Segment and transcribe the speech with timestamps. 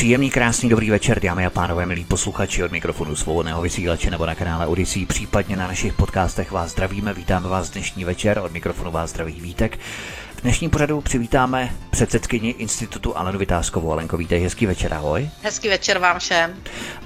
[0.00, 4.34] Příjemný, krásný, dobrý večer, dámy a pánové, milí posluchači od mikrofonu svobodného vysílače nebo na
[4.34, 9.10] kanále Odyssey, případně na našich podcastech vás zdravíme, vítáme vás dnešní večer, od mikrofonu vás
[9.10, 9.78] zdraví Vítek.
[10.36, 13.92] V dnešním pořadu přivítáme předsedkyni Institutu Alenu Vytázkovou.
[13.92, 15.30] Alenko, vítej, hezký večer, ahoj.
[15.42, 16.54] Hezký večer vám všem.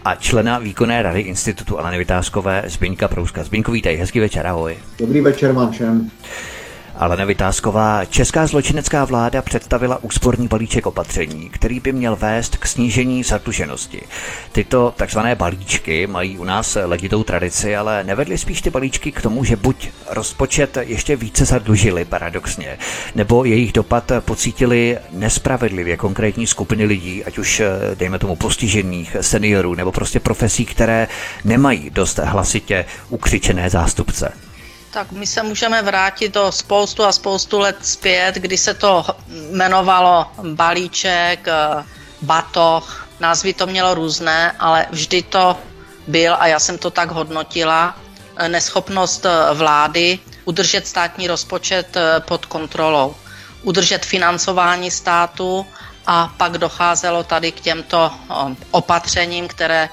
[0.04, 3.44] A člena výkonné rady Institutu Aleny Vytázkové Zbyňka Prouska.
[3.44, 4.76] Zbyňku, vítej, hezký večer, ahoj.
[4.98, 6.10] Dobrý večer vám všem.
[6.96, 13.22] Ale Vytázková, česká zločinecká vláda představila úsporný balíček opatření, který by měl vést k snížení
[13.22, 14.02] zadluženosti.
[14.52, 19.44] Tyto takzvané balíčky mají u nás legitou tradici, ale nevedly spíš ty balíčky k tomu,
[19.44, 22.78] že buď rozpočet ještě více zadlužili paradoxně,
[23.14, 27.62] nebo jejich dopad pocítili nespravedlivě konkrétní skupiny lidí, ať už
[27.94, 31.08] dejme tomu postižených, seniorů, nebo prostě profesí, které
[31.44, 34.43] nemají dost hlasitě ukřičené zástupce.
[34.94, 39.04] Tak my se můžeme vrátit do spoustu a spoustu let zpět, kdy se to
[39.50, 41.84] jmenovalo balíček, eh,
[42.22, 45.58] batoh, názvy to mělo různé, ale vždy to
[46.06, 47.98] byl, a já jsem to tak hodnotila,
[48.36, 53.14] eh, neschopnost eh, vlády udržet státní rozpočet pod kontrolou,
[53.62, 55.66] udržet financování státu
[56.06, 58.12] a pak docházelo tady k těmto
[58.70, 59.88] opatřením, které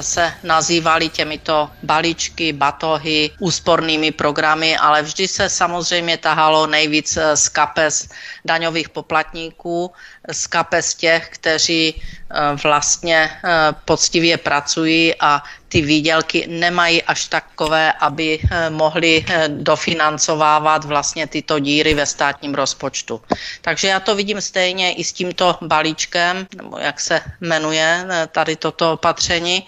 [0.00, 8.08] se nazývaly těmito balíčky, batohy, úspornými programy, ale vždy se samozřejmě tahalo nejvíc z kapes
[8.44, 9.92] daňových poplatníků,
[10.32, 13.48] z kapes těch, kteří eh, vlastně eh,
[13.84, 21.94] poctivě pracují a ty výdělky nemají až takové, aby eh, mohli dofinancovávat vlastně tyto díry
[21.94, 23.20] ve státním rozpočtu.
[23.60, 28.92] Takže já to vidím stejně i s tímto balíčkem, nebo jak se jmenuje tady toto
[28.92, 29.66] opatření.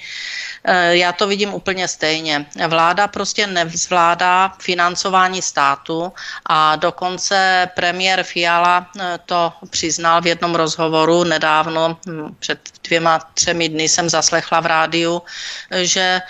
[0.91, 2.47] Já to vidím úplně stejně.
[2.69, 6.13] Vláda prostě nevzvládá financování státu
[6.47, 8.87] a dokonce premiér Fiala
[9.27, 15.23] to přiznal v jednom rozhovoru nedávno, hm, před dvěma, třemi dny jsem zaslechla v rádiu,
[15.71, 16.23] že e,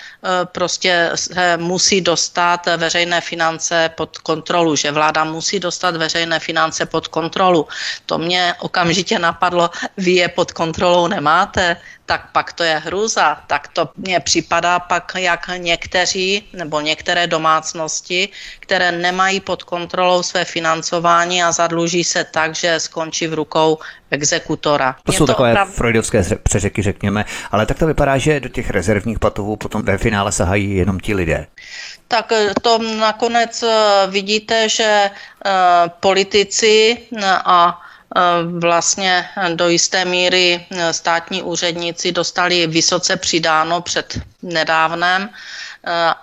[0.45, 7.07] prostě se musí dostat veřejné finance pod kontrolu, že vláda musí dostat veřejné finance pod
[7.07, 7.67] kontrolu.
[8.05, 11.77] To mě okamžitě napadlo, vy je pod kontrolou nemáte,
[12.11, 13.37] tak pak to je hrůza.
[13.47, 18.29] Tak to mně připadá pak, jak někteří nebo některé domácnosti,
[18.59, 23.77] které nemají pod kontrolou své financování a zadluží se tak, že skončí v rukou
[24.11, 24.95] exekutora.
[25.03, 25.69] To jsou to takové oprav...
[25.69, 30.31] freudovské přeřeky, řekněme, ale tak to vypadá, že do těch rezervních patovů potom ve finále
[30.31, 31.47] sahají jenom ti lidé.
[32.07, 35.51] Tak eh, to nakonec eh, vidíte, že uh,
[35.99, 36.97] politici
[37.45, 37.81] a
[38.59, 45.29] vlastně do jisté míry státní úředníci dostali vysoce přidáno před nedávnem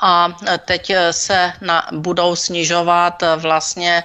[0.01, 4.05] a teď se na, budou snižovat vlastně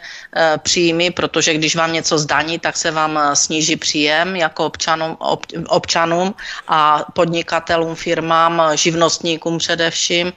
[0.57, 6.35] příjmy, protože když vám něco zdaní, tak se vám sníží příjem jako občanům, ob, občanům
[6.67, 10.33] a podnikatelům, firmám, živnostníkům především.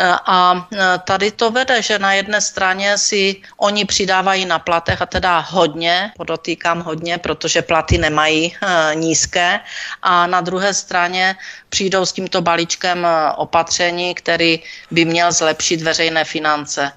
[0.00, 5.02] E, a e, tady to vede, že na jedné straně si oni přidávají na platech
[5.02, 8.56] a teda hodně, podotýkám hodně, protože platy nemají
[8.94, 9.60] nízké
[10.02, 11.36] a na druhé straně
[11.68, 16.92] přijdou s tímto balíčkem opatření, který by měl zlepšit veřejné finance.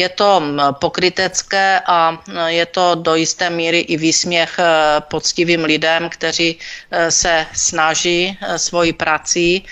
[0.00, 0.40] Je to
[0.80, 2.16] pokrytecké a
[2.46, 4.64] je to do jisté míry i výsměch e,
[5.00, 9.64] poctivým lidem, kteří e, se snaží e, svojí prací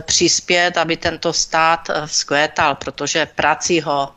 [0.00, 4.10] přispět, aby tento stát vzkvétal, protože prací ho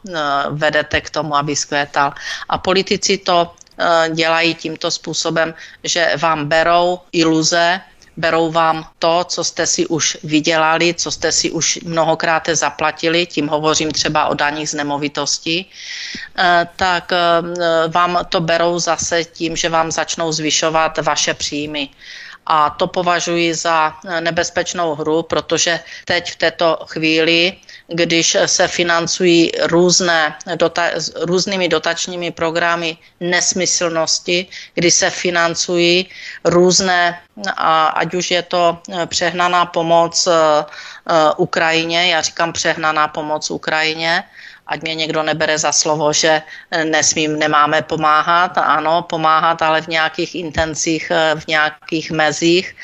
[0.49, 2.13] vedete k tomu, aby vzkvétal.
[2.49, 3.53] A politici to
[4.13, 5.53] dělají tímto způsobem,
[5.83, 7.81] že vám berou iluze,
[8.19, 13.47] berou vám to, co jste si už vydělali, co jste si už mnohokrát zaplatili, tím
[13.47, 15.65] hovořím třeba o daních z nemovitosti,
[16.37, 17.17] eh, tak eh,
[17.87, 21.89] vám to berou zase tím, že vám začnou zvyšovat vaše příjmy.
[22.45, 27.53] A to považuji za nebezpečnou hru, protože teď v této chvíli
[27.89, 30.89] když se financují různé, dota,
[31.21, 36.09] různými dotačními programy nesmyslnosti, kdy se financují
[36.45, 37.19] různé,
[37.57, 40.63] a ať už je to přehnaná pomoc e, e,
[41.37, 44.23] Ukrajině, já říkám přehnaná pomoc Ukrajině,
[44.67, 46.41] ať mě někdo nebere za slovo, že
[46.83, 48.57] nesmím, nemáme pomáhat.
[48.57, 52.75] Ano, pomáhat, ale v nějakých intencích, v nějakých mezích.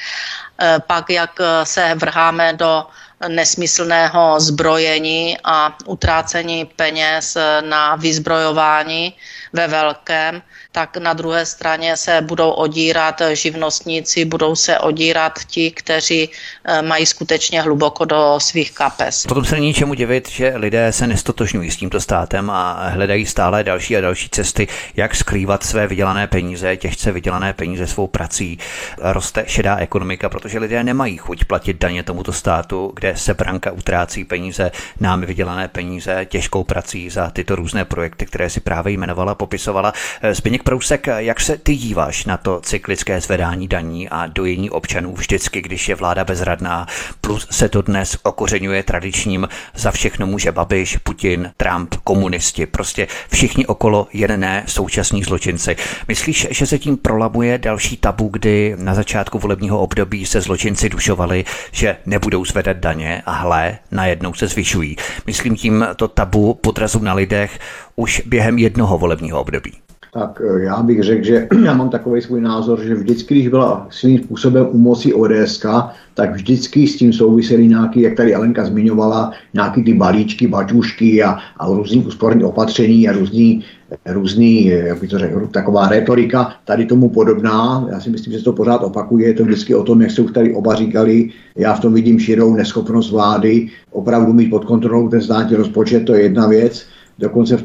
[0.88, 1.31] Pak, jak
[1.63, 2.86] se vrháme do
[3.27, 9.13] nesmyslného zbrojení a utrácení peněz na vyzbrojování
[9.54, 10.42] ve velkém,
[10.75, 16.30] tak na druhé straně se budou odírat živnostníci, budou se odírat ti, kteří
[16.66, 19.25] eh, mají skutečně hluboko do svých kapes.
[19.25, 23.63] Potom se není čemu divit, že lidé se nestotožňují s tímto státem a hledají stále
[23.63, 28.60] další a další cesty, jak skrývat své vydělané peníze, těžce vydělané peníze svou prací.
[28.98, 34.24] Roste šedá ekonomika, protože lidé nemají chuť platit daně tomuto státu, kde se branka utrácí
[34.25, 39.94] peníze, námi vydělané peníze, těžkou prací za tyto různé projekty, které si právě jmenovala, popisovala.
[40.31, 45.62] Zbyněk Prousek, jak se ty díváš na to cyklické zvedání daní a dojení občanů vždycky,
[45.62, 46.88] když je vláda bezradná,
[47.22, 53.66] plus se to dnes okořenuje tradičním za všechno může Babiš, Putin, Trump, komunisti, prostě všichni
[53.66, 55.76] okolo jen ne současní zločinci.
[56.08, 61.46] Myslíš, že se tím prolabuje další tabu, kdy na začátku volebního období se zločinci dušovali,
[61.72, 64.96] že nebudou zvedat daně a hle, najednou se zvyšují.
[65.26, 67.60] Myslím tím to tabu podrazu na lidech
[67.96, 69.85] už během jednoho volebního období
[70.16, 73.88] tak eh, já bych řekl, že já mám takový svůj názor, že vždycky, když byla
[73.90, 75.66] svým způsobem u moci ODS,
[76.14, 81.38] tak vždycky s tím souvisely nějaký, jak tady Alenka zmiňovala, nějaký ty balíčky, baťušky a,
[81.58, 83.64] a různý úsporní opatření a různý,
[84.06, 87.88] různý, jak by to řekl, taková retorika tady tomu podobná.
[87.92, 90.22] Já si myslím, že se to pořád opakuje, je to vždycky o tom, jak se
[90.22, 91.30] už tady oba říkali.
[91.56, 96.14] Já v tom vidím širou neschopnost vlády opravdu mít pod kontrolou ten státní rozpočet, to
[96.14, 96.94] je jedna věc.
[97.20, 97.58] Dokonce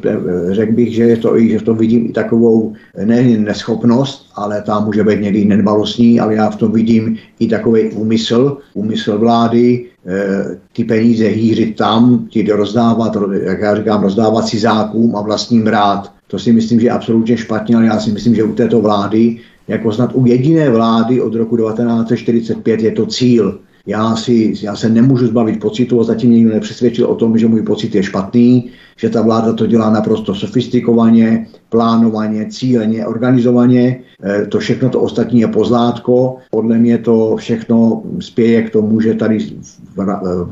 [0.50, 2.72] řekl bych, že, je to, že v tom vidím i takovou
[3.04, 7.90] nejen neschopnost, ale ta může být někdy nedbalostní, ale já v tom vidím i takový
[7.90, 15.16] úmysl, úmysl vlády, eh, ty peníze hýřit tam, ti rozdávat, jak já říkám, rozdávat cizákům
[15.16, 16.12] a vlastním rád.
[16.26, 19.38] To si myslím, že je absolutně špatně, ale já si myslím, že u této vlády,
[19.68, 24.88] jako snad u jediné vlády od roku 1945 je to cíl já, si, já se
[24.88, 28.70] nemůžu zbavit pocitu a zatím někdo nepřesvědčil o tom, že můj pocit je špatný,
[29.00, 34.00] že ta vláda to dělá naprosto sofistikovaně, plánovaně, cíleně, organizovaně.
[34.24, 36.36] E, to všechno to ostatní je pozlátko.
[36.50, 39.38] Podle mě to všechno spěje k tomu, že tady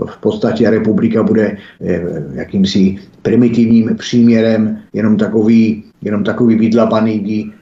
[0.06, 1.56] v podstatě republika bude e,
[2.32, 7.52] jakýmsi primitivním příměrem, jenom takový, jenom takový vydlabaný,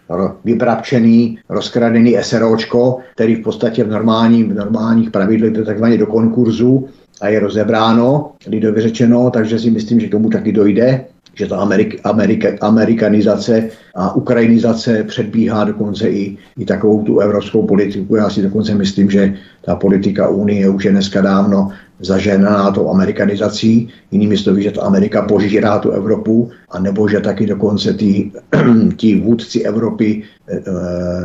[0.45, 6.89] vyprapčený, rozkradený SROčko, který v podstatě v, normální, v normálních pravidlech jde takzvaně do konkurzu
[7.21, 11.05] a je rozebráno, lidově řečeno, takže si myslím, že tomu taky dojde
[11.37, 18.17] že ta Amerik, Amerika, amerikanizace a ukrajinizace předbíhá dokonce i, i takovou tu evropskou politiku.
[18.17, 19.35] Já si dokonce myslím, že
[19.65, 21.69] ta politika Unie už je dneska dávno
[22.01, 23.89] zažená tou amerikanizací.
[24.11, 28.31] Jinými slovy, že ta Amerika požírá tu Evropu, a nebo že taky dokonce ty,
[28.97, 30.63] tí vůdci Evropy, eh,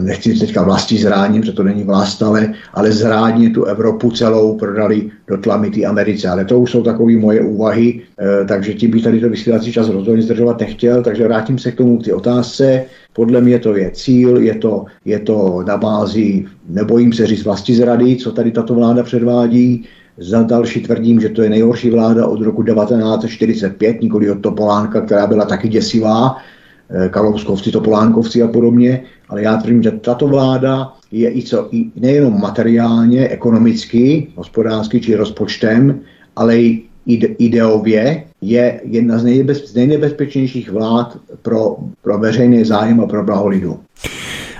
[0.01, 5.11] nechci teďka vlastí zráním, protože to není vlast, ale, ale zrádně tu Evropu celou prodali
[5.27, 6.27] do tlamy ty Americe.
[6.27, 9.89] Ale to už jsou takové moje úvahy, eh, takže tím bych tady to vysílací čas
[9.89, 12.85] rozhodně zdržovat nechtěl, takže vrátím se k tomu k ty otázce.
[13.13, 17.75] Podle mě to je cíl, je to, je to na bázi, nebojím se říct vlasti
[17.75, 19.85] zrady, co tady tato vláda předvádí,
[20.17, 25.27] za další tvrdím, že to je nejhorší vláda od roku 1945, nikoli od Topolánka, která
[25.27, 26.37] byla taky děsivá,
[26.89, 31.91] eh, Kalouskovci, Topolánkovci a podobně, ale já tvrdím, že tato vláda je i co, i
[31.95, 35.99] nejenom materiálně, ekonomicky, hospodářsky či rozpočtem,
[36.35, 36.83] ale i
[37.37, 43.47] ideově je jedna z, nejnebez, z nejnebezpečnějších vlád pro, pro veřejný zájem a pro blaho
[43.47, 43.79] lidu.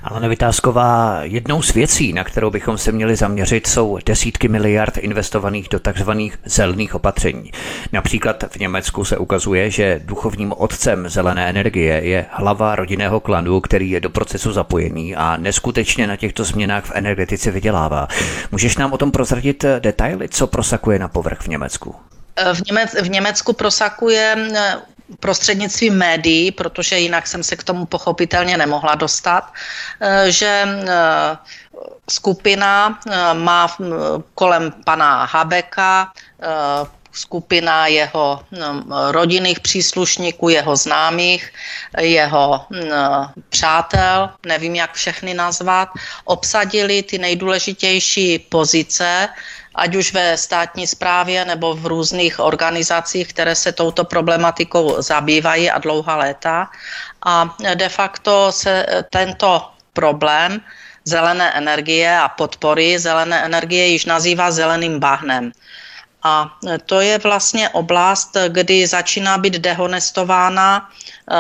[0.04, 5.70] Ale Vytázková, jednou z věcí, na kterou bychom se měli zaměřit, jsou desítky miliard investovaných
[5.70, 6.12] do tzv.
[6.46, 7.52] zelených opatření.
[7.92, 13.90] Například v Německu se ukazuje, že duchovním otcem zelené energie je hlava rodinného klanu, který
[13.90, 18.08] je do procesu zapojený a neskutečně na těchto změnách v energetice vydělává.
[18.52, 21.96] Můžeš nám o tom prozradit detaily, co prosakuje na povrch v Německu?
[22.54, 24.36] V, Němec, v Německu prosakuje
[25.20, 29.54] prostřednictvím médií, protože jinak jsem se k tomu pochopitelně nemohla dostat,
[30.02, 31.38] eh, že eh,
[32.10, 33.76] skupina eh, má
[34.34, 36.12] kolem pana Habeka
[37.12, 38.40] skupina jeho
[39.12, 41.54] rodinných příslušníků, jeho známých,
[42.00, 42.66] jeho
[43.50, 45.90] přátel, nevím, jak všechny nazvat,
[46.24, 49.30] obsadili ty nejdůležitější pozice
[49.82, 55.82] ať už ve státní správě nebo v různých organizacích, které se touto problematikou zabývají a
[55.82, 56.70] dlouhá léta.
[57.26, 60.62] A de facto se tento problém
[61.06, 65.52] zelené energie a podpory zelené energie již nazývá zeleným bahnem.
[66.24, 66.54] A
[66.86, 71.36] to je vlastně oblast, kdy začíná být dehonestována eh,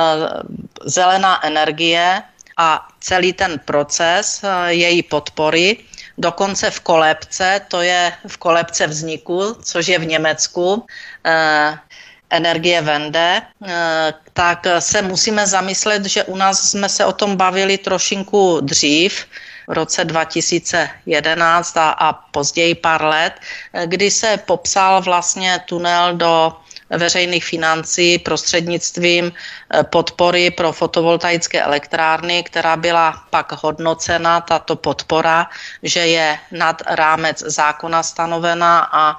[0.86, 2.21] zelená energie
[2.57, 5.77] a celý ten proces eh, její podpory
[6.22, 10.86] dokonce v kolebce, to je v kolebce vzniku, což je v Německu,
[11.25, 11.78] eh,
[12.30, 17.78] energie vende, eh, tak se musíme zamyslet, že u nás jsme se o tom bavili
[17.78, 19.25] trošinku dřív,
[19.68, 23.34] v roce 2011 a, později pár let,
[23.74, 26.54] eh, kdy se popsal vlastně tunel do
[26.98, 35.48] veřejných financí prostřednictvím eh, podpory pro fotovoltaické elektrárny, která byla pak hodnocena, tato podpora,
[35.83, 39.17] že je nad rámec zákona stanovena a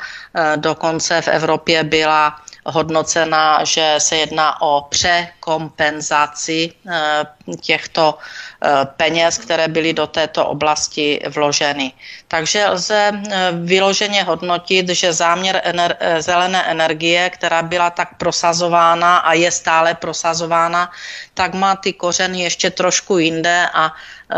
[0.56, 7.24] dokonce v Evropě byla hodnocena, že se jedná o překompenzaci eh,
[7.60, 11.92] těchto eh, peněz, které byly do této oblasti vloženy.
[12.28, 19.32] Takže lze eh, vyloženě hodnotit, že záměr ener- zelené energie, která byla tak prosazována a
[19.32, 20.90] je stále prosazována,
[21.34, 23.92] tak má ty kořeny ještě trošku jinde a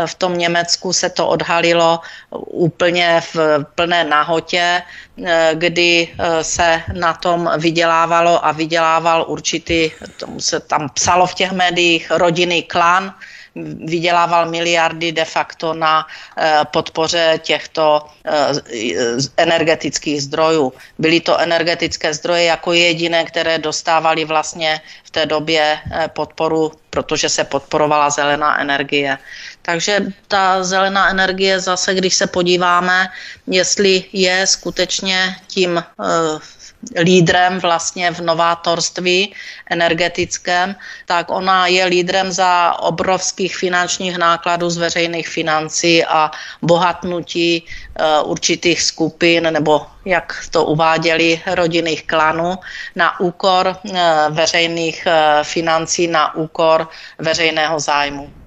[0.05, 1.99] v tom Německu se to odhalilo
[2.39, 4.81] úplně v plné nahotě,
[5.53, 12.11] kdy se na tom vydělávalo a vydělával určitý, tomu se tam psalo v těch médiích,
[12.11, 13.13] rodinný klan,
[13.85, 18.51] vydělával miliardy de facto na eh, podpoře těchto eh,
[19.37, 20.73] energetických zdrojů.
[20.99, 27.29] Byly to energetické zdroje jako jediné, které dostávali vlastně v té době eh, podporu, protože
[27.29, 29.17] se podporovala zelená energie.
[29.65, 33.09] Takže ta zelená energie zase, když se podíváme,
[33.47, 35.83] jestli je skutečně tím
[37.01, 39.33] lídrem vlastně v novátorství
[39.69, 46.31] energetickém, tak ona je lídrem za obrovských finančních nákladů z veřejných financí a
[46.61, 52.55] bohatnutí uh, určitých skupin nebo jak to uváděli rodinných klanů
[52.95, 53.97] na úkor uh,
[54.29, 55.07] veřejných
[55.43, 58.44] financí, na úkor veřejného zájmu.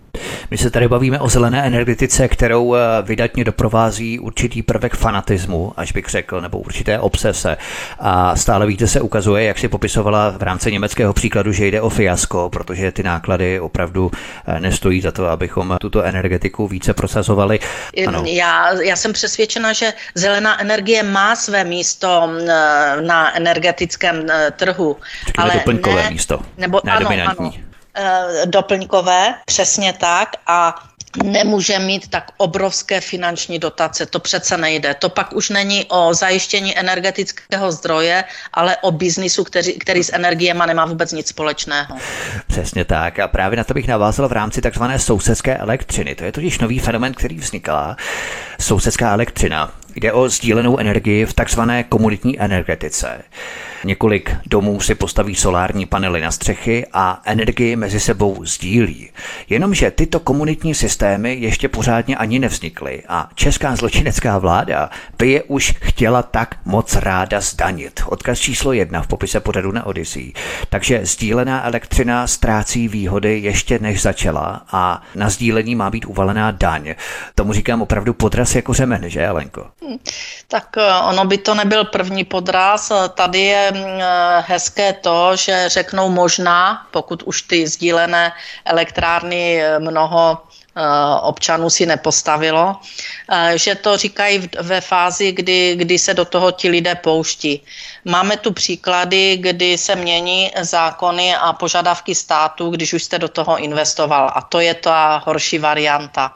[0.51, 5.93] My se tady bavíme o zelené energetice, kterou eh, vydatně doprovází určitý prvek fanatismu, až
[5.93, 7.57] bych řekl, nebo určité obsese.
[7.99, 11.89] A stále víte se ukazuje, jak si popisovala v rámci německého příkladu, že jde o
[11.89, 14.11] fiasko, protože ty náklady opravdu
[14.47, 17.61] eh, nestojí za to, abychom tuto energetiku více prosazovali.
[18.07, 18.23] Ano.
[18.27, 22.47] Já, já jsem přesvědčena, že zelená energie má své místo eh,
[23.01, 24.27] na energetickém
[24.57, 24.97] trhu.
[25.27, 27.47] Řekněme ale doplňkové ne, místo, nebo, ne ano, dominantní.
[27.47, 27.68] Ano
[28.45, 30.75] doplňkové, přesně tak, a
[31.25, 34.07] nemůže mít tak obrovské finanční dotace.
[34.07, 34.95] To přece nejde.
[34.95, 40.63] To pak už není o zajištění energetického zdroje, ale o biznisu, který, který s energiemi
[40.67, 41.97] nemá vůbec nic společného.
[42.47, 43.19] Přesně tak.
[43.19, 46.15] A právě na to bych navázal v rámci takzvané sousedské elektřiny.
[46.15, 47.97] To je totiž nový fenomen, který vzniká.
[48.61, 49.73] Sousedská elektřina.
[49.95, 53.23] Jde o sdílenou energii v takzvané komunitní energetice.
[53.85, 59.11] Několik domů si postaví solární panely na střechy a energii mezi sebou sdílí.
[59.49, 65.75] Jenomže tyto komunitní systémy ještě pořádně ani nevznikly a česká zločinecká vláda by je už
[65.81, 68.03] chtěla tak moc ráda zdanit.
[68.07, 70.33] Odkaz číslo jedna v popise pořadu na Odyssey.
[70.69, 76.95] Takže sdílená elektřina ztrácí výhody ještě než začala a na sdílení má být uvalená daň.
[77.35, 79.67] Tomu říkám opravdu podraz jako řemen, že Alenko?
[80.49, 82.93] Tak eh, ono by to nebyl první podraz.
[83.15, 88.33] Tady je mm, eh, hezké to, že řeknou možná, pokud už ty sdílené
[88.65, 90.39] elektrárny eh, mnoho
[91.23, 92.77] občanů si nepostavilo,
[93.55, 97.65] že to říkají ve fázi, kdy, kdy se do toho ti lidé pouští.
[98.05, 103.59] Máme tu příklady, kdy se mění zákony a požadavky státu, když už jste do toho
[103.59, 104.31] investoval.
[104.35, 106.35] A to je ta horší varianta.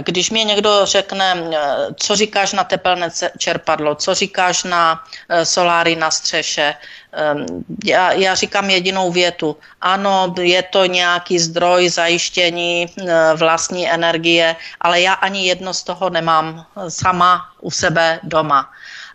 [0.00, 1.50] Když mě někdo řekne,
[1.96, 6.74] co říkáš na tepelné čerpadlo, co říkáš na eh, soláry na střeše,
[7.12, 7.46] ehm,
[7.84, 9.56] já, já říkám jedinou větu.
[9.80, 16.10] Ano, je to nějaký zdroj zajištění eh, vlastní energie, ale já ani jedno z toho
[16.10, 18.70] nemám sama u sebe doma.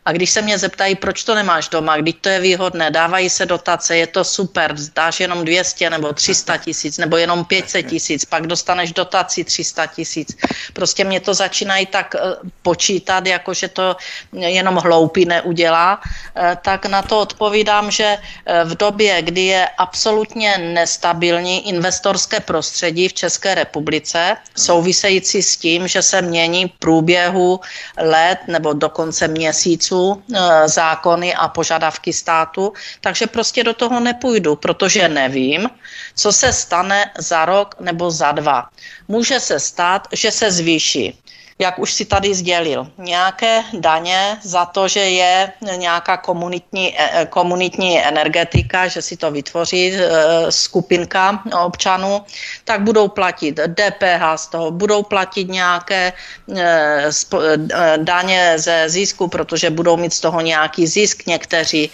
[0.07, 3.45] A když se mě zeptají, proč to nemáš doma, když to je výhodné, dávají se
[3.45, 8.47] dotace, je to super, dáš jenom 200 nebo 300 tisíc nebo jenom 500 tisíc, pak
[8.47, 10.37] dostaneš dotaci 300 tisíc.
[10.73, 12.19] Prostě mě to začínají tak eh,
[12.61, 13.95] počítat, jako že to
[14.31, 20.57] jenom hloupý neudělá, eh, tak na to odpovídám, že eh, v době, kdy je absolutně
[20.57, 27.59] nestabilní investorské prostředí v České republice, související s tím, že se mění průběhu
[27.99, 34.55] let nebo dokonce měsíců, jsou e, zákony a požadavky státu, takže prostě do toho nepůjdu,
[34.55, 35.69] protože nevím,
[36.15, 38.69] co se stane za rok nebo za dva.
[39.07, 41.17] Může se stát, že se zvýší
[41.59, 47.99] jak už si tady sdělil, nějaké daně za to, že je nějaká komunitní, e, komunitní
[48.05, 50.01] energetika, že si to vytvoří e,
[50.49, 52.21] skupinka občanů,
[52.65, 56.13] tak budou platit DPH z toho, budou platit nějaké
[56.55, 57.09] e,
[57.97, 61.89] daně ze zisku, protože budou mít z toho nějaký zisk někteří,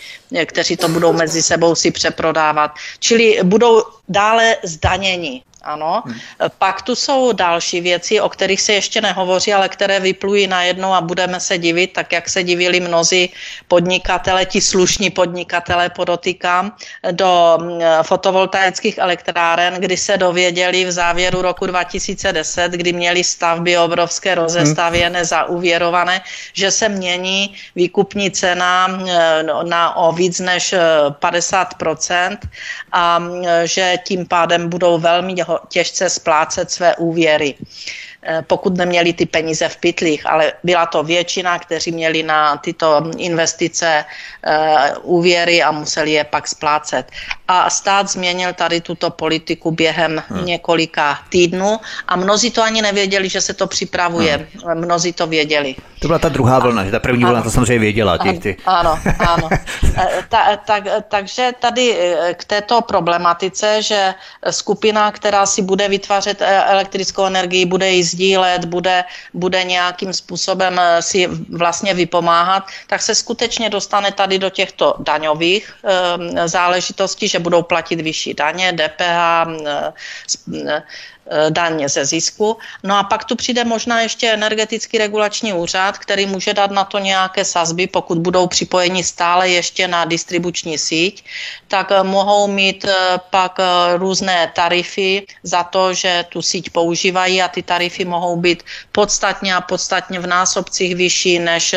[0.45, 2.71] kteří to budou mezi sebou si přeprodávat.
[2.99, 5.43] Čili budou dále zdaněni.
[5.63, 6.03] Ano.
[6.05, 6.15] Hmm.
[6.57, 11.01] Pak tu jsou další věci, o kterých se ještě nehovoří, ale které vyplují najednou a
[11.01, 13.29] budeme se divit, tak jak se divili mnozí
[13.67, 16.71] podnikatele, ti slušní podnikatele, podotýkám,
[17.11, 24.35] do mm, fotovoltaických elektráren, kdy se dověděli v závěru roku 2010, kdy měli stavby obrovské
[24.35, 25.27] rozestavěné, hmm.
[25.27, 26.21] zauvěrované,
[26.53, 29.07] že se mění výkupní cena mm,
[29.69, 30.73] na o víc než
[31.19, 32.37] 50%
[32.91, 35.33] a mm, že tím pádem budou velmi
[35.69, 37.55] těžce splácet své úvěry.
[38.25, 43.11] Eh, pokud neměli ty peníze v pytlích, ale byla to většina, kteří měli na tyto
[43.17, 44.05] investice
[44.45, 47.11] eh, úvěry a museli je pak splácet.
[47.47, 50.45] A stát změnil tady tuto politiku během hmm.
[50.45, 54.47] několika týdnů a mnozí to ani nevěděli, že se to připravuje.
[54.65, 54.77] Hmm.
[54.77, 55.75] Mnozí to věděli.
[55.99, 58.17] To byla ta druhá vlna, že ta první vlna to samozřejmě věděla.
[58.17, 58.57] Těch, ty.
[58.65, 59.49] Ano, ano.
[59.97, 61.97] Eh, ta, tak, takže tady
[62.33, 64.13] k této problematice, že
[64.49, 71.01] skupina, která si bude vytvářet elektrickou energii, bude ji sdílet, bude, bude nějakým způsobem eh,
[71.01, 75.73] si vlastně vypomáhat, tak se skutečně dostane tady do těchto daňových
[76.45, 79.47] záležitostí, že budou platit vyšší daně, DPH,
[81.23, 82.57] Eh, daně ze zisku.
[82.83, 86.99] No a pak tu přijde možná ještě energetický regulační úřad, který může dát na to
[86.99, 91.23] nějaké sazby, pokud budou připojeni stále ještě na distribuční síť,
[91.67, 93.59] tak eh, mohou mít eh, pak
[93.95, 99.61] různé tarify za to, že tu síť používají a ty tarify mohou být podstatně a
[99.61, 101.75] podstatně v násobcích vyšší, než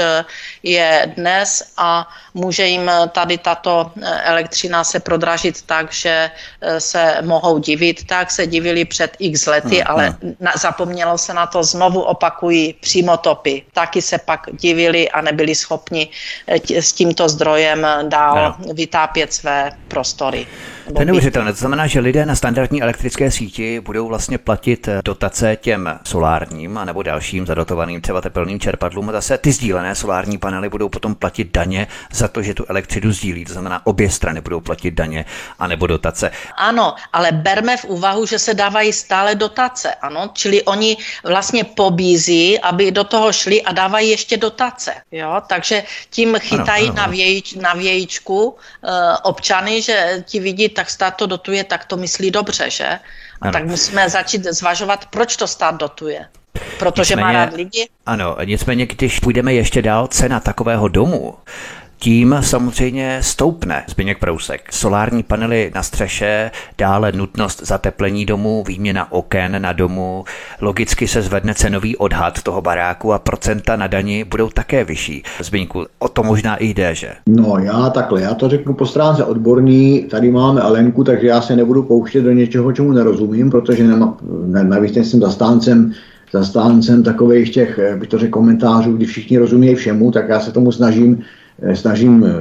[0.62, 3.90] je dnes a může jim tady tato
[4.22, 6.30] elektřina se prodražit tak, že
[6.78, 8.06] se mohou divit.
[8.06, 10.34] Tak se divili před x x lety, hmm, ale hmm.
[10.40, 13.62] Na, zapomnělo se na to, znovu opakují přímotopy.
[13.72, 16.08] Taky se pak divili a nebyli schopni
[16.48, 18.74] eh, tě, s tímto zdrojem dál no.
[18.74, 20.46] vytápět své prostory.
[20.94, 21.52] To je neuvěřitelné.
[21.52, 26.78] To znamená, že lidé na standardní elektrické síti budou vlastně platit eh, dotace těm solárním
[26.78, 31.14] a nebo dalším zadotovaným třeba tepelným čerpadlům a zase ty sdílené solární panely budou potom
[31.14, 33.44] platit daně za to, že tu elektřinu sdílí.
[33.44, 35.24] To znamená, obě strany budou platit daně
[35.58, 36.30] a nebo dotace.
[36.56, 42.60] Ano, ale berme v úvahu, že se dávají stále dotace, ano, čili oni vlastně pobízí,
[42.60, 47.16] aby do toho šli a dávají ještě dotace, jo, takže tím chytají ano, ano, ano.
[47.56, 48.54] Na, na vějičku uh,
[49.22, 52.86] občany, že ti vidí, tak stát to dotuje, tak to myslí dobře, že?
[52.86, 52.98] A
[53.40, 53.52] ano.
[53.52, 56.26] tak musíme začít zvažovat, proč to stát dotuje.
[56.78, 57.88] Protože nicméně, má rád lidi?
[58.06, 61.34] Ano, nicméně, když půjdeme ještě dál, cena takového domu
[61.98, 64.60] tím samozřejmě stoupne Zbyněk Prousek.
[64.70, 70.24] Solární panely na střeše, dále nutnost zateplení domu, výměna oken na domu,
[70.60, 75.22] logicky se zvedne cenový odhad toho baráku a procenta na dani budou také vyšší.
[75.42, 77.10] Zbyňku, o to možná i jde, že?
[77.26, 81.56] No já takhle, já to řeknu po stránce odborný, tady máme Alenku, takže já se
[81.56, 85.92] nebudu pouštět do něčeho, čemu nerozumím, protože nemá, ne, navíc jsem zastáncem
[86.32, 90.72] zastáncem takových těch, bych to řekl, komentářů, kdy všichni rozumějí všemu, tak já se tomu
[90.72, 92.32] snažím Eh, snažím eh,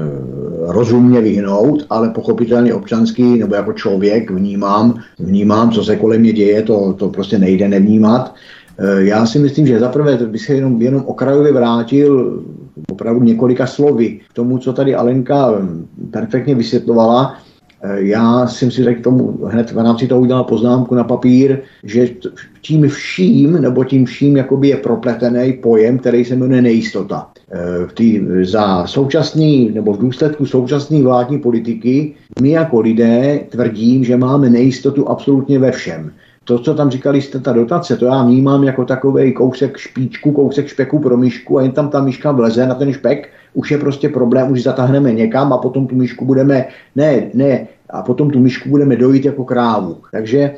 [0.68, 6.62] rozumně vyhnout, ale pochopitelně občanský nebo jako člověk vnímám, vnímám, co se kolem mě děje,
[6.62, 8.36] to, to prostě nejde nevnímat.
[8.80, 12.44] Eh, já si myslím, že zaprvé bych se jenom, jenom okrajově vrátil
[12.92, 15.54] opravdu několika slovy k tomu, co tady Alenka
[16.12, 17.38] perfektně vysvětlovala.
[17.96, 22.10] Já jsem si řekl tomu, hned v rámci toho udělal poznámku na papír, že
[22.62, 27.28] tím vším, nebo tím vším jakoby je propletený pojem, který se jmenuje nejistota.
[27.88, 34.18] V tý, za současný, nebo v důsledku současné vládní politiky my jako lidé tvrdím, že
[34.18, 36.12] máme nejistotu absolutně ve všem.
[36.44, 40.68] To, co tam říkali jste, ta dotace, to já vnímám jako takový kousek špíčku, kousek
[40.68, 44.10] špeku pro myšku a jen tam ta myška vleze na ten špek, už je prostě
[44.10, 46.66] problém, už zatáhneme někam a potom tu myšku budeme,
[46.96, 49.98] ne, ne, a potom tu myšku budeme dojít jako krávu.
[50.12, 50.52] Takže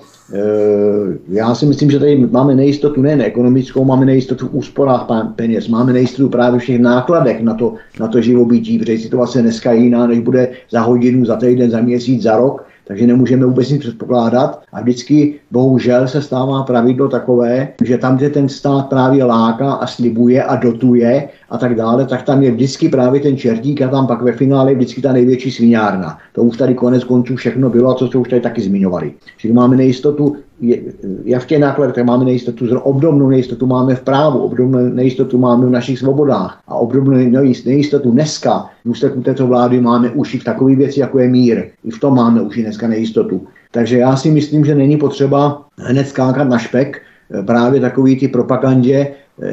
[1.29, 5.93] já si myslím, že tady máme nejistotu nejen ekonomickou, máme nejistotu v úsporách peněz, máme
[5.93, 10.07] nejistotu právě v těch nákladech na to, na to živobytí, protože situace dneska je jiná,
[10.07, 14.61] než bude za hodinu, za týden, za měsíc, za rok takže nemůžeme vůbec nic předpokládat.
[14.73, 19.87] A vždycky, bohužel, se stává pravidlo takové, že tam, kde ten stát právě láká a
[19.87, 24.07] slibuje a dotuje a tak dále, tak tam je vždycky právě ten čertík a tam
[24.07, 26.17] pak ve finále je vždycky ta největší svinárna.
[26.33, 29.13] To už tady konec konců všechno bylo a co se už tady taky zmiňovali.
[29.37, 34.79] Čili máme nejistotu, je, v těch nákladech máme nejistotu, obdobnou nejistotu máme v právu, obdobnou
[34.79, 37.17] nejistotu máme v našich svobodách a obdobnou
[37.65, 41.65] nejistotu dneska v důsledku této vlády máme už i v takové věci, jako je mír.
[41.83, 43.47] I v tom máme už i dneska nejistotu.
[43.71, 47.01] Takže já si myslím, že není potřeba hned skákat na špek,
[47.45, 49.07] právě takový ty propagandě,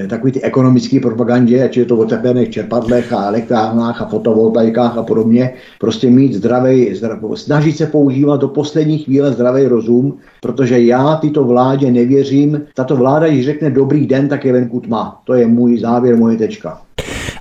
[0.09, 5.03] takový ty ekonomické propagandě, ať je to o tepelných čerpadlech a elektrárnách a fotovoltaikách a
[5.03, 11.17] podobně, prostě mít zdravý, zdravý, snažit se používat do poslední chvíle zdravý rozum, protože já
[11.17, 12.63] tyto vládě nevěřím.
[12.75, 15.21] Tato vláda, když řekne dobrý den, tak je venku tma.
[15.25, 16.81] To je můj závěr, moje tečka.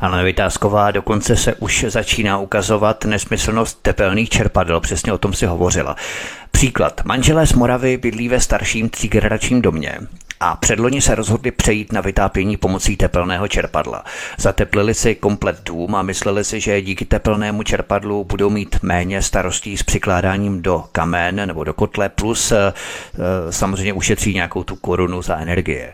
[0.02, 5.96] Anna Vytázková dokonce se už začíná ukazovat nesmyslnost tepelných čerpadel, přesně o tom si hovořila.
[6.52, 7.02] Příklad.
[7.06, 10.00] Manželé z Moravy bydlí ve starším třígeneračním domě
[10.46, 14.04] a předloni se rozhodli přejít na vytápění pomocí tepelného čerpadla.
[14.38, 19.78] Zateplili si komplet dům a mysleli si, že díky tepelnému čerpadlu budou mít méně starostí
[19.78, 22.74] s přikládáním do kamen nebo do kotle, plus e,
[23.50, 25.94] samozřejmě ušetří nějakou tu korunu za energie.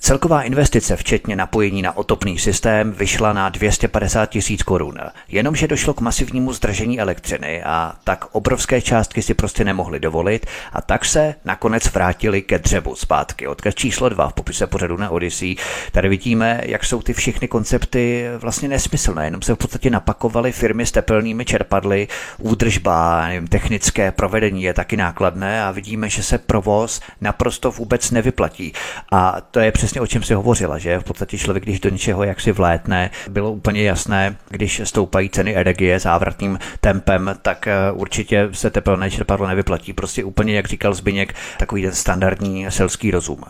[0.00, 4.94] Celková investice, včetně napojení na otopný systém, vyšla na 250 tisíc korun.
[5.28, 10.82] Jenomže došlo k masivnímu zdražení elektřiny a tak obrovské částky si prostě nemohli dovolit a
[10.82, 13.46] tak se nakonec vrátili ke dřevu zpátky.
[13.46, 15.56] Odkaz číslo 2 v popise pořadu na Odyssey.
[15.92, 20.86] Tady vidíme, jak jsou ty všechny koncepty vlastně nesmyslné, jenom se v podstatě napakovaly firmy
[20.86, 22.08] s tepelnými čerpadly,
[22.38, 28.72] údržba, nevím, technické provedení je taky nákladné a vidíme, že se provoz naprosto vůbec nevyplatí.
[29.12, 32.24] A to je přesně o čem si hovořila, že v podstatě člověk, když do něčeho
[32.24, 32.89] jaksi vlétne,
[33.28, 39.46] bylo úplně jasné, když stoupají ceny energie závratným tempem, tak eh, určitě se tepelné čerpadlo
[39.46, 39.92] nevyplatí.
[39.92, 43.44] Prostě úplně, jak říkal Zbyněk, takový ten standardní selský rozum.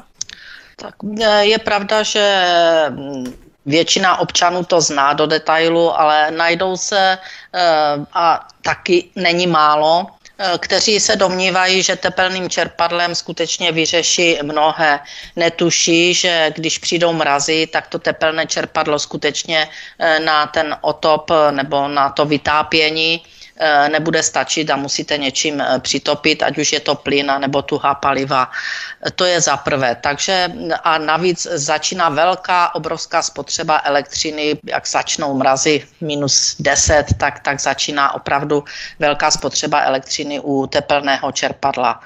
[0.77, 2.25] Tak e, je pravda, že
[2.89, 3.35] mm,
[3.67, 7.19] většina občanů to zná do detailu, ale najdou se e,
[8.13, 10.07] a taky není málo,
[10.59, 15.01] kteří se domnívají, že tepelným čerpadlem skutečně vyřeší mnohé.
[15.37, 19.69] Netuší, že když přijdou mrazy, tak to tepelné čerpadlo skutečně
[20.25, 23.40] na ten otop nebo na to vytápění Eh,
[23.89, 28.51] nebude stačit a musíte něčím eh, přitopit, ať už je to plyn nebo tuhá paliva.
[29.15, 29.97] To je za prvé.
[30.01, 30.53] Takže
[30.85, 38.15] a navíc začíná velká, obrovská spotřeba elektřiny, jak začnou mrazy minus 10, tak, tak začíná
[38.15, 38.65] opravdu
[38.99, 42.01] velká spotřeba elektřiny u tepelného čerpadla.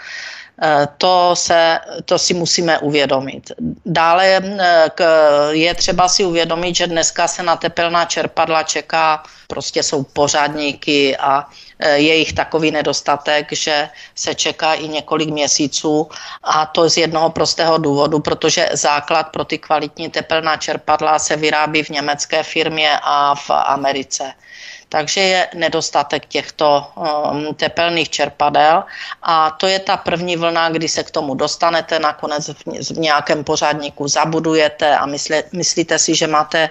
[0.63, 3.53] Eh, to, se, to si musíme uvědomit.
[3.87, 4.41] Dále
[5.51, 11.49] je třeba si uvědomit, že dneska se na tepelná čerpadla čeká prostě jsou pořádníky a
[11.79, 16.09] e, je jich takový nedostatek, že se čeká i několik měsíců
[16.43, 21.83] a to z jednoho prostého důvodu, protože základ pro ty kvalitní tepelná čerpadla se vyrábí
[21.83, 24.33] v německé firmě a v Americe
[24.95, 28.87] takže je nedostatek těchto um, tepelných čerpadel.
[29.23, 34.09] A to je ta první vlna, kdy se k tomu dostanete, nakonec v, nějakém pořádníku
[34.09, 36.71] zabudujete a myslí, myslíte si, že máte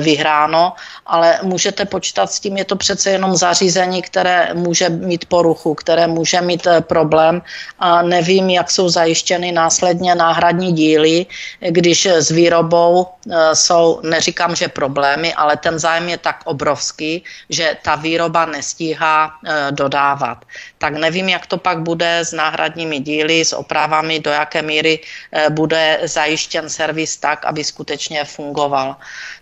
[0.00, 5.74] vyhráno, ale můžete počítat s tím, je to přece jenom zařízení, které může mít poruchu,
[5.74, 7.40] které může mít e, problém.
[7.80, 11.26] A nevím, jak jsou zajištěny následně náhradní díly,
[11.64, 17.24] když s výrobou e, jsou, neříkám, že problémy, ale ten zájem je tak obrovský,
[17.54, 20.44] že ta výroba nestíhá e, dodávat.
[20.78, 25.50] Tak nevím, jak to pak bude s náhradními díly, s opravami, do jaké míry e,
[25.50, 28.96] bude zajištěn servis tak, aby skutečně fungoval.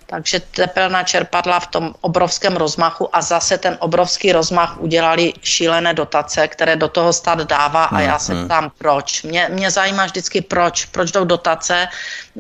[0.07, 6.49] Takže tepelná čerpadla v tom obrovském rozmachu a zase ten obrovský rozmach udělali šílené dotace,
[6.49, 8.45] které do toho stát dává a já se mhm.
[8.45, 9.23] ptám, proč.
[9.23, 10.85] Mě, mě zajímá vždycky, proč.
[10.93, 11.89] Proč jdou dotace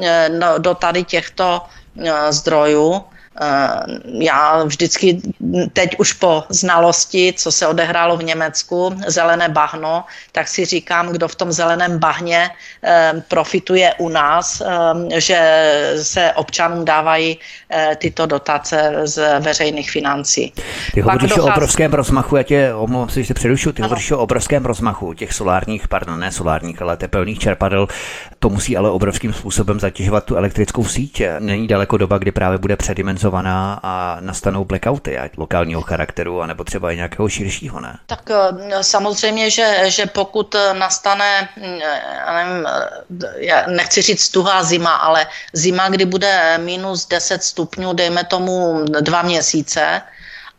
[0.03, 1.63] e, no, do tady těchto
[2.31, 3.12] zdrojů Eh,
[4.05, 5.21] já vždycky
[5.73, 11.29] teď už po znalosti, co se odehrálo v Německu, zelené bahno, tak si říkám, kdo
[11.29, 12.51] v tom zeleném bahně
[12.85, 15.39] eh, profituje u nás, eh, že
[16.03, 17.39] se občanům dávají
[17.97, 20.53] tyto dotace z veřejných financí.
[20.95, 21.51] Ty hovoříš dochází...
[21.51, 23.89] o obrovském rozmachu, já tě omlouvám se, že se přerušu, ty ano.
[23.89, 27.89] hovoříš o obrovském rozmachu těch solárních, pardon, ne solárních, ale tepelných čerpadel.
[28.39, 31.23] To musí ale obrovským způsobem zatěžovat tu elektrickou síť.
[31.39, 36.65] Není daleko doba, kdy právě bude předimenzovat kompenzovaná a nastanou blackouty, ať lokálního charakteru, anebo
[36.65, 37.99] třeba i nějakého širšího, ne?
[38.07, 41.79] Tak eh, samozřejmě, že, že pokud nastane, mm,
[42.27, 47.93] já nevím, eh, já nechci říct tuhá zima, ale zima, kdy bude minus 10 stupňů,
[47.93, 50.03] dejme tomu dva měsíce,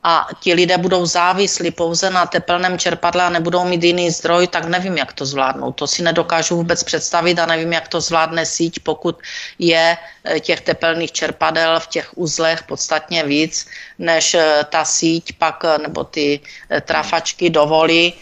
[0.04, 4.66] a ti lidé budou závislí pouze na tepelném čerpadle a nebudou mít jiný zdroj, tak
[4.66, 5.72] nevím, jak to zvládnou.
[5.72, 9.18] To si nedokážu vůbec představit a nevím, jak to zvládne síť, pokud
[9.60, 13.68] je eh, těch tepelných čerpadel v těch uzlech podstatně víc,
[14.00, 16.40] než eh, ta síť pak nebo ty
[16.82, 18.14] trafačky dovolí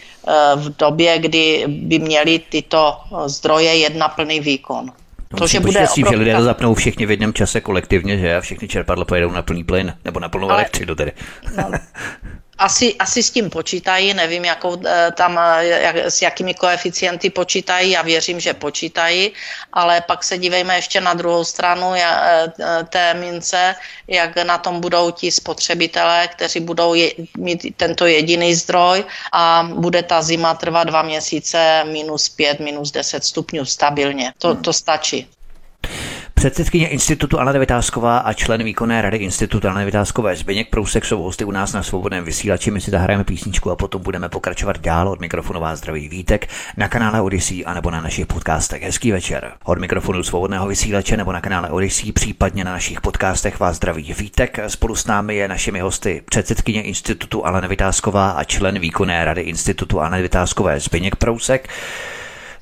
[0.54, 5.01] v době, kdy by měly tyto zdroje jet na plný výkon.
[5.32, 8.36] No, to, že bude s tím, že lidé zapnou všichni v jednom čase kolektivně, že
[8.36, 10.58] a všichni čerpadla pojedou na plný plyn, nebo na plnou Ale...
[10.58, 11.12] elektřinu tedy.
[11.56, 11.70] No,
[12.58, 17.90] asi, asi s tím počítají, nevím, jakou, eh, tam, eh, jak, s jakými koeficienty počítají,
[17.90, 19.32] já věřím, že počítají,
[19.72, 22.52] ale pak se dívejme ještě na druhou stranu eh,
[22.88, 23.74] té mince,
[24.08, 30.02] jak na tom budou ti spotřebitelé, kteří budou je, mít tento jediný zdroj a bude
[30.02, 34.32] ta zima trvat dva měsíce minus pět, minus deset stupňů stabilně.
[34.38, 35.28] To, to stačí.
[36.42, 41.44] Předsedkyně Institutu Anna Vytázková a člen výkonné rady Institutu Anna Vytázkové Zbyněk Prousek jsou hosty
[41.44, 42.70] u nás na svobodném vysílači.
[42.70, 46.88] My si zahrajeme písničku a potom budeme pokračovat dál od mikrofonu vás zdraví Vítek na
[46.88, 48.82] kanále Odyssey a nebo na našich podcastech.
[48.82, 49.52] Hezký večer.
[49.64, 54.58] Od mikrofonu svobodného vysílače nebo na kanále Odyssey, případně na našich podcastech vás zdraví Vítek.
[54.66, 60.00] Spolu s námi je našimi hosty předsedkyně Institutu Anna Vytázková a člen výkonné rady Institutu
[60.00, 61.68] Anna Vytázkové Zbyněk Prousek.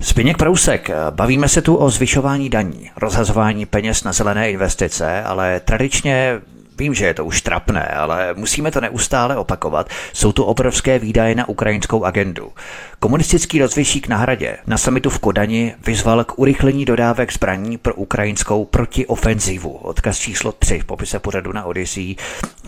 [0.02, 6.40] Spiněk Prousek, bavíme se tu o zvyšování daní, rozhazování peněz na zelené investice, ale tradičně
[6.80, 9.88] Vím, že je to už trapné, ale musíme to neustále opakovat.
[10.12, 12.52] Jsou tu obrovské výdaje na ukrajinskou agendu.
[13.00, 18.64] Komunistický rozvěšík na hradě na samitu v Kodani vyzval k urychlení dodávek zbraní pro ukrajinskou
[18.64, 19.70] protiofenzivu.
[19.70, 22.16] Odkaz číslo 3 v popise pořadu na Odyssey.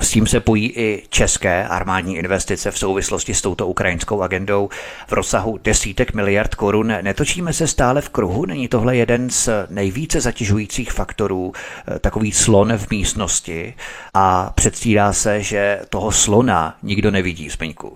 [0.01, 4.69] S tím se pojí i české armádní investice v souvislosti s touto ukrajinskou agendou
[5.07, 6.93] v rozsahu desítek miliard korun.
[7.03, 8.47] Netočíme se stále v kruhu?
[8.47, 13.75] Není tohle jeden z nejvíce zatěžujících faktorů, eh, takový slon v místnosti
[14.15, 17.93] a předstírá se, že toho slona nikdo nevidí, Speňku.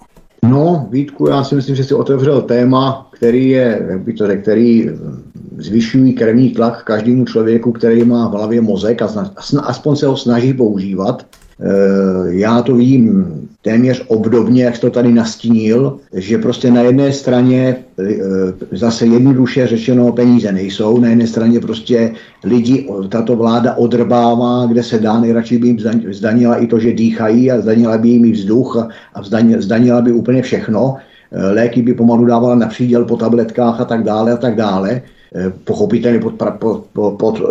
[0.49, 4.43] No, Vítku, já si myslím, že si otevřel téma, který je, jak by to řekl,
[4.43, 4.91] který
[5.59, 9.09] zvyšují krevní tlak každému člověku, který má v hlavě mozek a
[9.63, 11.27] aspoň se ho snaží používat.
[11.61, 13.27] Eh, já to vidím
[13.63, 18.05] téměř obdobně, jak to tady nastínil, že prostě na jedné straně eh,
[18.73, 22.13] zase jednoduše řečeno peníze nejsou, na jedné straně prostě
[22.45, 25.79] lidi tato vláda odrbává, kde se dá, nejradši by jim
[26.11, 29.23] zdanila i to, že dýchají a zdanila by jim i vzduch a
[29.59, 30.97] zdanila by úplně všechno.
[31.33, 35.03] Eh, léky by pomalu dávala na příděl po tabletkách a tak dále a tak dále.
[35.35, 37.43] Eh, pochopitelně pod, pod, pod, pod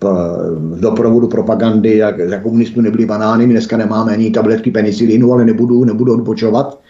[0.00, 5.44] v doprovodu propagandy, jak za komunistů nebyly banány, my dneska nemáme ani tabletky penicilinu, ale
[5.44, 6.80] nebudu, nebudu odpočovat.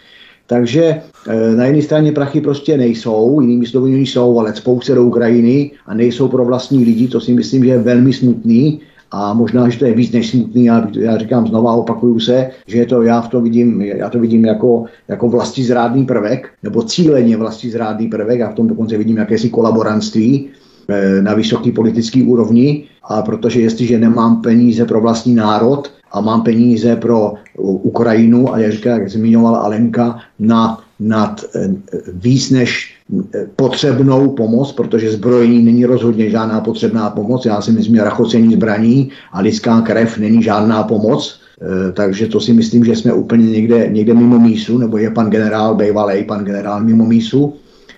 [0.47, 0.83] Takže
[1.27, 5.93] eh, na jedné straně prachy prostě nejsou, jinými slovy jsou, ale spouce do Ukrajiny a
[5.93, 9.85] nejsou pro vlastní lidi, to si myslím, že je velmi smutný a možná, že to
[9.85, 13.29] je víc než smutný, já, já říkám znova, opakuju se, že je to, já v
[13.29, 18.53] to vidím, já to vidím jako, jako vlastizrádný prvek, nebo cíleně vlastizrádný prvek, a v
[18.53, 20.49] tom dokonce vidím jakési kolaborantství
[20.89, 26.41] eh, na vysoké politické úrovni, a protože jestliže nemám peníze pro vlastní národ a mám
[26.41, 31.69] peníze pro Ukrajinu, a jak říká, jak zmiňovala Alenka, na nad eh,
[32.13, 32.95] víc než
[33.35, 37.45] eh, potřebnou pomoc, protože zbrojení není rozhodně žádná potřebná pomoc.
[37.45, 41.39] Já si myslím, že rachocení zbraní a lidská krev není žádná pomoc.
[41.61, 45.29] Eh, takže to si myslím, že jsme úplně někde, někde mimo mísu, nebo je pan
[45.29, 47.53] generál Bejvalej, pan generál mimo mísu.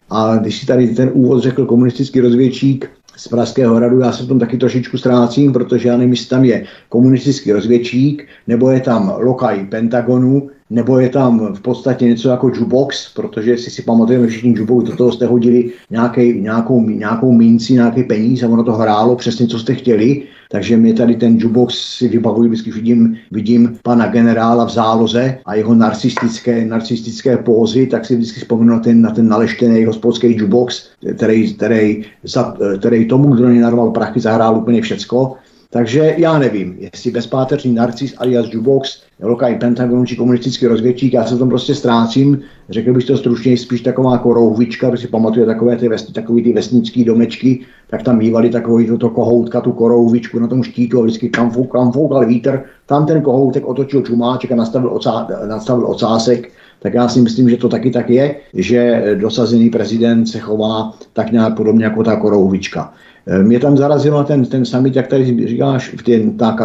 [0.10, 4.28] A když si tady ten úvod řekl komunistický rozvědčík z Pražského hradu, já se v
[4.28, 9.14] tom taky trošičku ztrácím, protože já nevím, jestli tam je komunistický rozvědčík, nebo je tam
[9.18, 14.50] lokaj Pentagonu, nebo je tam v podstatě něco jako jukebox, protože jestli si pamatujeme všichni
[14.50, 19.16] jukebox, do toho jste hodili nějaký, nějakou, nějakou minci, nějaký peníz a ono to hrálo
[19.16, 20.24] přesně, co jste chtěli.
[20.52, 25.56] Takže mě tady ten jukebox si vybavuji, vždycky vidím, vidím pana generála v záloze a
[25.56, 30.90] jeho narcistické, narcistické pózy, tak si vždycky vzpomenu na ten, na ten naleštěný hospodský jukebox,
[31.16, 35.36] který, který, za, který tomu, kdo narval prachy, zahrál úplně všecko.
[35.70, 41.38] Takže já nevím, jestli bezpáteřní narcis alias Jubox, lokální Pentagon či komunistický rozvědčík, já se
[41.38, 42.40] tom prostě ztrácím.
[42.70, 46.42] Řekl bych to stručně, spíš taková jako rouhvička, protože si pamatuje takové ty, ves, takové
[46.42, 51.04] ty vesnické domečky, tak tam mývali takový toto kohoutka, tu korouhvičku na tom štítu a
[51.04, 55.88] vždycky kam fouk, kam foukal vítr, tam ten kohoutek otočil čumáček a nastavil, ocá, nastavil
[55.88, 60.94] ocásek, tak já si myslím, že to taky tak je, že dosazený prezident se chová
[61.14, 62.94] tak nějak podobně jako ta korouhvička.
[63.28, 66.58] Eh, mě tam zarazilo ten, ten summit, jak tady říkáš, v ten, ta,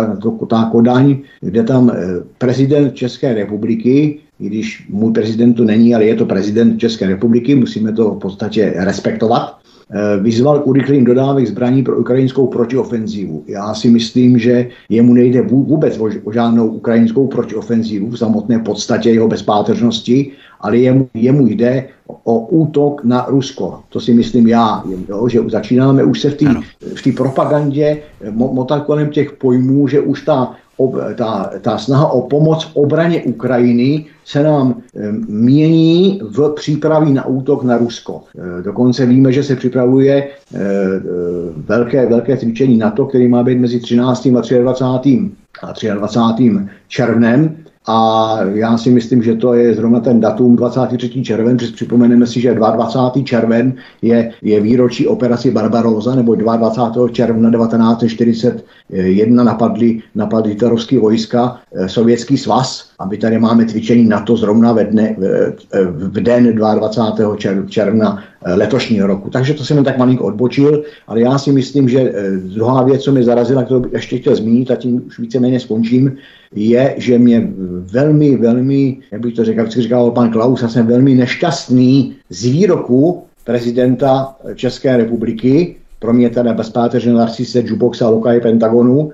[0.48, 1.96] ta Kodaň, kde tam eh,
[2.38, 7.55] prezident České republiky, i když můj prezident tu není, ale je to prezident České republiky,
[7.55, 9.62] musíme to v podstatě respektovat,
[10.20, 13.44] vyzval k urychlení dodávek zbraní pro ukrajinskou protiofenzívu.
[13.46, 19.28] Já si myslím, že jemu nejde vůbec o žádnou ukrajinskou protiofenzívu v samotné podstatě jeho
[19.28, 23.81] bezpáteřnosti, ale jemu, jemu jde o útok na Rusko.
[23.88, 26.31] To si myslím já, jo, že začínáme už se
[26.94, 30.55] v té propagandě motat kolem těch pojmů, že už ta
[31.14, 34.82] ta, ta snaha o pomoc obraně Ukrajiny se nám
[35.28, 38.22] mění v přípravě na útok na Rusko.
[38.38, 40.61] E, dokonce víme, že se připravuje e, e,
[41.56, 44.26] velké, velké cvičení NATO, který má být mezi 13.
[44.26, 45.30] a 23.
[45.62, 46.52] a 23.
[46.88, 47.56] červnem
[47.87, 51.22] a já si myslím, že to je zrovna ten datum 23.
[51.22, 53.24] červen, že připomeneme si, že 22.
[53.24, 57.08] červen je, je výročí operaci Barbaroza, nebo 22.
[57.08, 57.50] června
[58.92, 64.72] 1941 napadli, napadli hitlerovský vojska eh, Sovětský svaz a my tady máme cvičení NATO zrovna
[64.72, 67.37] ve dne, v, v den 22.
[67.68, 69.31] června eh, letošního roku.
[69.31, 73.02] Takže to jsem jen tak malinko odbočil, ale já si myslím, že eh, druhá věc,
[73.02, 76.16] co mě zarazila, kterou bych ještě chtěl zmínit, a tím už víceméně skončím,
[76.55, 77.48] je, že mě
[77.81, 82.44] velmi, velmi, jak bych to řekl, jak říkal pan Klaus, já jsem velmi nešťastný z
[82.44, 89.10] výroku prezidenta České republiky, pro mě teda bezpáteřně Narcise Juboxa Lokaj Pentagonu,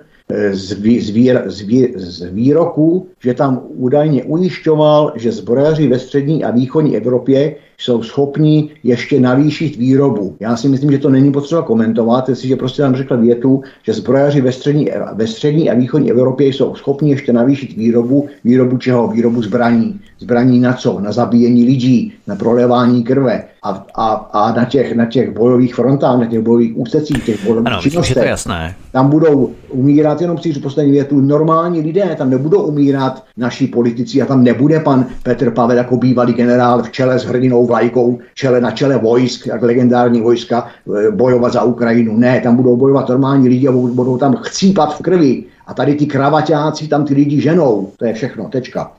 [0.52, 5.98] z, vý, z, vír, z, vý, z výroku, že tam údajně ujišťoval, že zbrojaři ve
[5.98, 10.36] střední a východní Evropě jsou schopni ještě navýšit výrobu.
[10.40, 14.40] Já si myslím, že to není potřeba komentovat, jestliže prostě tam řekl větu, že zbrojaři
[14.40, 18.28] ve střední, ve střední a východní Evropě jsou schopni ještě navýšit výrobu.
[18.44, 19.08] Výrobu čeho?
[19.08, 20.00] Výrobu zbraní.
[20.18, 21.00] Zbraní na co?
[21.00, 26.18] Na zabíjení lidí, na prolevání krve a, a, a na, těch, na těch bojových frontách,
[26.20, 28.16] na těch bojových ústecích, těch bojových ano, činnostech.
[28.16, 28.74] to jasné.
[28.92, 34.26] Tam budou umírat, jenom chci poslední větu, normální lidé, tam nebudou umírat naši politici a
[34.26, 38.70] tam nebude pan Petr Pavel jako bývalý generál v čele s hrdinou vlajkou, čele na
[38.70, 40.66] čele vojsk, jak legendární vojska,
[41.06, 42.16] e, bojovat za Ukrajinu.
[42.16, 45.44] Ne, tam budou bojovat normální lidi a budou tam chcípat v krvi.
[45.66, 47.92] A tady ty kravaťáci tam ty lidi ženou.
[47.96, 48.92] To je všechno, tečka.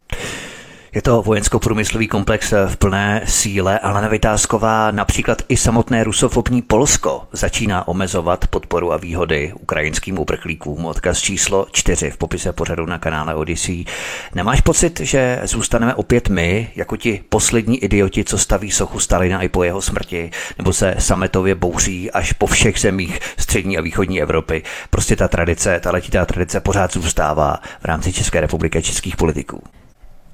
[0.94, 7.88] Je to vojensko-průmyslový komplex v plné síle, ale Vytázková například i samotné rusofobní Polsko začíná
[7.88, 10.86] omezovat podporu a výhody ukrajinským uprchlíkům.
[10.86, 13.86] Odkaz číslo 4 v popise pořadu na kanále Odyssey.
[14.36, 19.50] Nemáš pocit, že zůstaneme opět my, jako ti poslední idioti, co staví sochu Stalina i
[19.50, 24.64] po jeho smrti, nebo se sametově bouří až po všech zemích střední a východní Evropy?
[24.90, 29.64] Prostě ta tradice, ta letitá tradice pořád zůstává v rámci České republiky a českých politiků.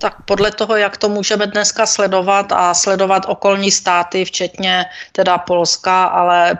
[0.05, 6.05] Tak podle toho, jak to můžeme dneska sledovat a sledovat okolní státy, včetně teda Polska,
[6.05, 6.57] ale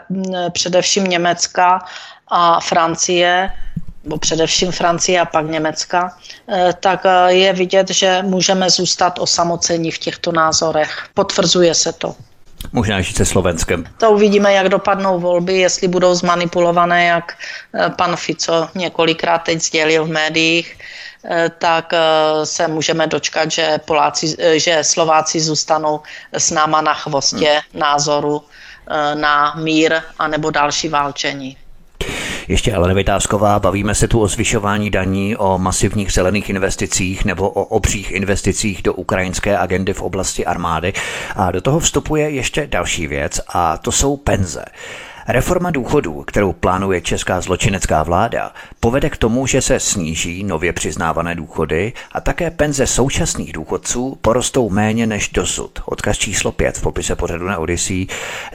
[0.52, 1.78] především Německa
[2.28, 3.50] a Francie,
[4.04, 6.16] nebo především Francie a pak Německa,
[6.48, 11.06] eh, tak eh, je vidět, že můžeme zůstat osamocení v těchto názorech.
[11.14, 12.14] Potvrzuje se to.
[12.72, 13.84] Možná ještě se Slovenskem.
[13.98, 17.32] To uvidíme, jak dopadnou volby, jestli budou zmanipulované, jak
[17.74, 20.78] eh, pan Fico několikrát teď sdělil v médiích
[21.58, 26.00] tak eh, se můžeme dočkat, že, Poláci, eh, že Slováci zůstanou
[26.32, 27.80] s náma na chvostě hmm.
[27.80, 28.42] názoru
[29.14, 31.56] na mír anebo další válčení.
[32.48, 37.64] Ještě ale Vytázková, bavíme se tu o zvyšování daní, o masivních zelených investicích nebo o
[37.64, 40.92] obřích investicích do ukrajinské agendy v oblasti armády.
[41.36, 44.64] A do toho vstupuje ještě další věc a to jsou penze.
[45.28, 51.34] Reforma důchodů, kterou plánuje česká zločinecká vláda, povede k tomu, že se sníží nově přiznávané
[51.34, 55.82] důchody a také penze současných důchodců porostou méně než dosud.
[55.84, 58.06] Odkaz číslo 5 v popise pořadu na Odyssey.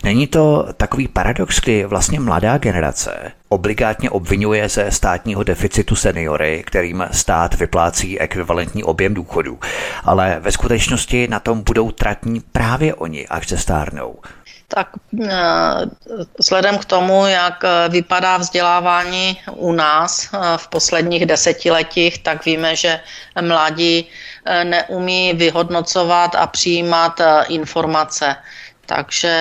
[0.03, 7.03] Není to takový paradox, kdy vlastně mladá generace obligátně obvinuje ze státního deficitu seniory, kterým
[7.11, 9.59] stát vyplácí ekvivalentní objem důchodů.
[10.03, 14.15] Ale ve skutečnosti na tom budou tratní právě oni, až se stárnou.
[14.73, 14.87] Tak
[15.23, 15.29] eh,
[16.39, 22.75] vzhledem k tomu, jak eh, vypadá vzdělávání u nás eh, v posledních desetiletích, tak víme,
[22.75, 22.99] že
[23.41, 24.07] mladí
[24.63, 28.35] neumí vyhodnocovat a přijímat informace.
[28.95, 29.33] Takže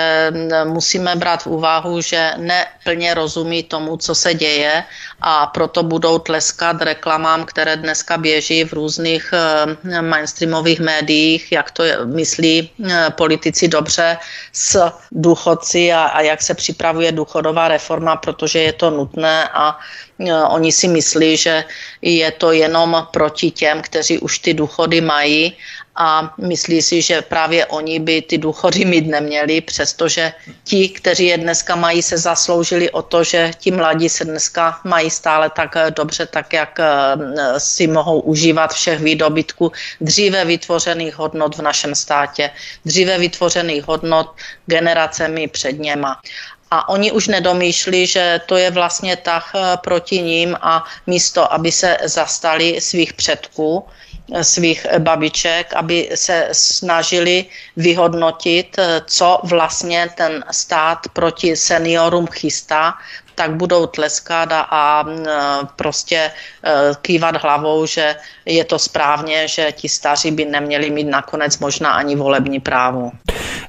[0.64, 4.84] musíme brát v úvahu, že neplně rozumí tomu, co se děje
[5.20, 9.34] a proto budou tleskat reklamám, které dneska běží v různých
[10.00, 12.70] mainstreamových médiích, jak to myslí
[13.10, 14.18] politici dobře
[14.52, 19.78] s důchodci a, a jak se připravuje důchodová reforma, protože je to nutné a
[20.48, 21.64] oni si myslí, že
[22.02, 25.56] je to jenom proti těm, kteří už ty důchody mají
[25.96, 30.32] a myslí si, že právě oni by ty důchody mít neměli, přestože
[30.64, 35.10] ti, kteří je dneska mají, se zasloužili o to, že ti mladí se dneska mají
[35.10, 36.86] stále tak dobře, tak jak eh,
[37.58, 42.50] si mohou užívat všech výdobytků dříve vytvořených hodnot v našem státě,
[42.84, 44.34] dříve vytvořených hodnot
[44.66, 46.20] generacemi před něma.
[46.70, 51.98] a oni už nedomýšlí, že to je vlastně tah proti ním a místo, aby se
[52.06, 53.84] zastali svých předků,
[54.42, 57.44] svých babiček, aby se snažili
[57.76, 58.76] vyhodnotit,
[59.06, 62.94] co vlastně ten stát proti seniorům chystá,
[63.34, 65.04] tak budou tleskat a, a
[65.76, 66.30] prostě e,
[67.02, 72.16] kývat hlavou, že je to správně, že ti staří by neměli mít nakonec možná ani
[72.16, 73.10] volební právo.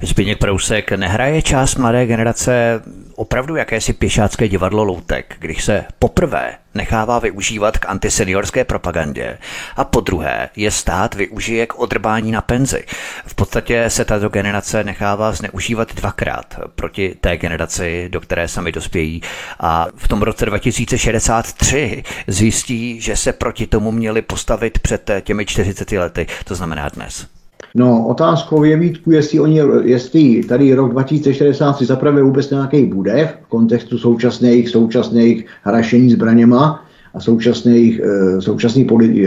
[0.02, 2.82] Zbigněk Prousek, nehraje část mladé generace
[3.22, 9.38] opravdu jakési pěšácké divadlo loutek, když se poprvé nechává využívat k antiseniorské propagandě
[9.76, 12.84] a po druhé je stát využije k odrbání na penzi.
[13.26, 19.22] V podstatě se tato generace nechává zneužívat dvakrát proti té generaci, do které sami dospějí
[19.60, 25.92] a v tom roce 2063 zjistí, že se proti tomu měli postavit před těmi 40
[25.92, 27.41] lety, to znamená dnes.
[27.74, 33.26] No, otázkou je, Vítku, jestli, oni, jestli tady rok 2060 si zaprvé vůbec nějaký bude
[33.26, 38.86] v kontextu současných, současných hrašení zbraněma a současných, eh, současných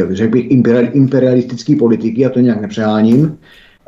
[0.10, 0.52] řekl bych,
[0.94, 3.38] imperialistické politiky, a to nějak nepřeháním.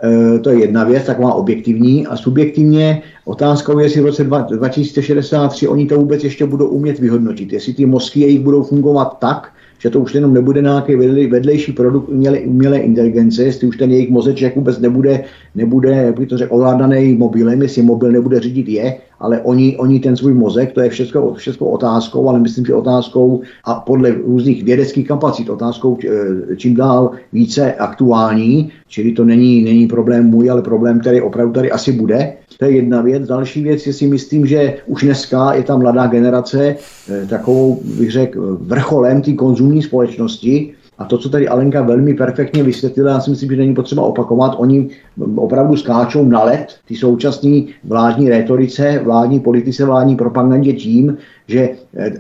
[0.04, 2.08] E, to je jedna věc, taková objektivní.
[2.08, 7.54] A subjektivně otázkou je, jestli v roce 2063 oni to vůbec ještě budou umět vyhodnotit.
[7.54, 10.96] Jestli ty mozky jejich budou fungovat tak, že to už jenom nebude nějaký
[11.28, 15.24] vedlejší produkt umělé, umělé inteligence, jestli už ten jejich mozeček vůbec nebude,
[15.56, 20.00] nebude jak by to řekl, ovládaný mobilem, jestli mobil nebude řídit je, ale oni, oni
[20.00, 24.64] ten svůj mozek, to je všechno, všechno otázkou, ale myslím, že otázkou a podle různých
[24.64, 30.62] vědeckých kapacit otázkou eh, čím dál více aktuální, čili to není, není problém můj, ale
[30.62, 32.34] problém, který opravdu tady asi bude.
[32.60, 33.28] To je jedna věc.
[33.28, 36.76] Další věc je si myslím, že už dneska je ta mladá generace
[37.10, 42.64] eh, takovou, bych řekl, vrcholem té konzumní společnosti, a to, co tady Alenka velmi perfektně
[42.64, 44.90] vysvětlila, já si myslím, že není potřeba opakovat, oni
[45.36, 51.18] opravdu skáčou na let ty současné vládní retorice, vládní politice, vládní propagandě tím,
[51.48, 52.12] že, eh,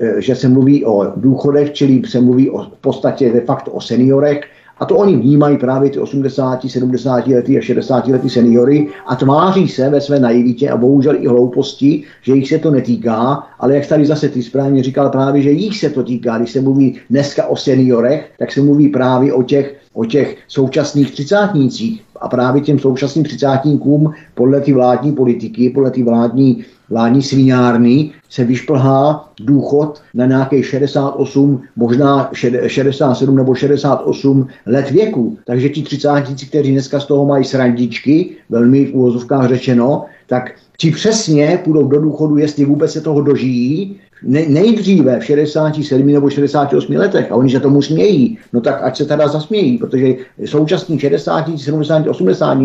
[0.00, 3.80] eh, že se mluví o důchodech, čili se mluví o, v podstatě de facto o
[3.80, 4.40] seniorech,
[4.80, 9.68] a to oni vnímají právě ty 80, 70 letý a 60 letý seniory a tváří
[9.68, 13.86] se ve své naivitě a bohužel i hlouposti, že jich se to netýká, ale jak
[13.86, 16.38] tady zase ty správně říkal právě, že jich se to týká.
[16.38, 21.12] Když se mluví dneska o seniorech, tak se mluví právě o těch, o těch současných
[21.12, 22.02] třicátnících.
[22.20, 28.44] A právě těm současným třicátníkům podle ty vládní politiky, podle ty vládní vládní svinárny se
[28.44, 32.30] vyšplhá důchod na nějakých 68, možná
[32.66, 35.38] 67 nebo 68 let věku.
[35.46, 40.90] Takže ti třicátníci, kteří dneska z toho mají srandičky, velmi v úvozovkách řečeno, tak ti
[40.90, 46.96] přesně půjdou do důchodu, jestli vůbec se toho dožijí, ne, nejdříve v 67 nebo 68
[46.96, 50.14] letech a oni se tomu smějí, no tak ať se teda zasmějí, protože
[50.44, 52.58] současní 60, 70, 80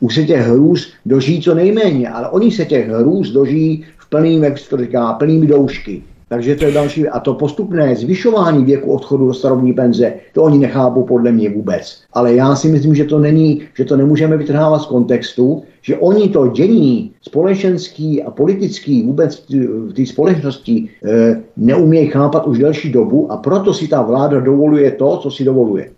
[0.00, 4.44] už se těch hrůz dožijí co nejméně, ale oni se těch hrůz dožijí v plným,
[4.44, 6.02] jak se to říká, plnými doušky.
[6.28, 7.08] Takže to je další.
[7.08, 12.02] A to postupné zvyšování věku odchodu do starobní penze, to oni nechápou podle mě vůbec.
[12.12, 16.28] Ale já si myslím, že to není, že to nemůžeme vytrhávat z kontextu, že oni
[16.28, 23.32] to dění společenský a politický vůbec v té společnosti e, neumějí chápat už delší dobu
[23.32, 25.90] a proto si ta vláda dovoluje to, co si dovoluje.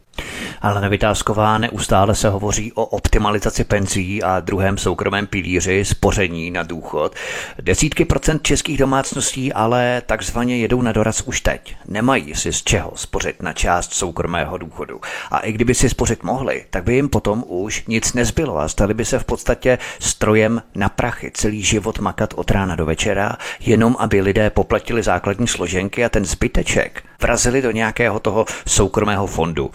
[0.62, 7.14] Ale Nevytázková neustále se hovoří o optimalizaci penzí a druhém soukromém pilíři spoření na důchod.
[7.62, 11.76] Desítky procent českých domácností ale takzvaně jedou na doraz už teď.
[11.88, 15.00] Nemají si z čeho spořit na část soukromého důchodu.
[15.30, 18.94] A i kdyby si spořit mohli, tak by jim potom už nic nezbylo a stali
[18.94, 23.96] by se v podstatě strojem na prachy celý život makat od rána do večera, jenom
[23.98, 29.70] aby lidé poplatili základní složenky a ten zbyteček vrazili do nějakého toho soukromého fondu.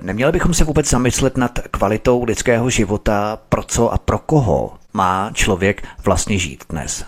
[0.00, 5.30] Neměli bychom se vůbec zamyslet nad kvalitou lidského života, pro co a pro koho má
[5.34, 7.04] člověk vlastně žít dnes?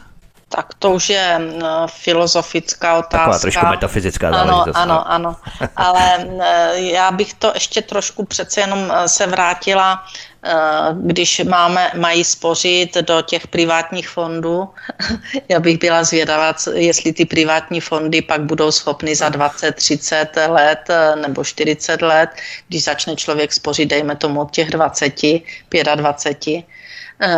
[0.48, 1.40] Tak to už je
[1.86, 3.18] filozofická otázka.
[3.18, 4.76] Taková trošku metafyzická záležitost.
[4.76, 5.10] Ano, no.
[5.10, 5.36] ano, ano.
[5.76, 6.26] Ale
[6.74, 10.04] já bych to ještě trošku přece jenom eh, se vrátila
[11.02, 14.68] když máme, mají spořit do těch privátních fondů.
[15.48, 20.90] Já bych byla zvědavá, jestli ty privátní fondy pak budou schopny za 20, 30 let
[20.90, 22.30] eh, nebo 40 let,
[22.68, 25.14] když začne člověk spořit, dejme tomu od těch 20,
[25.94, 26.75] 25, Eh,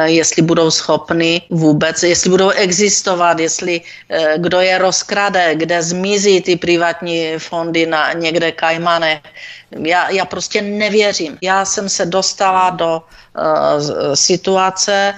[0.04, 6.56] jestli budou schopni vůbec, jestli budou existovat, jestli eh, kdo je rozkrade, kde zmizí ty
[6.56, 9.22] privátní fondy na někde Kajmane.
[9.70, 11.38] Já, já prostě nevěřím.
[11.42, 15.14] Já jsem se dostala do uh, situace,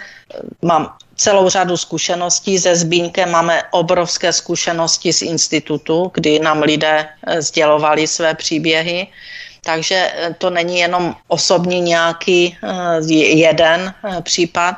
[0.63, 7.09] mám celou řadu zkušeností se Zbínkem, máme obrovské zkušenosti z institutu, kdy nám lidé
[7.39, 9.07] sdělovali své příběhy
[9.65, 12.57] Takže to není jenom osobní nějaký
[13.09, 14.77] jeden případ,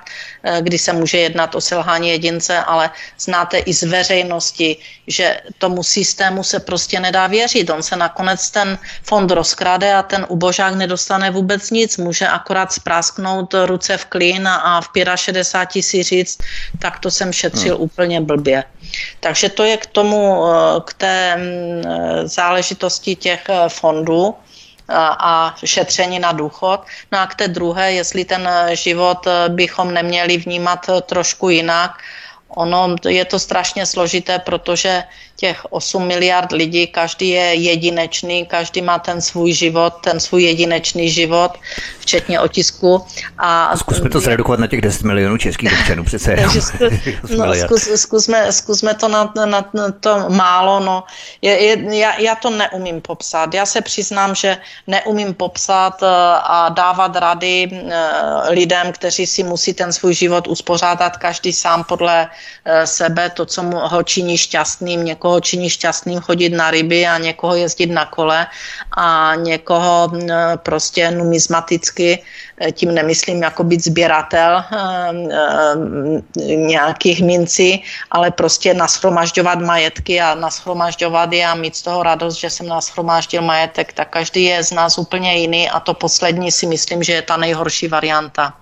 [0.60, 4.76] kdy se může jednat o selhání jedince, ale znáte i z veřejnosti,
[5.06, 7.70] že tomu systému se prostě nedá věřit.
[7.70, 11.96] On se nakonec ten fond rozkrade a ten ubožák nedostane vůbec nic.
[11.96, 16.38] Může akorát sprásknout ruce v klín a v 65 si říct,
[16.78, 17.84] tak to jsem šetřil hmm.
[17.84, 18.64] úplně blbě.
[19.20, 21.82] Takže to je k tomu, eh, k té mm,
[22.28, 24.34] záležitosti těch eh, fondů
[24.88, 26.80] a šetření na důchod.
[27.12, 31.98] No a k té druhé, jestli ten eh, život bychom neměli vnímat trošku jinak,
[32.56, 35.04] Ono je to strašně složité, protože
[35.42, 41.10] těch 8 miliard lidí, každý je jedinečný, každý má ten svůj život, ten svůj jedinečný
[41.10, 41.58] život,
[41.98, 43.02] včetně otisku.
[43.38, 46.36] A zkusme to zredukovat na těch 10 milionů českých občanů přece.
[46.40, 46.60] Takže
[47.36, 50.80] no, zkus, zkusme, zkusme to na, na, na to málo.
[50.80, 51.04] No.
[51.42, 53.54] Je, je, já, já to neumím popsat.
[53.54, 56.06] Já se přiznám, že neumím popsat eh,
[56.42, 58.10] a dávat rady eh,
[58.48, 62.28] lidem, kteří si musí ten svůj život uspořádat každý sám podle
[62.84, 67.54] sebe, to, co mu ho činí šťastným, někoho činí šťastným chodit na ryby a někoho
[67.54, 68.46] jezdit na kole
[68.96, 70.12] a někoho
[70.56, 72.22] prostě numizmaticky,
[72.60, 74.64] e, tím nemyslím jako být sběratel e,
[76.56, 82.50] nějakých mincí, ale prostě naschromažďovat majetky a naschromažďovat je a mít z toho radost, že
[82.50, 87.02] jsem naschromáždil majetek, tak každý je z nás úplně jiný a to poslední si myslím,
[87.02, 88.54] že je ta nejhorší varianta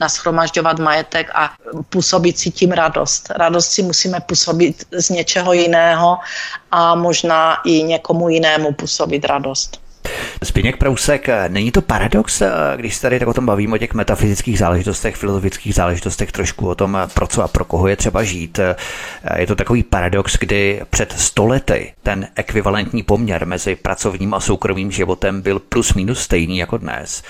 [0.00, 1.52] naschromažďovat majetek a
[1.88, 3.30] působit si tím radost.
[3.36, 6.18] Radost si musíme působit z něčeho jiného
[6.70, 9.82] a možná i někomu jinému působit radost.
[10.40, 12.42] Zbigněk Prousek, není to paradox,
[12.76, 16.74] když se tady tak o tom bavíme, o těch metafyzických záležitostech, filozofických záležitostech, trošku o
[16.74, 18.60] tom, pro co a pro koho je třeba žít.
[19.36, 25.42] Je to takový paradox, kdy před stolety ten ekvivalentní poměr mezi pracovním a soukromým životem
[25.42, 27.22] byl plus minus stejný jako dnes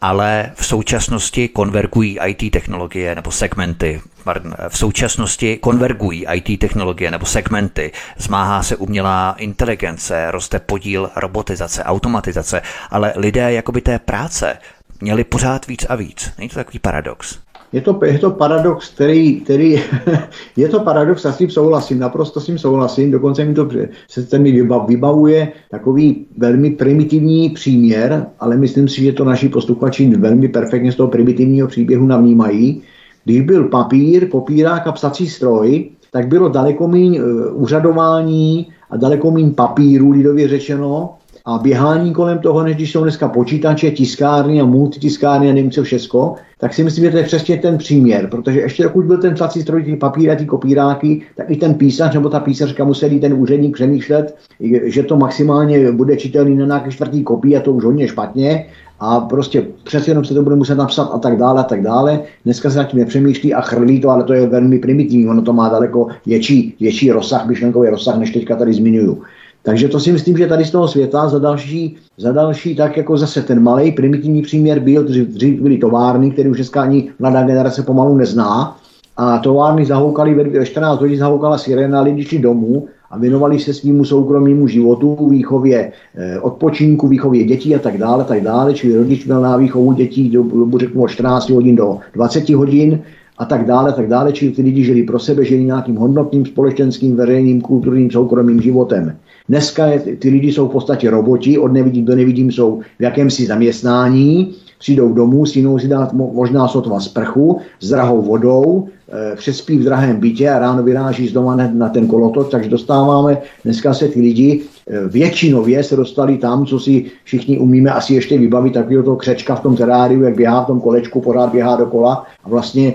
[0.00, 4.00] ale v současnosti konvergují IT technologie nebo segmenty.
[4.24, 11.84] Pardon, v současnosti konvergují IT technologie nebo segmenty, zmáhá se umělá inteligence, roste podíl robotizace,
[11.84, 14.58] automatizace, ale lidé jakoby té práce
[15.00, 16.32] měli pořád víc a víc.
[16.38, 17.38] Není to takový paradox?
[17.72, 19.82] Je to, je to paradox, který, který
[20.56, 23.68] je to paradox, a s tím souhlasím, naprosto s tím souhlasím, dokonce mi to
[24.08, 30.48] se mi vybavuje takový velmi primitivní příměr, ale myslím si, že to naši posluchači velmi
[30.48, 32.82] perfektně z toho primitivního příběhu navnímají.
[33.24, 37.20] Když byl papír, popírák a psací stroj, tak bylo daleko méně
[37.52, 41.14] úřadování a daleko méně papíru, lidově řečeno,
[41.50, 45.82] a běhání kolem toho, než když jsou dneska počítače, tiskárny a multitiskárny a nevím co
[45.82, 49.34] všecko, tak si myslím, že to je přesně ten příměr, protože ještě dokud byl ten
[49.34, 53.20] tlací stroj, ty papíry a ty kopíráky, tak i ten písař nebo ta písařka museli
[53.20, 54.36] ten úředník přemýšlet,
[54.84, 58.66] že to maximálně bude čitelný na nějaký čtvrtý kopí a to už hodně špatně
[59.00, 62.20] a prostě přece jenom se to bude muset napsat a tak dále a tak dále.
[62.44, 65.52] Dneska se nad tím nepřemýšlí a chrlí to, ale to je velmi primitivní, ono to
[65.52, 69.22] má daleko větší, větší rozsah, myšlenkový rozsah, než teďka tady zmiňuju.
[69.62, 73.16] Takže to si myslím, že tady z toho světa za další, za další tak jako
[73.16, 77.82] zase ten malý primitivní příměr byl, dřív byly továrny, které už dneska ani mladá generace
[77.82, 78.76] pomalu nezná.
[79.16, 84.04] A továrny zahoukaly ve 14 hodin zahoukala sirena, lidi šli domů a věnovali se svýmu
[84.04, 89.40] soukromému životu, výchově eh, odpočinku, výchově dětí a tak dále, tak dále, čili rodič měl
[89.40, 93.02] na výchovu dětí do, do řeknu, od 14 hodin do 20 hodin
[93.40, 97.16] a tak dále, tak dále, čili ty lidi žili pro sebe, žili nějakým hodnotným společenským,
[97.16, 99.16] veřejným, kulturním, soukromým životem.
[99.48, 103.46] Dneska je, ty lidi jsou v podstatě roboti, od nevidím do nevidím jsou v jakémsi
[103.46, 108.88] zaměstnání, přijdou domů, stínou si dát možná sotva sprchu s drahou vodou,
[109.32, 113.38] e, přespí v drahém bytě a ráno vyráží z doma na ten kolotoč, takže dostáváme
[113.64, 114.62] dneska se ty lidi
[115.08, 119.62] většinově se dostali tam, co si všichni umíme asi ještě vybavit, takového toho křečka v
[119.62, 122.94] tom teráriu, jak běhá v tom kolečku, pořád běhá dokola a vlastně e,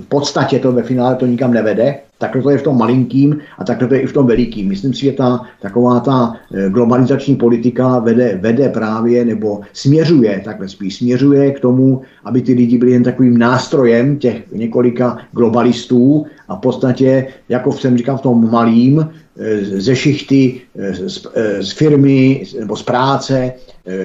[0.00, 1.98] v podstatě to ve finále to nikam nevede.
[2.22, 4.68] Takhle to je v tom malinkým a takhle to je i v tom velikým.
[4.68, 10.68] Myslím si, že ta taková ta eh, globalizační politika vede, vede právě nebo směřuje, takhle
[10.68, 16.56] spíš směřuje k tomu, aby ty lidi byli jen takovým nástrojem těch několika globalistů a
[16.56, 21.26] v podstatě, jako jsem říkal, v tom malým, eh, ze šichty, eh, z,
[21.60, 23.52] z firmy nebo z práce,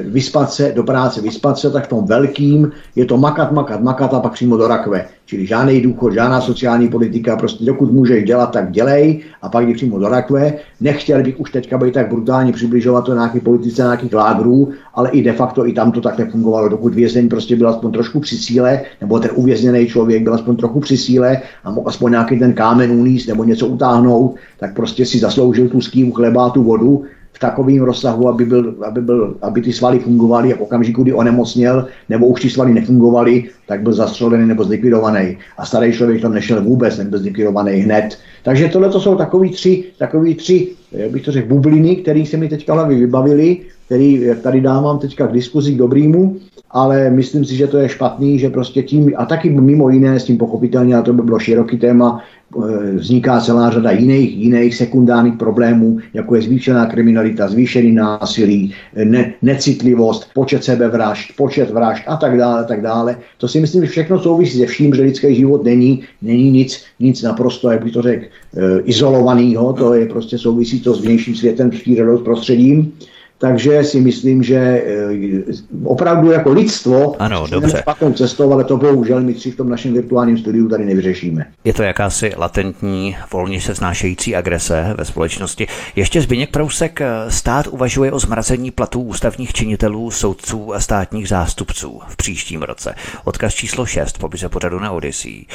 [0.04, 4.14] vyspat se, do práce vyspat se, tak v tom velkým je to makat, makat, makat
[4.14, 5.06] a pak přímo do rakve.
[5.26, 9.74] Čili žádný důchod, žádná sociální politika, prostě dokud můžeš dělat, tak dělej a pak jdi
[9.74, 10.54] přímo do rakve.
[10.82, 15.24] Nechtěl bych už teďka být tak brutálně přibližovat to nějaké politice, nějakých lágrů, ale i
[15.24, 16.70] de facto i tam to tak nefungovalo.
[16.70, 20.80] Dokud vězeň prostě byl aspoň trošku při síle, nebo ten uvězněný člověk byl aspoň trochu
[20.80, 25.20] při síle a mohl aspoň nějaký ten kámen uníst nebo něco utáhnout, tak prostě si
[25.20, 27.04] zasloužil tu skývu chleba, tu vodu
[27.38, 31.14] v takovém rozsahu, aby, byl, aby, byl, aby ty svaly fungovaly a v okamžiku, kdy
[31.14, 35.38] onemocněl, nebo už ty svaly nefungovaly, tak byl zastřelený nebo zlikvidovaný.
[35.58, 38.18] A starý člověk tam nešel vůbec, nebyl zlikvidovaný hned.
[38.44, 42.38] Takže tohle to jsou takový tři, takový tři, jak bych to řekl, bubliny, které se
[42.38, 43.58] mi teďka hlavy vybavily,
[43.88, 46.36] který tady dávám teďka k diskuzi k dobrýmu,
[46.72, 50.24] ale myslím si, že to je špatný, že prostě tím, a taky mimo jiné, s
[50.24, 55.40] tím pochopitelně, a to by bylo široký téma, eh, vzniká celá řada jiných, jiných sekundárních
[55.40, 58.74] problémů, jako je zvýšená kriminalita, zvýšený násilí,
[59.04, 63.18] ne, necitlivost, počet sebevražd, počet vražd a tak dále, tak dále.
[63.38, 67.22] To si myslím, že všechno souvisí se vším, že lidský život není, není nic, nic
[67.24, 71.72] naprosto, jak bych to řekl, eh, izolovaného, to je prostě souvisí to s vnějším světem,
[71.72, 72.92] s prostředím.
[73.40, 77.78] Takže si myslím, že eh, opravdu jako lidstvo ano, dobře.
[77.78, 81.46] špatnou cestou, ale to bohužel my tři v tom našem virtuálním studiu tady nevyřešíme.
[81.64, 85.68] Je to jakási latentní, volně se znášející agrese ve společnosti.
[85.96, 92.02] Ještě Zbigněk Prousek, eh, stát uvažuje o zmrazení platů ústavních činitelů, soudců a státních zástupců
[92.08, 92.96] v příštím roce.
[93.24, 95.46] Odkaz číslo 6 popise pořadu na Odyssey.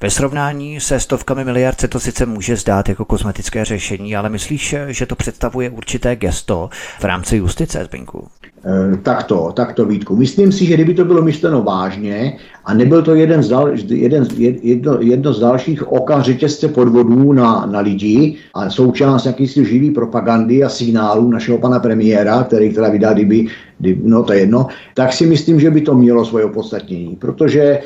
[0.00, 4.74] Ve srovnání se stovkami miliard se to sice může zdát jako kosmetické řešení, ale myslíš,
[4.88, 6.70] že to představuje určité gesto
[7.00, 8.28] v rámci rámci justice, Zbinku?
[8.64, 10.16] Eh, tak to, tak to Vítku.
[10.16, 14.26] Myslím si, že kdyby to bylo myšleno vážně a nebyl to jeden z dal, jeden,
[14.62, 20.64] jedno, jedno z dalších oka řetězce podvodů na, na lidi a součást jakýsi živý propagandy
[20.64, 23.46] a signálů našeho pana premiéra, který teda vydá, kdyby,
[23.78, 27.62] kdyby, no to je jedno, tak si myslím, že by to mělo svoje opodstatnění, protože,
[27.62, 27.80] eh,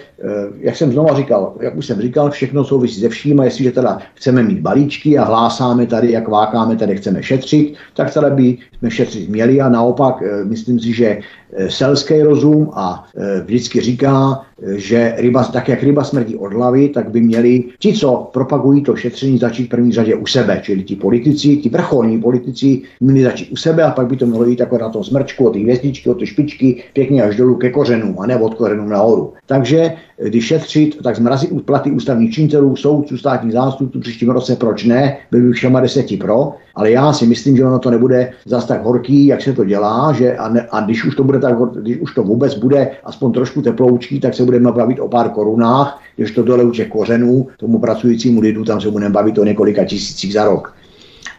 [0.58, 3.98] jak jsem znova říkal, jak už jsem říkal, všechno souvisí se vším a jestliže teda
[4.14, 8.90] chceme mít balíčky a hlásáme tady, jak vákáme, tady chceme šetřit, tak teda by jsme
[8.90, 11.20] šetřit měli a naopak eh, myslím si, že
[11.56, 16.52] Eh, selský rozum a eh, vždycky říká, eh, že ryba, tak jak ryba smrdí od
[16.52, 20.60] hlavy, tak by měli ti, co propagují to šetření, začít v první řadě u sebe,
[20.62, 24.46] čili ti politici, ti vrcholní politici, měli začít u sebe a pak by to mělo
[24.46, 27.70] jít jako na tom smrčku, od ty hvězdičky, od ty špičky, pěkně až dolů ke
[27.70, 29.32] kořenům a ne od kořenů nahoru.
[29.46, 29.92] Takže
[30.22, 35.40] když šetřit, tak zmrazit platy ústavních činitelů, soudců, státních zástupců příštím roce, proč ne, byl
[35.40, 39.26] bych všema deseti pro, ale já si myslím, že ono to nebude zas tak horký,
[39.26, 42.14] jak se to dělá, že a, ne, a když už to bude tak, když už
[42.14, 46.42] to vůbec bude aspoň trošku teploučký, tak se budeme bavit o pár korunách, když to
[46.42, 50.44] dole u těch kořenů, tomu pracujícímu lidu, tam se budeme bavit o několika tisících za
[50.44, 50.74] rok.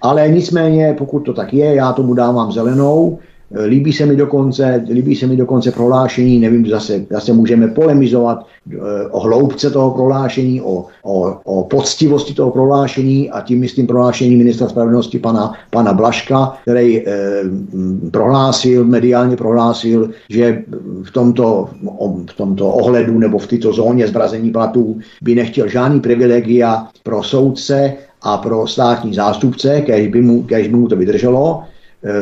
[0.01, 3.19] Ale nicméně, pokud to tak je, já tomu dávám zelenou,
[3.65, 8.77] Líbí se mi dokonce, líbí se mi dokonce prohlášení, nevím, zase, zase můžeme polemizovat eh,
[9.11, 14.69] o hloubce toho prohlášení, o, o, o poctivosti toho prohlášení a tím myslím prohlášení ministra
[14.69, 17.13] spravedlnosti pana, pana Blaška, který eh,
[18.11, 20.63] prohlásil, mediálně prohlásil, že
[21.03, 21.69] v tomto,
[22.31, 27.93] v tomto ohledu nebo v této zóně zbrazení platů by nechtěl žádný privilegia pro soudce
[28.21, 31.74] a pro státní zástupce, kež by mu, kež by mu to vydrželo, Eh,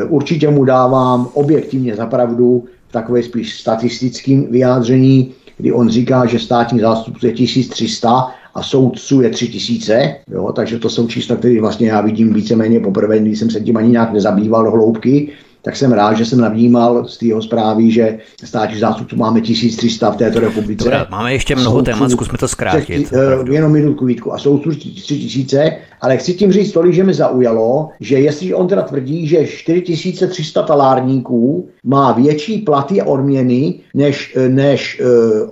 [0.08, 6.80] určitě mu dávám objektivně zapravdu v takové spíš statistickém vyjádření, kdy on říká, že státní
[6.80, 12.00] zástupců je 1300 a soudců je 3000, jo, takže to jsou čísla, které vlastně já
[12.00, 15.32] vidím víceméně poprvé, když jsem se tím ani nějak nezabýval do hloubky,
[15.64, 20.16] tak jsem rád, že jsem navnímal z jeho zprávy, že státních zástupců máme 1300 v
[20.16, 20.84] této republice.
[20.84, 23.12] Dobrá, máme ještě mnoho témat, zkusme to zkrátit.
[23.12, 24.34] uh, jenom minutku Vítku.
[24.34, 28.82] A jsou 3000, ale chci tím říct tolik, že mi zaujalo, že jestli on teda
[28.82, 35.02] tvrdí, že 4300 talárníků má větší platy a odměny než, eh, než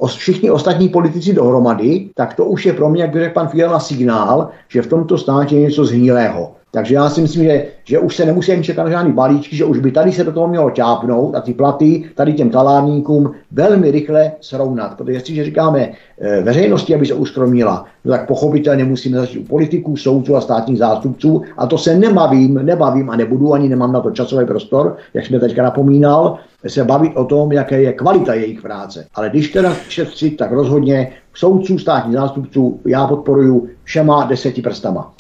[0.01, 3.49] uh, všichni ostatní politici dohromady, tak to už je pro mě, jak by řekl pan
[3.49, 6.62] Fiala, signál, že v tomto státě je něco zhnilého.
[6.75, 9.79] Takže já si myslím, že, že už se nemusí čekat na žádný balíčky, že už
[9.79, 14.33] by tady se do toho mělo ťápnout a ty platy tady těm talárníkům velmi rychle
[14.41, 14.97] srovnat.
[14.97, 19.97] Protože jestliže říkáme e, veřejnosti, aby se uskromila, no tak pochopitelně musíme začít u politiků,
[19.97, 24.11] soudců a státních zástupců a to se nebavím, nebavím a nebudu, ani nemám na to
[24.11, 29.07] časový prostor, jak jsme teďka napomínal, se bavit o tom, jaké je kvalita jejich práce.
[29.15, 35.13] Ale když teda šetřit, tak rozhodně soudců, státních zástupců já podporuji všema deseti prstama.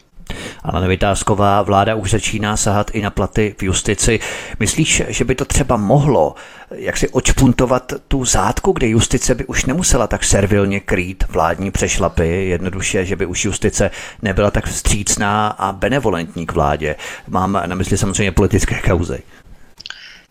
[0.62, 4.20] Ale Vytázková, vláda už začíná sahat i na platy v justici.
[4.60, 6.34] Myslíš, že by to třeba mohlo
[6.74, 12.48] jak si očpuntovat tu zátku, kde justice by už nemusela tak servilně krýt vládní přešlapy,
[12.48, 13.90] jednoduše, že by už justice
[14.22, 16.96] nebyla tak vstřícná a benevolentní k vládě.
[17.28, 19.22] Mám na mysli samozřejmě politické kauzy.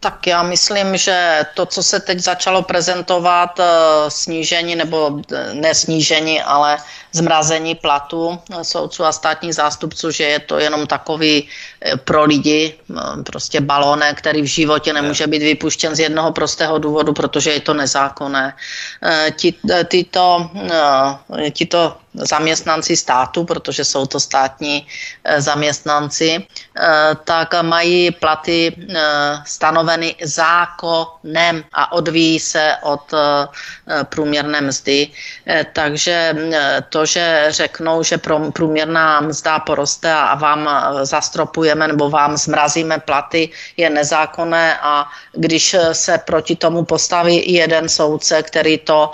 [0.04, 3.66] Tak já myslím, že to, co se teď začalo prezentovat, eh,
[4.10, 6.78] snížení nebo eh, nesnížení, ale
[7.12, 11.52] zmrazení platu soudců a státních zástupců, že je to jenom takový eh,
[12.06, 12.74] pro lidi
[13.26, 17.74] prostě balónek, který v životě nemůže být vypuštěn z jednoho prostého důvodu, protože je to
[17.74, 18.54] nezákonné.
[19.88, 20.50] Tyto,
[21.52, 24.88] tyto zaměstnanci státu, protože jsou to státní
[25.38, 26.48] zaměstnanci,
[27.24, 28.76] tak mají platy
[29.46, 33.14] stanoveny zákonem a odvíjí se od
[34.04, 35.08] průměrné mzdy.
[35.74, 36.36] Takže
[36.90, 38.18] to, že řeknou, že
[38.54, 40.70] průměrná mzda poroste a vám
[41.72, 48.43] zastropujeme nebo vám zmrazíme platy, je nezákonné a když se proti tomu postaví jeden soudce,
[48.43, 49.11] který to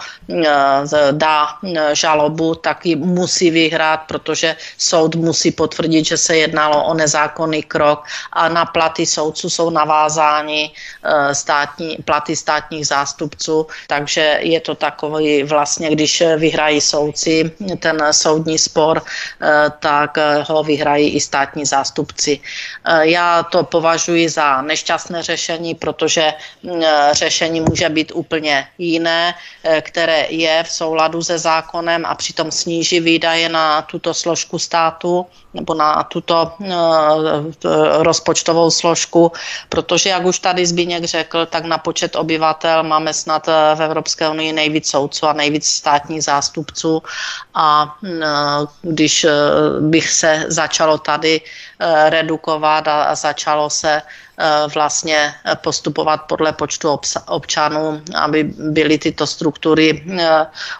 [1.11, 1.47] dá
[1.93, 8.03] žalobu, tak ji musí vyhrát, protože soud musí potvrdit, že se jednalo o nezákonný krok
[8.33, 15.43] a na platy soudců jsou navázáni eh, státní, platy státních zástupců, takže je to takový
[15.43, 20.17] vlastně, když vyhrají soudci ten soudní spor, eh, tak
[20.49, 22.39] ho vyhrají i státní zástupci.
[22.85, 26.33] Eh, já to považuji za nešťastné řešení, protože
[26.63, 26.81] mm,
[27.11, 29.33] řešení může být úplně jiné,
[29.81, 35.73] které je v souladu se zákonem a přitom sníží výdaje na tuto složku státu nebo
[35.73, 36.53] na tuto
[37.99, 39.31] rozpočtovou složku,
[39.69, 44.29] protože, jak už tady Zbíněk řekl, tak na počet obyvatel máme snad eh, v Evropské
[44.29, 47.03] unii nejvíc soudců a nejvíc státních zástupců.
[47.53, 48.09] A uh,
[48.81, 49.25] když
[49.79, 51.41] bych se začalo tady
[52.09, 54.01] redukovat a, začalo se
[54.73, 60.03] vlastně postupovat podle počtu občanů, aby byly tyto struktury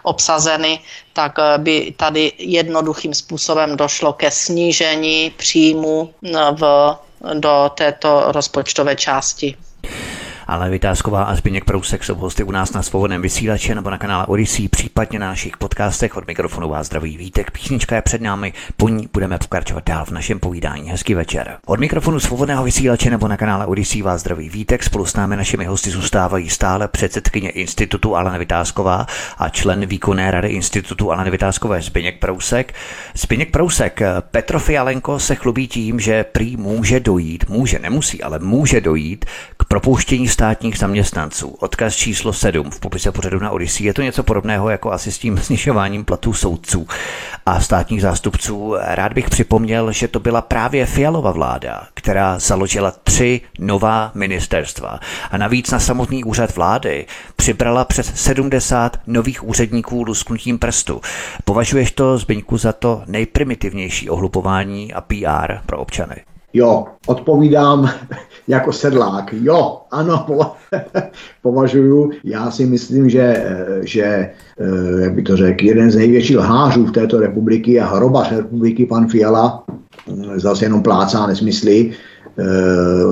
[0.02, 0.80] obsazeny,
[1.12, 6.14] tak by tady jednoduchým způsobem došlo ke snížení příjmu
[6.52, 6.94] v,
[7.34, 9.56] do této rozpočtové části.
[10.48, 14.26] Ale Vytázková a Zbigněk Prousek jsou hosty u nás na svobodném vysílači nebo na kanále
[14.26, 17.50] Odyssey, případně na našich podcastech od mikrofonu vás zdraví Vítek.
[17.50, 20.90] Písnička je před námi, po ní budeme pokračovat dál v našem povídání.
[20.90, 21.56] Hezký večer.
[21.66, 24.82] Od mikrofonu svobodného vysílače nebo na kanále Odyssey vás zdraví Vítek.
[24.82, 29.06] Spolu s námi našimi hosty zůstávají stále předsedkyně Institutu Alena Vytázková
[29.38, 32.74] a člen výkonné rady Institutu Alena Vytázkové Zbigněk Prousek.
[33.14, 38.80] Zbigněk Prousek, Petro Fialenko se chlubí tím, že prý může dojít, může, nemusí, ale může
[38.80, 39.24] dojít
[39.56, 41.48] k propouštění státních zaměstnanců.
[41.48, 43.86] Odkaz číslo 7 v popise pořadu na Odyssey.
[43.86, 46.86] Je to něco podobného jako asi s tím snižováním platů soudců
[47.46, 48.74] a státních zástupců.
[48.80, 55.00] Rád bych připomněl, že to byla právě Fialova vláda, která založila tři nová ministerstva.
[55.30, 61.00] A navíc na samotný úřad vlády přibrala přes 70 nových úředníků lusknutím prstu.
[61.44, 66.16] Považuješ to, Zbyňku, za to nejprimitivnější ohlupování a PR pro občany?
[66.52, 67.90] Jo, odpovídám
[68.48, 69.32] jako sedlák.
[69.32, 70.26] Jo, ano,
[71.42, 72.10] považuju.
[72.24, 73.44] Já si myslím, že,
[73.84, 78.32] že eh, jak by to řekl, jeden z největších lhářů v této republiky a hrobař
[78.32, 79.64] republiky, pan Fiala,
[80.08, 82.17] hm, zase jenom plácá nesmysly, Eh,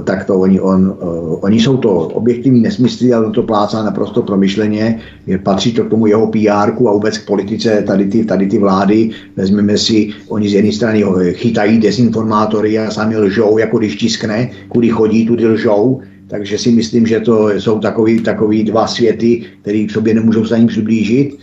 [0.05, 5.01] tak to oni, on, uh, oni jsou to objektivní nesmysly, ale to plácá naprosto promyšleně,
[5.43, 9.11] patří to k tomu jeho pr a vůbec k politice tady ty, tady ty vlády.
[9.37, 14.89] Vezmeme si, oni z jedné strany chytají dezinformátory a sami lžou, jako když tiskne, kudy
[14.89, 19.91] chodí, tudy lžou, takže si myslím, že to jsou takový, takový dva světy, které k
[19.91, 21.39] sobě nemůžou se ani přiblížit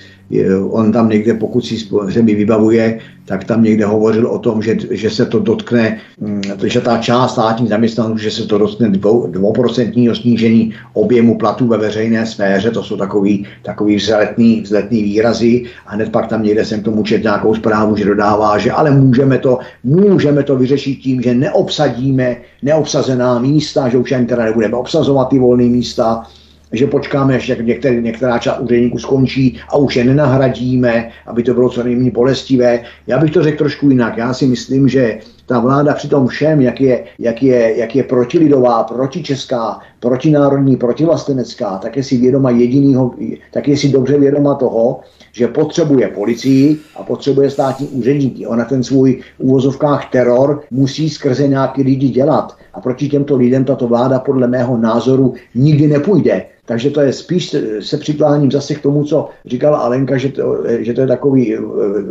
[0.70, 1.78] on tam někde, pokud si
[2.10, 6.42] se mi vybavuje, tak tam někde hovořil o tom, že, že se to dotkne, mm,
[6.64, 8.90] že ta část státních zaměstnanců, že se to dotkne
[9.28, 15.64] dvouprocentního snížení objemu platů ve veřejné sféře, to jsou takový, takový vzletný, vzletný výrazy.
[15.88, 19.38] A hned pak tam někde jsem tomu čet nějakou zprávu, že dodává, že ale můžeme
[19.38, 25.30] to, můžeme to vyřešit tím, že neobsadíme neobsazená místa, že už ani teda nebudeme obsazovat
[25.30, 26.24] ty volné místa,
[26.74, 31.70] že počkáme, až některé, některá část úředníků skončí a už je nenahradíme, aby to bylo
[31.70, 32.80] co nejméně bolestivé.
[33.08, 34.18] Já bych to řekl trošku jinak.
[34.18, 38.04] Já si myslím, že ta vláda při tom všem, jak je, jak je, jak je
[38.04, 43.16] protilidová, protičeská, protinárodní, protivlastenecká, tak je si vědoma jedinýho,
[43.52, 45.00] tak je si dobře vědoma toho,
[45.32, 48.48] že potřebuje policii a potřebuje státní úředníky.
[48.48, 52.56] Ona ten svůj úvozovkách teror musí skrze nějaký lidi dělat.
[52.74, 56.46] A proti těmto lidem tato vláda podle mého názoru nikdy nepůjde.
[56.66, 60.94] Takže to je spíš se přikláním zase k tomu, co říkala Alenka, že to, že
[60.94, 61.58] to je takový,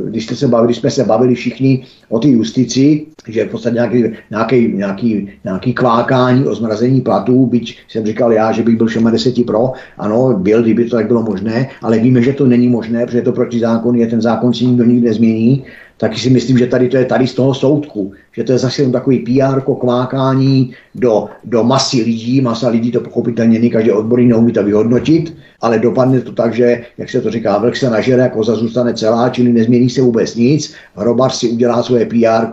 [0.08, 3.74] když, jste se bavili, když jsme se bavili všichni o té justici, že v podstatě
[3.74, 8.88] nějaký, nějaký, nějaký, nějaký kvákání o zmrazení platů, byť jsem říkal já, že bych byl
[8.88, 13.06] 60 pro, ano, byl, kdyby to tak bylo možné, ale víme, že to není možné,
[13.06, 15.64] protože to proti zákonu je, ten zákon si nikdo nikdy nezmění,
[16.02, 18.82] tak si myslím, že tady to je tady z toho soudku, že to je zase
[18.82, 24.26] jen takový PR kvákání do, do masy lidí, masa lidí to pochopitelně není každý odborný
[24.26, 28.28] neumí to vyhodnotit, ale dopadne to tak, že, jak se to říká, vlk se nažere,
[28.28, 32.46] koza zůstane celá, čili nezmění se vůbec nic, robař si udělá svoje PR,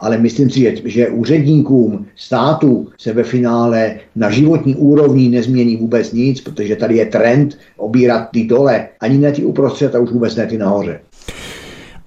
[0.00, 6.40] ale myslím si, že úředníkům státu se ve finále na životní úrovni nezmění vůbec nic,
[6.40, 10.46] protože tady je trend obírat ty dole, ani ne ty uprostřed a už vůbec ne
[10.46, 11.00] ty nahoře.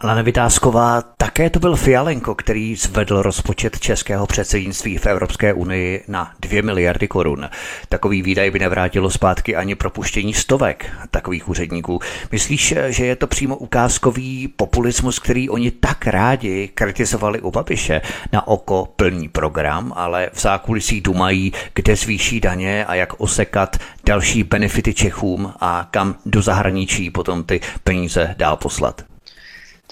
[0.05, 6.31] Lana Vytázková, také to byl Fialenko, který zvedl rozpočet českého předsednictví v Evropské unii na
[6.39, 7.49] 2 miliardy korun.
[7.89, 11.99] Takový výdaj by nevrátilo zpátky ani propuštění stovek takových úředníků.
[12.31, 18.01] Myslíš, že je to přímo ukázkový populismus, který oni tak rádi kritizovali u Babiše?
[18.31, 24.43] Na oko plný program, ale v zákulisí dumají, kde zvýší daně a jak osekat další
[24.43, 29.12] benefity Čechům a kam do zahraničí potom ty peníze dál poslat.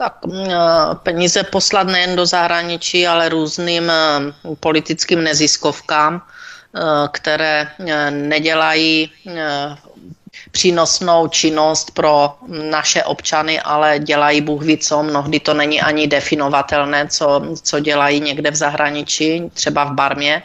[0.01, 0.57] Tak mm, eh,
[1.03, 3.95] peníze poslat nejen do zahraničí, ale různým eh,
[4.59, 6.81] politickým neziskovkám, eh,
[7.11, 7.67] které
[8.09, 9.11] nedělají
[10.51, 17.07] přínosnou činnost pro naše občany, ale dělají Bůh ví co, mnohdy to není ani definovatelné,
[17.07, 20.43] co, co dělají někde v zahraničí, třeba v Barmě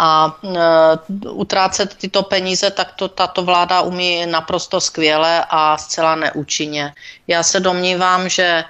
[0.00, 6.92] a e, utrácet tyto peníze, tak to tato vláda umí naprosto skvěle a zcela neúčinně.
[7.28, 8.64] Já se domnívám, že e,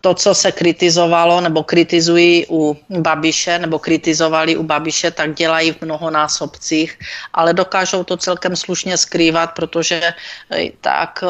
[0.00, 5.82] to, co se kritizovalo nebo kritizují u Babiše nebo kritizovali u Babiše, tak dělají v
[5.82, 6.98] mnohonásobcích,
[7.32, 11.24] ale dokážou to celkem slušně skrývat, protože e, tak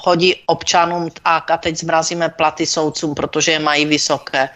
[0.00, 4.48] hodí občanům tak a teď zmrazíme platy soudcům, protože je mají vysoké,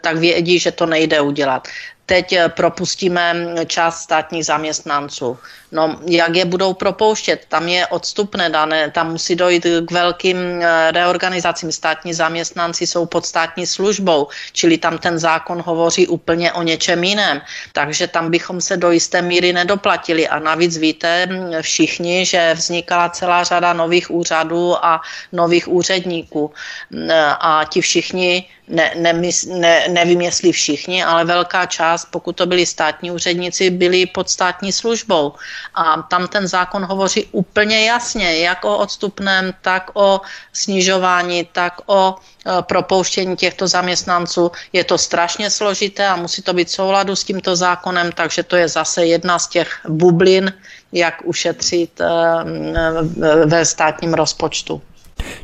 [0.00, 1.68] tak vědí, že to nejde udělat
[2.10, 3.34] teď eh, propustíme
[3.66, 5.38] část státních zaměstnanců.
[5.72, 7.46] No, jak je budou propouštět?
[7.48, 11.70] Tam je odstupné dané, tam musí dojít k velkým eh, reorganizacím.
[11.72, 17.40] Státní zaměstnanci jsou pod státní službou, čili tam ten zákon hovoří úplně o něčem jiném.
[17.72, 20.26] Takže tam bychom se do jisté míry nedoplatili.
[20.26, 21.28] A navíc víte
[21.62, 25.00] všichni, že vznikala celá řada nových úřadů a
[25.30, 26.50] nových úředníků.
[27.38, 29.12] A ti všichni ne, ne,
[29.46, 34.72] ne, nevím jestli všichni, ale velká část, pokud to byli státní úředníci, byli pod státní
[34.72, 35.32] službou.
[35.74, 40.20] A tam ten zákon hovoří úplně jasně, jak o odstupném, tak o
[40.52, 44.50] snižování, tak o e, propouštění těchto zaměstnanců.
[44.72, 48.68] Je to strašně složité a musí to být souladu s tímto zákonem, takže to je
[48.68, 50.52] zase jedna z těch bublin,
[50.92, 52.06] jak ušetřit e,
[53.46, 54.82] ve státním rozpočtu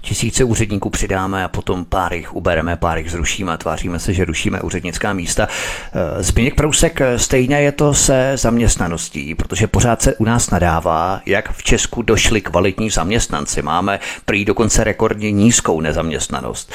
[0.00, 4.24] tisíce úředníků přidáme a potom pár jich ubereme, pár jich zrušíme a tváříme se, že
[4.24, 5.48] rušíme úřednická místa.
[5.92, 11.20] Eh, Zbigněk Prousek, eh, stejně je to se zaměstnaností, protože pořád se u nás nadává,
[11.26, 13.62] jak v Česku došli kvalitní zaměstnanci.
[13.62, 16.72] Máme prý dokonce rekordně nízkou nezaměstnanost.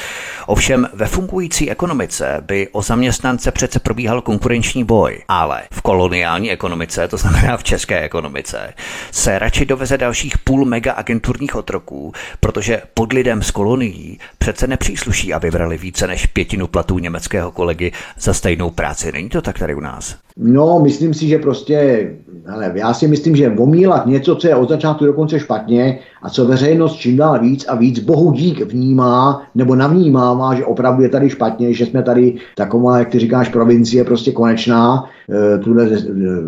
[0.48, 7.08] Ovšem ve fungující ekonomice by o zaměstnance přece probíhal konkurenční boj, ale v koloniální ekonomice,
[7.08, 8.74] to znamená v české ekonomice,
[9.12, 15.34] se radši doveze dalších půl mega agenturních otroků, protože pod lidem z kolonií přece nepřísluší,
[15.34, 19.12] aby brali více než pětinu platů německého kolegy za stejnou práci.
[19.12, 20.16] Není to tak tady u nás?
[20.38, 22.10] No, myslím si, že prostě,
[22.54, 26.46] ale já si myslím, že omílat něco, co je od začátku dokonce špatně a co
[26.46, 31.30] veřejnost čím dál víc a víc bohu dík vnímá nebo navnímává, že opravdu je tady
[31.30, 35.06] špatně, že jsme tady taková, jak ty říkáš, provincie prostě konečná.
[35.30, 35.98] E, tuhle, e,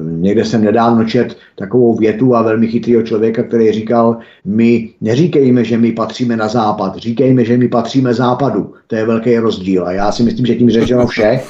[0.05, 5.77] někde jsem nedávno čet takovou větu a velmi chytrýho člověka, který říkal, my neříkejme, že
[5.77, 8.73] my patříme na západ, říkejme, že my patříme západu.
[8.88, 11.41] To je velký rozdíl a já si myslím, že tím řečeno vše.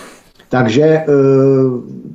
[0.53, 1.05] Takže e,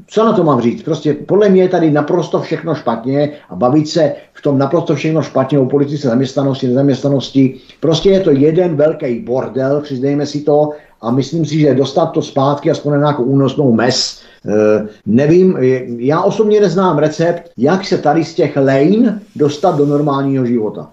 [0.07, 0.83] co na to mám říct?
[0.83, 5.23] Prostě podle mě je tady naprosto všechno špatně a bavit se v tom naprosto všechno
[5.23, 7.55] špatně o politice zaměstnanosti, nezaměstnanosti.
[7.81, 10.71] Prostě je to jeden velký bordel, přiznejme si to,
[11.01, 15.59] a myslím si, že dostat to zpátky aspoň na nějakou únosnou mes, e, nevím,
[15.99, 20.91] já osobně neznám recept, jak se tady z těch lejn dostat do normálního života.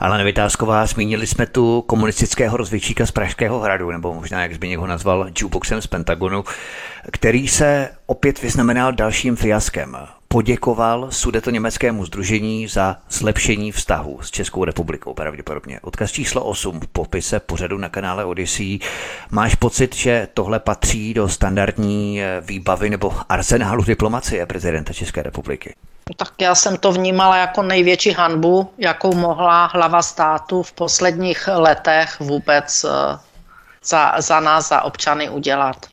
[0.00, 4.86] Ale Nevytázková, zmínili jsme tu komunistického rozvědčíka z Pražského hradu, nebo možná, jak Zbigněk ho
[4.86, 6.44] nazval, jukeboxem z Pentagonu,
[7.12, 9.96] který se opět vyznamenal dalším fiaskem
[10.34, 15.80] poděkoval sudeto německému združení za zlepšení vztahu s Českou republikou pravděpodobně.
[15.80, 18.78] Odkaz číslo 8 v popise pořadu na kanále Odyssey.
[19.30, 25.74] Máš pocit, že tohle patří do standardní eh, výbavy nebo arzenálu diplomacie prezidenta České republiky?
[26.16, 32.20] Tak já jsem to vnímala jako největší hanbu, jakou mohla hlava státu v posledních letech
[32.20, 33.18] vůbec eh,
[33.84, 35.86] za, za nás, za občany udělat.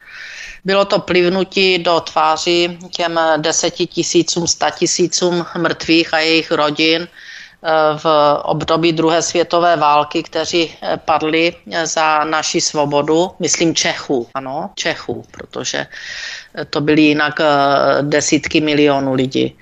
[0.65, 7.69] Bylo to plivnutí do tváří těm deseti tisícům, sta tisícům mrtvých a jejich rodin eh,
[7.97, 8.05] v
[8.43, 15.87] období druhé světové války, kteří eh, padli za naši svobodu, myslím Čechů, ano, Čechů, protože
[16.69, 17.39] to byly jinak
[18.01, 19.55] desítky milionů lidí.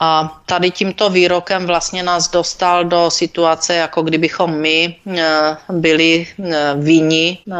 [0.00, 6.74] A tady tímto výrokem vlastně nás dostal do situace, jako kdybychom my eh, byli eh,
[6.76, 7.56] vinni eh,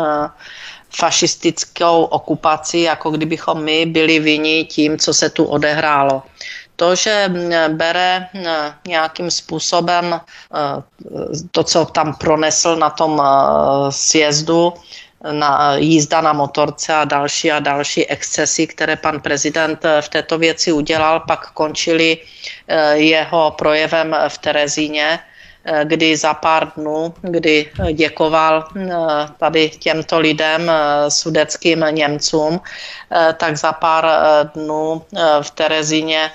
[0.90, 6.22] fašistickou okupací, jako kdybychom my byli vinni tím, co se tu odehrálo.
[6.76, 7.32] To, že
[7.68, 8.28] bere
[8.86, 10.20] nějakým způsobem
[11.50, 13.22] to, co tam pronesl na tom
[13.90, 14.72] sjezdu,
[15.32, 20.72] na jízda na motorce a další a další excesy, které pan prezident v této věci
[20.72, 22.18] udělal, pak končili
[22.94, 25.18] jeho projevem v Terezíně,
[25.68, 28.86] Eh, kdy za pár dnů, kdy děkoval eh,
[29.38, 32.60] tady těmto lidem, eh, sudeckým Němcům,
[33.36, 34.06] tak za pár
[34.54, 35.02] dnů
[35.42, 36.30] v Terezině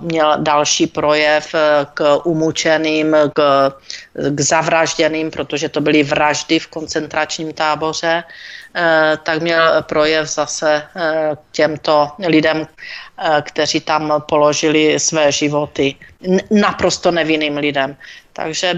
[0.00, 1.54] měl další projev
[1.94, 3.72] k umučeným, k,
[4.14, 8.24] k zavražděným, protože to byly vraždy v koncentračním táboře,
[9.22, 10.82] tak měl projev zase
[11.34, 12.66] k těmto lidem,
[13.42, 15.94] kteří tam položili své životy.
[16.50, 17.96] Naprosto nevinným lidem.
[18.36, 18.74] Takže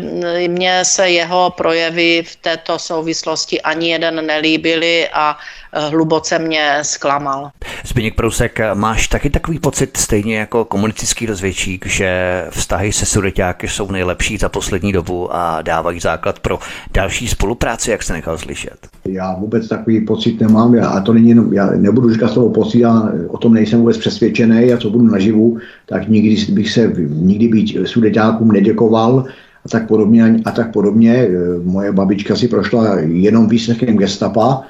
[0.47, 7.51] mně se jeho projevy v této souvislosti ani jeden nelíbily a eh, hluboce mě zklamal.
[7.87, 13.91] Zbigněk Prousek, máš taky takový pocit, stejně jako komunistický rozvědčík, že vztahy se sudeťáky jsou
[13.91, 16.59] nejlepší za poslední dobu a dávají základ pro
[16.95, 18.89] další spolupráci, jak se nechal slyšet?
[19.05, 22.79] Já vůbec takový pocit nemám já, a to není jenom, já nebudu říkat slovo pocit,
[22.79, 27.49] já o tom nejsem vůbec přesvědčený a co budu naživu, tak nikdy bych se, nikdy
[27.49, 29.25] být sudeťákům neděkoval,
[29.65, 30.41] a tak podobně.
[30.45, 31.15] A tak podobně.
[31.15, 31.29] E,
[31.65, 34.63] moje babička si prošla jenom výslechem gestapa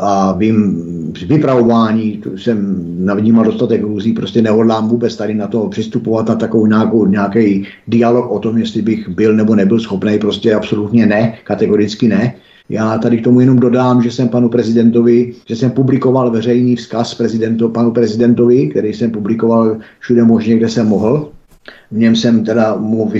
[0.00, 6.30] a vím, při vypravování jsem navnímal dostatek růzí, prostě nehodlám vůbec tady na to přistupovat
[6.30, 11.06] a takovou nějakou, nějaký dialog o tom, jestli bych byl nebo nebyl schopný, prostě absolutně
[11.06, 12.34] ne, kategoricky ne.
[12.68, 17.14] Já tady k tomu jenom dodám, že jsem panu prezidentovi, že jsem publikoval veřejný vzkaz
[17.14, 21.30] prezidentu, panu prezidentovi, který jsem publikoval všude možně, kde jsem mohl.
[21.90, 23.12] V něm jsem teda mu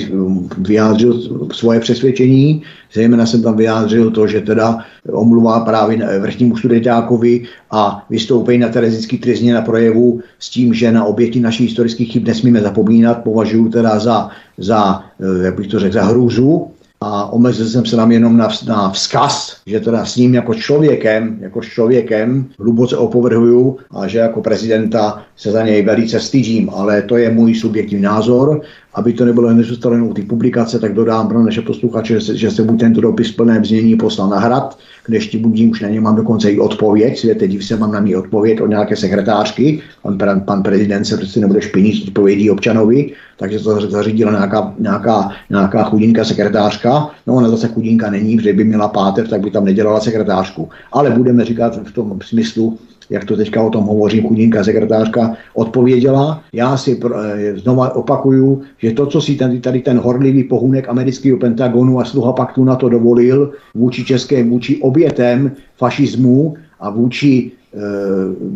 [0.58, 1.20] vyjádřil
[1.52, 2.62] svoje přesvědčení,
[2.92, 4.78] zejména jsem tam vyjádřil to, že teda
[5.12, 11.04] omluvá právě vrchnímu studentákovi a vystoupení na Terezický trizně na projevu s tím, že na
[11.04, 15.94] oběti našich historických chyb nesmíme zapomínat, považuji teda za, za eh, jak bych to řekl,
[15.94, 20.34] za hrůzu, a omezil jsem se tam jenom na, na vzkaz, že teda s ním
[20.34, 26.70] jako člověkem, jako člověkem hluboce opovrhuju a že jako prezidenta se za něj velice stydím,
[26.70, 28.60] ale to je můj subjektivní názor
[28.96, 32.50] aby to nebylo hned zůstalo u té publikace, tak dodám pro naše posluchače, že, že
[32.50, 36.00] se buď tento dopis plné znění poslal na hrad, kde ještě budím, už na ně
[36.00, 40.40] mám dokonce i odpověď, světe div se mám na ní odpověď od nějaké sekretářky, pan,
[40.40, 46.24] pan prezident se prostě nebude špinit odpovědí občanovi, takže to zařídila nějaká, nějaká, nějaká chudinka
[46.24, 50.68] sekretářka, no ona zase chudinka není, protože by měla páter, tak by tam nedělala sekretářku.
[50.92, 52.78] Ale budeme říkat v tom smyslu,
[53.10, 56.42] jak to teďka o tom hovoří chudinka sekretářka, odpověděla.
[56.52, 61.38] Já si eh, znova opakuju, že to, co si tady, tady ten horlivý pohunek amerického
[61.38, 67.80] Pentagonu a sluha paktu na to dovolil vůči české, vůči obětem fašismu a vůči e,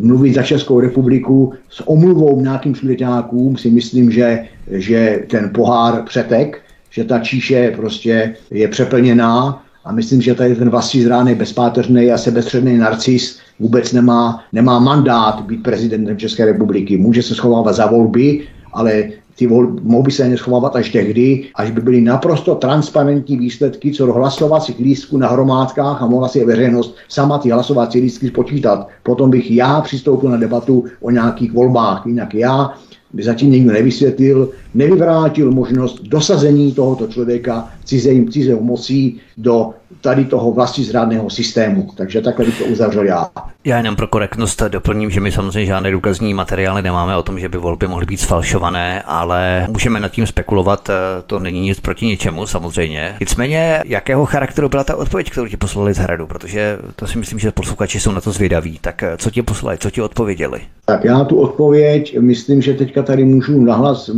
[0.05, 6.61] mluvit za Českou republiku s omluvou nějakým sudeťákům, si myslím, že, že ten pohár přetek,
[6.89, 12.17] že ta číše prostě je přeplněná a myslím, že tady ten vlastní zrány bezpáteřný a
[12.17, 16.97] sebestředný narcis vůbec nemá, nemá mandát být prezidentem České republiky.
[16.97, 19.03] Může se schovávat za volby, ale
[19.35, 24.05] ty volby mohou by se neschovávat až tehdy, až by byly naprosto transparentní výsledky co
[24.05, 28.87] do hlasovacích lístků na hromádkách a mohla si veřejnost sama ty hlasovací lístky spočítat.
[29.03, 32.05] Potom bych já přistoupil na debatu o nějakých volbách.
[32.05, 32.73] Jinak já
[33.13, 40.51] by zatím někdo nevysvětlil, nevyvrátil možnost dosazení tohoto člověka cizím, cizou mocí do tady toho
[40.51, 41.89] vlastní zrádného systému.
[41.95, 43.29] Takže takhle bych to uzavřel já.
[43.65, 47.49] Já jenom pro korektnost doplním, že my samozřejmě žádné důkazní materiály nemáme o tom, že
[47.49, 50.93] by volby mohly být sfalšované, ale můžeme nad tím spekulovat, eh,
[51.27, 53.15] to není nic proti ničemu samozřejmě.
[53.19, 57.39] Nicméně, jakého charakteru byla ta odpověď, kterou ti poslali z hradu, protože to si myslím,
[57.39, 58.79] že posluchači jsou na to zvědaví.
[58.81, 60.59] Tak eh, co ti poslali, co ti odpověděli?
[60.85, 64.09] Tak já tu odpověď, myslím, že teďka tady můžu nahlas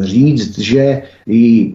[0.00, 1.74] říct, že ji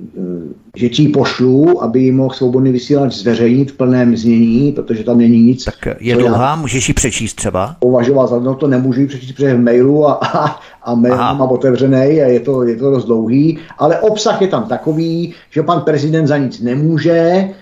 [0.77, 5.41] že ti pošlu, aby ji mohl svobodný vysílač zveřejnit v plném znění, protože tam není
[5.41, 5.65] nic.
[5.65, 7.75] Tak je dlouhá, můžeš ji přečíst třeba?
[7.79, 11.33] Považoval za no to nemůžu ji přečíst, protože v mailu a, a, a mail Aha.
[11.33, 15.63] mám otevřený a je to, je to dost dlouhý, ale obsah je tam takový, že
[15.63, 17.53] pan prezident za nic nemůže, Eh,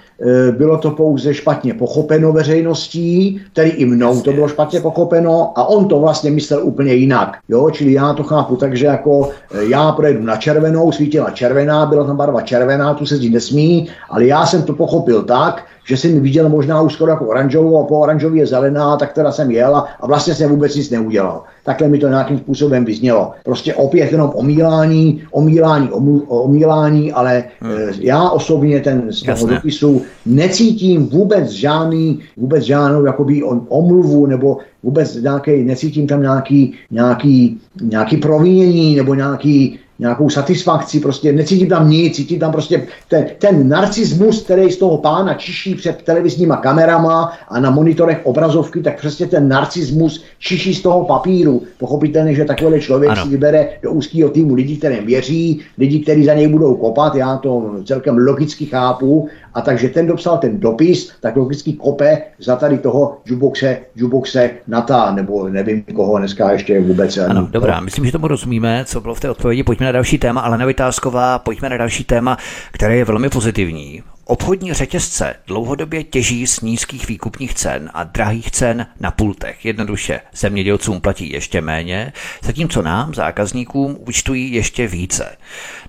[0.51, 5.88] bylo to pouze špatně pochopeno veřejností, tedy i mnou to bylo špatně pochopeno a on
[5.88, 7.38] to vlastně myslel úplně jinak.
[7.49, 11.86] Jo, čili já to chápu tak, že jako eh, já projedu na červenou, svítila červená,
[11.86, 15.97] byla tam barva červená, tu se zdi nesmí, ale já jsem to pochopil tak, že
[15.97, 19.51] jsem viděl možná už skoro jako oranžovou a po oranžový je zelená, tak teda jsem
[19.51, 21.43] jel a, a vlastně jsem vůbec nic neudělal.
[21.63, 23.31] Takhle mi to nějakým způsobem vyznělo.
[23.43, 25.89] Prostě opět jenom omílání, omílání,
[26.27, 27.71] omílání, ale hmm.
[27.71, 29.55] e, já osobně ten z toho Jasně.
[29.55, 37.61] dopisu necítím vůbec žádný, vůbec žádnou jakoby omluvu nebo vůbec nějaký, necítím tam nějaký, nějaký,
[37.81, 43.70] nějaký provinění nebo nějaký, nějakou satisfakci, prostě necítím tam nic, cítím tam prostě ten, ten
[43.70, 49.28] narcismus, který z toho pána čiší před televizníma kamerama a na monitorech obrazovky, tak přesně
[49.28, 51.62] ten narcismus čiší z toho papíru.
[51.78, 53.24] Pochopitelně, že takový člověk ano.
[53.24, 57.38] si vybere do úzkého týmu lidí, kterým věří, lidi, kteří za něj budou kopat, já
[57.38, 62.78] to celkem logicky chápu, a takže ten dopsal ten dopis, tak logicky kope za tady
[62.78, 67.18] toho juboxe, juboxe Nata, nebo nevím koho dneska ještě vůbec.
[67.18, 69.64] Ano, dobrá, myslím, že tomu rozumíme, co bylo v té odpovědi.
[69.64, 72.38] Pojďme na další téma, ale Vytázková, pojďme na další téma,
[72.72, 74.03] které je velmi pozitivní.
[74.28, 79.65] Obchodní řetězce dlouhodobě těží z nízkých výkupních cen a drahých cen na pultech.
[79.65, 82.13] Jednoduše zemědělcům platí ještě méně,
[82.43, 85.38] zatímco nám, zákazníkům, účtují ještě více.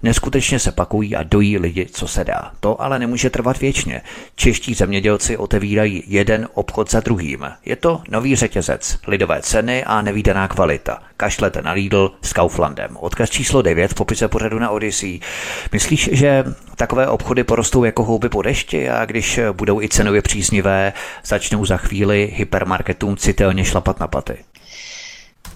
[0.03, 2.53] Neskutečně se pakují a dojí lidi, co se dá.
[2.61, 4.03] To ale nemůže trvat věčně.
[4.35, 7.47] Čeští zemědělci otevírají jeden obchod za druhým.
[7.65, 10.99] Je to nový řetězec, lidové ceny a nevýdaná kvalita.
[11.17, 12.97] Kašlete na Lidl s Kauflandem.
[12.97, 15.21] Odkaz číslo 9 v popise pořadu na Odyssey.
[15.73, 16.45] Myslíš, že
[16.77, 20.93] takové obchody porostou jako houby po dešti a když budou i cenově příznivé,
[21.25, 24.45] začnou za chvíli hypermarketům citelně šlapat na paty?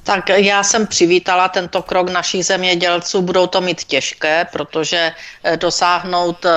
[0.03, 3.23] Tak já jsem přivítala tento krok našich zemědělců.
[3.23, 5.13] Budou to mít těžké, protože
[5.45, 6.51] eh, dosáhnout eh,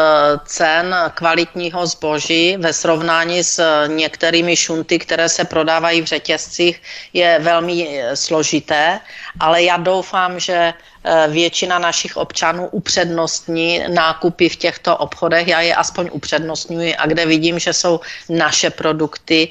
[0.45, 6.81] cen kvalitního zboží ve srovnání s eh, některými šunty, které se prodávají v řetězcích,
[7.13, 8.99] je velmi složité,
[9.39, 10.73] ale já doufám, že
[11.05, 15.47] Eh, většina našich občanů upřednostní nákupy v těchto obchodech.
[15.47, 19.49] Já je aspoň upřednostňuji a kde vidím, že jsou naše produkty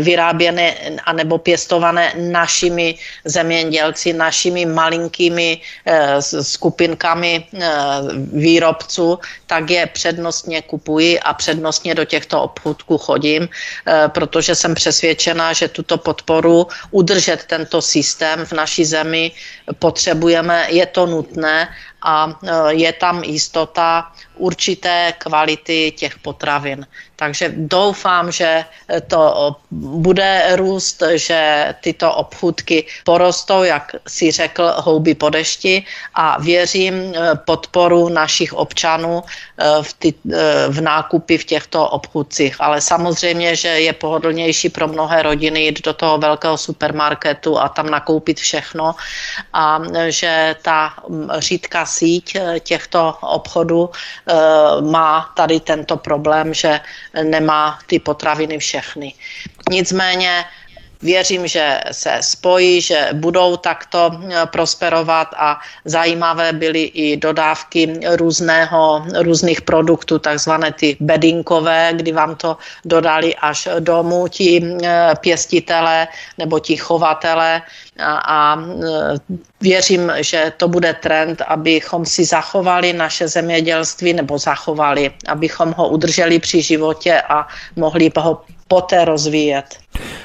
[0.00, 0.74] vyráběné
[1.04, 7.68] anebo pěstované našimi zemědělci, našimi malinkými eh, skupinkami eh,
[8.32, 13.48] výrobců, tak je přednostně kupuji a přednostně do těchto obchodků chodím,
[14.08, 18.93] protože jsem přesvědčena, že tuto podporu udržet tento systém v naší zemi
[19.78, 21.68] potřebujeme je to nutné
[22.02, 26.86] a e, je tam jistota určité kvality těch potravin.
[27.16, 28.64] Takže doufám, že
[29.06, 35.84] to bude růst, že tyto obchůdky porostou, jak si řekl, houby po dešti
[36.14, 39.22] a věřím e, podporu našich občanů
[39.82, 40.14] v, ty,
[40.68, 42.56] v nákupy v těchto obchůdcích.
[42.58, 47.90] Ale samozřejmě, že je pohodlnější pro mnohé rodiny jít do toho velkého supermarketu a tam
[47.90, 48.94] nakoupit všechno
[49.52, 50.94] a že ta
[51.38, 54.34] řídka síť eh, těchto obchodů eh,
[54.80, 56.80] má tady tento problém, že
[57.22, 59.14] nemá ty potraviny všechny.
[59.70, 60.44] Nicméně
[61.04, 69.04] Věřím, že se spojí, že budou takto eh, prosperovat a zajímavé byly i dodávky různého,
[69.20, 74.64] různých produktů, takzvané ty bedinkové, kdy vám to dodali až domů ti
[75.20, 77.62] pěstitele nebo ti chovatele
[77.98, 78.58] a, a
[79.60, 86.38] věřím, že to bude trend, abychom si zachovali naše zemědělství nebo zachovali, abychom ho udrželi
[86.38, 89.64] při životě a mohli ho poté rozvíjet.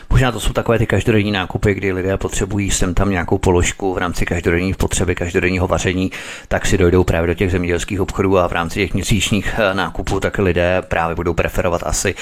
[0.10, 3.98] Možná to jsou takové ty každodenní nákupy, kdy lidé potřebují sem tam nějakou položku v
[3.98, 6.12] rámci každodenní potřeby, každodenního vaření,
[6.48, 10.20] tak si dojdou právě do těch zemědělských obchodů a v rámci těch měsíčních eh, nákupů
[10.20, 12.16] tak lidé právě budou preferovat asi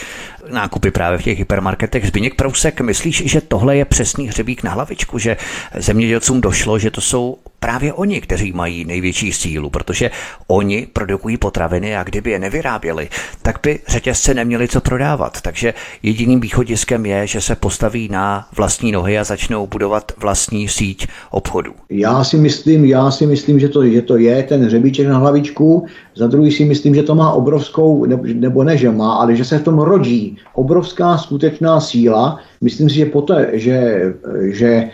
[0.49, 2.07] nákupy právě v těch hypermarketech.
[2.07, 5.37] Zbigněk Prousek, myslíš, že tohle je přesný hřebík na hlavičku, že
[5.75, 10.11] zemědělcům došlo, že to jsou právě oni, kteří mají největší sílu, protože
[10.47, 13.09] oni produkují potraviny a kdyby je nevyráběli,
[13.41, 15.41] tak by řetězce neměli co prodávat.
[15.41, 21.07] Takže jediným východiskem je, že se postaví na vlastní nohy a začnou budovat vlastní síť
[21.31, 21.73] obchodů.
[21.89, 25.85] Já si myslím, já si myslím, že to, že to je ten hřebíček na hlavičku.
[26.15, 29.59] Za druhý si myslím, že to má obrovskou, nebo ne, že má, ale že se
[29.59, 32.39] v tom rodí obrovská skutečná síla.
[32.61, 34.01] Myslím si, že poté, že,
[34.51, 34.89] že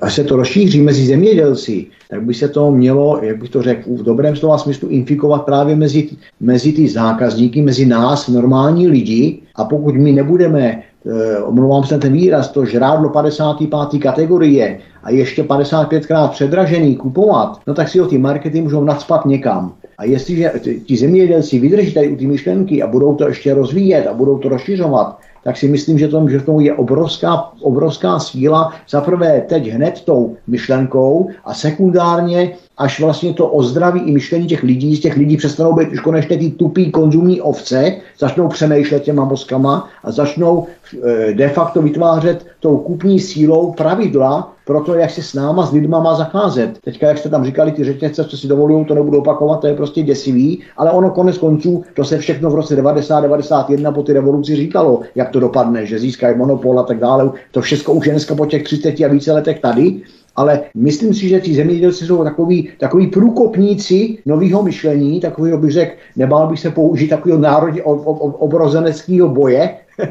[0.00, 3.90] až se to rozšíří mezi zemědělci, tak by se to mělo, jak bych to řekl,
[3.90, 6.08] v dobrém slova smyslu infikovat právě mezi,
[6.40, 9.38] mezi ty zákazníky, mezi nás, normální lidi.
[9.54, 13.98] A pokud my nebudeme, eh, omlouvám se ten výraz, to žrádlo 55.
[13.98, 19.74] kategorie a ještě 55krát předražený kupovat, no tak si o ty markety můžou nadspat někam.
[19.98, 20.52] A jestliže
[20.84, 24.48] ti zemědělci vydrží tady u ty myšlenky a budou to ještě rozvíjet a budou to
[24.48, 28.72] rozšiřovat, tak si myslím, že to, že to je obrovská, obrovská síla.
[28.88, 32.52] Za prvé teď hned tou myšlenkou a sekundárně
[32.82, 36.38] až vlastně to ozdraví i myšlení těch lidí, z těch lidí přestanou být už konečně
[36.38, 42.76] ty tupý konzumní ovce, začnou přemýšlet těma mozkama a začnou eh, de facto vytvářet tou
[42.76, 46.78] kupní sílou pravidla pro to, jak se s náma, s lidma má zacházet.
[46.84, 49.76] Teďka, jak jste tam říkali, ty řetězce, co si dovolují, to nebudu opakovat, to je
[49.76, 54.56] prostě děsivý, ale ono konec konců, to se všechno v roce 90-91 po ty revoluci
[54.56, 57.30] říkalo, jak to dopadne, že získají monopol a tak dále.
[57.50, 60.02] To všechno už je dneska po těch 30 a více letech tady
[60.36, 65.92] ale myslím si, že ti zemědělci jsou takový, takový průkopníci nového myšlení, takového bych řekl,
[66.16, 69.76] nebál bych se použít takového národně obrozeneckého boje,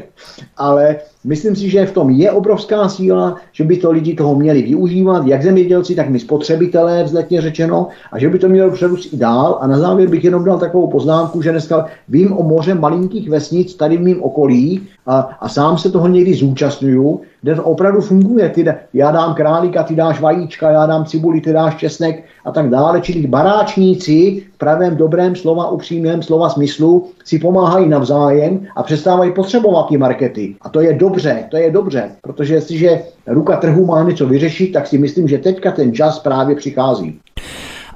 [0.56, 4.62] ale myslím si, že v tom je obrovská síla, že by to lidi toho měli
[4.62, 9.16] využívat, jak zemědělci, tak my spotřebitelé, vzletně řečeno, a že by to mělo přerůst i
[9.16, 9.58] dál.
[9.60, 13.74] A na závěr bych jenom dal takovou poznámku, že dneska vím o moře malinkých vesnic
[13.74, 18.48] tady v mém okolí a, a sám se toho někdy zúčastňuju, kde to opravdu funguje.
[18.48, 18.64] Ty,
[18.94, 23.00] já dám králíka, ty dáš vajíčka, já dám cibuli, ty dáš česnek a tak dále.
[23.00, 29.88] Čili baráčníci v pravém dobrém slova, upřímném slova smyslu si pomáhají navzájem a přestávají potřebovat
[29.88, 30.56] ty markety.
[30.60, 34.86] A to je dobře, to je dobře, protože jestliže ruka trhu má něco vyřešit, tak
[34.86, 37.20] si myslím, že teďka ten čas právě přichází.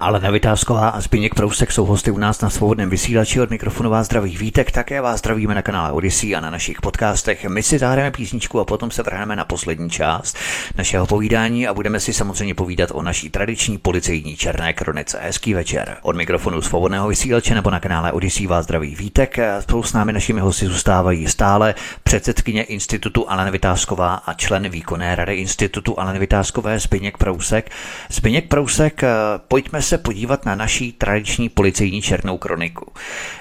[0.01, 4.07] Ale Vytázková a Zbigněk Prousek jsou hosty u nás na svobodném vysílači od mikrofonu vás
[4.07, 7.45] zdraví vítek, také vás zdravíme na kanále Odyssey a na našich podcastech.
[7.45, 10.37] My si zahrajeme písničku a potom se vrhneme na poslední část
[10.79, 15.19] našeho povídání a budeme si samozřejmě povídat o naší tradiční policejní černé kronice.
[15.23, 15.97] Hezký večer.
[16.03, 19.39] Od mikrofonu svobodného vysílače nebo na kanále Odyssey vás zdraví vítek.
[19.61, 25.35] Spolu s námi našimi hosty zůstávají stále předsedkyně Institutu Alena Vytázková a člen výkonné rady
[25.35, 27.71] Institutu Alena Vytázkové Zbigněk Prousek.
[28.11, 29.03] Zbigněk Prousek,
[29.49, 32.93] pojďme se podívat na naší tradiční policejní černou kroniku.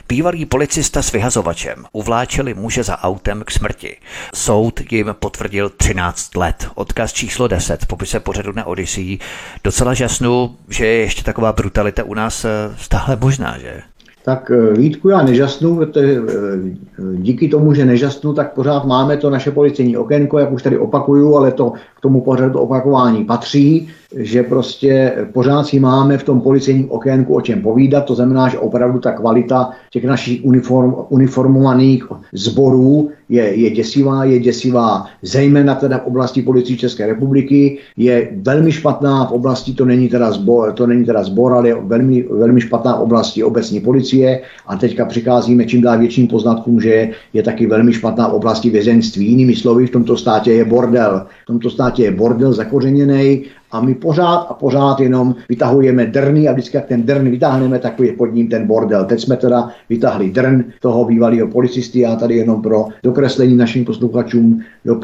[0.09, 3.97] Bývalý policista s vyhazovačem uvláčeli muže za autem k smrti.
[4.35, 6.67] Soud jim potvrdil 13 let.
[6.75, 9.19] Odkaz číslo 10 v popise pořadu na Odyssey.
[9.63, 13.81] Docela žasnu, že je ještě taková brutalita u nás eh, stále možná, že?
[14.25, 19.29] Tak eh, Vítku, já nežasnu, protože eh, díky tomu, že nežasnu, tak pořád máme to
[19.29, 24.43] naše policejní okénko, jak už tady opakuju, ale to k tomu pořadu opakování patří že
[24.43, 28.99] prostě pořád si máme v tom policejním okénku o čem povídat, to znamená, že opravdu
[28.99, 32.03] ta kvalita těch našich uniform, uniformovaných
[32.33, 38.71] sborů je, je děsivá, je děsivá zejména teda v oblasti policie České republiky, je velmi
[38.71, 42.61] špatná v oblasti, to není teda zbor, to není teda zbor ale je velmi, velmi
[42.61, 47.67] špatná v oblasti obecní policie a teďka přicházíme čím dál větším poznatkům, že je, taky
[47.67, 49.25] velmi špatná v oblasti vězenství.
[49.25, 51.25] Jinými slovy, v tomto státě je bordel.
[51.43, 53.43] V tomto státě je bordel zakořeněný
[53.75, 57.99] a my pořád a pořád jenom vytahujeme drny a vždycky, jak ten drn vytáhneme, tak
[57.99, 59.05] je pod ním ten bordel.
[59.05, 64.61] Teď jsme teda vytahli drn toho bývalého policisty, já tady jenom pro dokreslení našim posluchačům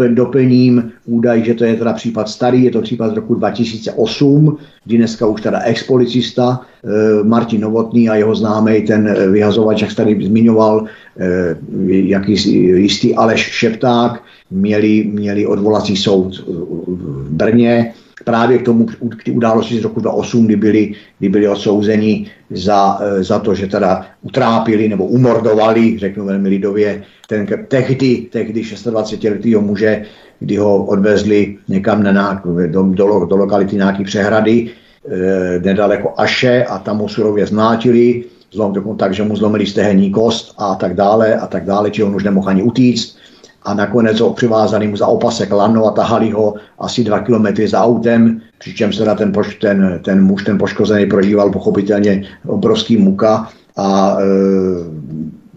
[0.08, 4.98] doplním údaj, že to je teda případ starý, je to případ z roku 2008, kdy
[4.98, 10.26] dneska už teda ex-policista eh, Martin Novotný a jeho známý ten eh, vyhazovač, jak tady
[10.26, 10.86] zmiňoval,
[11.20, 11.56] eh,
[11.88, 12.32] jaký
[12.80, 16.44] jistý Aleš Šepták, měli, měli odvolací soud
[16.88, 17.94] v Brně,
[18.24, 23.00] právě k tomu, k té události z roku 2008, kdy byli, kdy byli odsouzeni za,
[23.02, 29.62] e, za to, že teda utrápili nebo umordovali, řeknu velmi lidově, ten tehdy, tehdy 26-letého
[29.62, 30.06] muže,
[30.40, 36.80] kdy ho odvezli někam na, do, do, do lokality nějaký přehrady, e, nedaleko Aše a
[36.80, 38.24] tam ho surově zmlátili,
[38.54, 42.16] zlom, tak, že mu zlomili stehenní kost a tak dále a tak dále, či on
[42.16, 43.18] už nemohl ani utíct
[43.64, 47.82] a nakonec ho přivázali mu za opasek lano a tahali ho asi dva kilometry za
[47.82, 49.32] autem, přičemž teda ten,
[49.62, 54.26] ten, ten muž, ten poškozený, prožíval pochopitelně obrovský muka a e,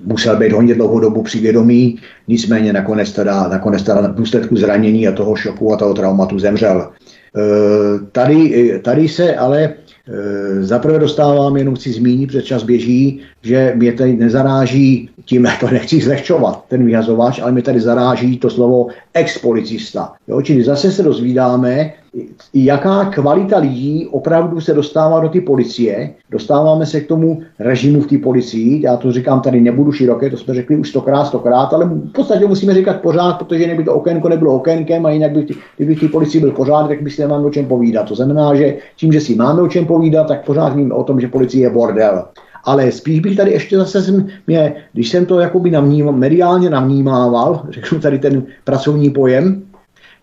[0.05, 1.99] musel být hodně dlouhou dobu při vědomí,
[2.29, 6.81] nicméně nakonec teda, nakonec teda na důsledku zranění a toho šoku a toho traumatu zemřel.
[6.83, 6.91] E,
[8.13, 9.75] tady, tady se ale e,
[10.61, 16.01] zaprvé dostávám, jenom chci zmínit, před čas běží, že mě tady nezaráží tím to nechci
[16.01, 20.13] zlehčovat, ten vyhazovač, ale mi tady zaráží to slovo ex-policista.
[20.29, 21.93] Jo, čili zase se dozvídáme,
[22.55, 26.11] jaká kvalita lidí opravdu se dostává do té policie.
[26.31, 28.83] Dostáváme se k tomu režimu v té policii.
[28.83, 32.47] Já to říkám tady, nebudu široké, to jsme řekli už stokrát, stokrát, ale v podstatě
[32.47, 35.47] musíme říkat pořád, protože kdyby to okénko nebylo okénkem a jinak by,
[35.77, 38.09] kdyby v té policii byl pořád, tak by si nemáme o čem povídat.
[38.09, 41.21] To znamená, že tím, že si máme o čem povídat, tak pořád víme o tom,
[41.21, 42.25] že policie je bordel.
[42.65, 48.01] Ale spíš bych tady ještě zase mě, když jsem to jakoby navnímal, mediálně navnímával, řeknu
[48.01, 49.63] tady ten pracovní pojem,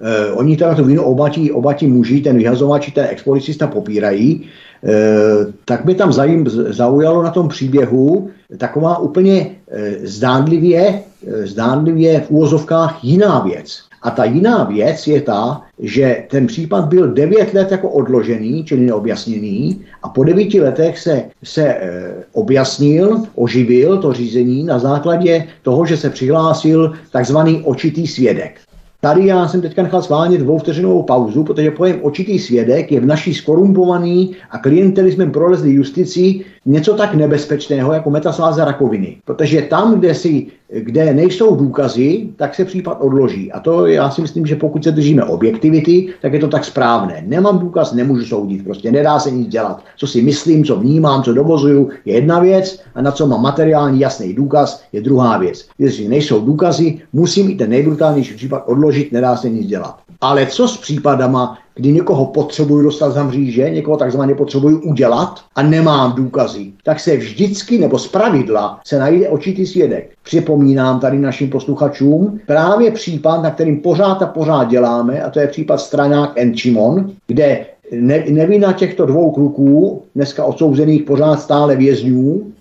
[0.01, 4.49] eh, oni teda to víno oba ti, oba ti muži, ten vyhazovač, ten expolicista popírají,
[4.83, 11.03] eh, tak by tam zajím, zaujalo na tom příběhu taková úplně eh, zdánlivě
[11.43, 13.79] zdánlivě v úvozovkách jiná věc.
[14.01, 18.81] A ta jiná věc je ta, že ten případ byl devět let jako odložený, čili
[18.81, 25.85] neobjasněný, a po devíti letech se, se e, objasnil, oživil to řízení na základě toho,
[25.85, 28.59] že se přihlásil takzvaný očitý svědek.
[29.03, 33.33] Tady já jsem teďka nechal schválně dvouvteřinovou pauzu, protože pojem očitý svědek je v naší
[33.33, 39.17] skorumpovaný a klientelismem prolezlý justici něco tak nebezpečného jako metasláza rakoviny.
[39.25, 40.47] Protože tam, kde, si,
[40.79, 43.51] kde nejsou důkazy, tak se případ odloží.
[43.51, 47.23] A to já si myslím, že pokud se držíme objektivity, tak je to tak správné.
[47.27, 49.83] Nemám důkaz, nemůžu soudit, prostě nedá se nic dělat.
[49.97, 53.99] Co si myslím, co vnímám, co dovozuju, je jedna věc a na co mám materiální
[53.99, 55.67] jasný důkaz, je druhá věc.
[55.79, 59.97] Jestli nejsou důkazy, musím i ten nejbrutálnější případ odložit, nedá se nic dělat.
[60.21, 65.63] Ale co s případama, kdy někoho potřebuju dostat za mříže, někoho takzvaně potřebuju udělat a
[65.63, 70.11] nemám důkazy, tak se vždycky nebo z pravidla se najde očitý svědek.
[70.23, 75.47] Připomínám tady našim posluchačům právě případ, na kterým pořád a pořád děláme, a to je
[75.47, 82.51] případ Stranák Enchimon, kde ne, nevina těchto dvou kluků, dneska odsouzených pořád stále vězňů,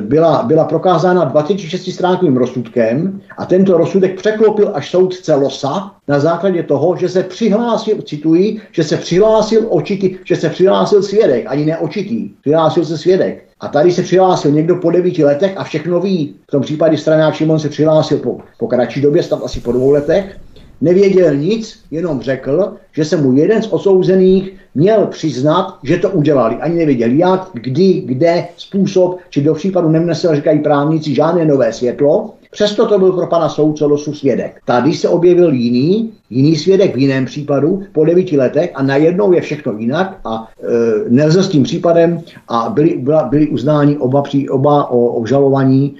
[0.00, 6.62] byla, byla prokázána 26 stránkovým rozsudkem a tento rozsudek překlopil až soudce Losa na základě
[6.62, 11.78] toho, že se přihlásil, cituji, že se přihlásil očitý, že se přihlásil svědek, ani ne
[11.78, 13.46] očitý, přihlásil se svědek.
[13.60, 16.34] A tady se přihlásil někdo po devíti letech a všechno ví.
[16.48, 19.90] V tom případě stranák Šimon se přihlásil po, po kratší době, tam asi po dvou
[19.90, 20.36] letech
[20.80, 26.56] nevěděl nic, jenom řekl, že se mu jeden z osouzených měl přiznat, že to udělali.
[26.56, 32.34] Ani nevěděl jak, kdy, kde, způsob, či do případu nevnesel, říkají právníci, žádné nové světlo.
[32.50, 34.60] Přesto to byl pro pana soudce Losu svědek.
[34.64, 39.40] Tady se objevil jiný, jiný svědek v jiném případu po devíti letech a najednou je
[39.40, 40.66] všechno jinak a e,
[41.08, 45.96] nelze s tím případem a byli, byla, byli uznáni oba, při, oba o obžalovaní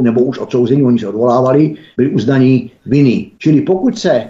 [0.00, 3.30] nebo už odsouzení, oni se odvolávali, byli uznaní viny.
[3.38, 4.24] Čili pokud se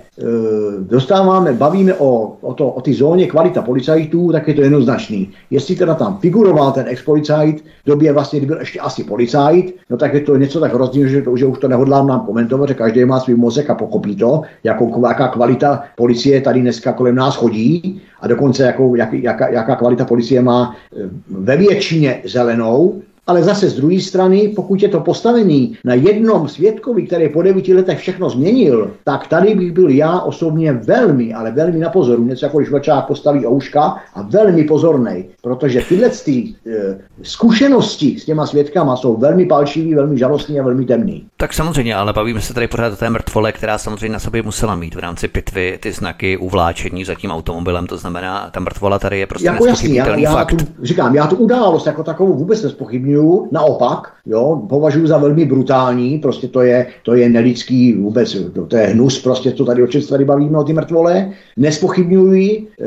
[0.81, 5.31] dostáváme, bavíme o, o, to, o ty zóně kvalita policajtů, tak je to jednoznačný.
[5.51, 9.97] Jestli teda tam figuroval ten ex-policajt v době vlastně, kdy byl ještě asi policajt, no
[9.97, 12.75] tak je to něco tak rozdíl, že, to, že už to nehodlám nám komentovat, že
[12.75, 17.37] každý má svůj mozek a pochopí to, jakou, jaká kvalita policie tady dneska kolem nás
[17.37, 23.43] chodí a dokonce jakou, jak, jaká, jaká kvalita policie má eh, ve většině zelenou, ale
[23.43, 27.99] zase z druhé strany, pokud je to postavený na jednom svědkovi, který po devíti letech
[27.99, 32.25] všechno změnil, tak tady bych byl já osobně velmi, ale velmi na pozoru.
[32.25, 38.25] Něco jako když vlčák postaví ouška a velmi pozorný, protože tyhle ty, e, zkušenosti s
[38.25, 41.27] těma svědkama jsou velmi palčivý, velmi žalostný a velmi temný.
[41.37, 44.75] Tak samozřejmě, ale bavíme se tady pořád o té mrtvole, která samozřejmě na sobě musela
[44.75, 47.87] mít v rámci pitvy ty znaky uvláčení za tím automobilem.
[47.87, 50.55] To znamená, ta mrtvola tady je prostě jako jasný, já, já fakt.
[50.55, 53.16] Tu, říkám, já tu událost jako takovou vůbec nespochybnuju
[53.53, 58.77] naopak, jo, považuji za velmi brutální, prostě to je, to je nelidský vůbec, to, to
[58.77, 62.87] je hnus, prostě to tady, o čem se tady bavíme, o ty mrtvole, nespochybňuji, eh,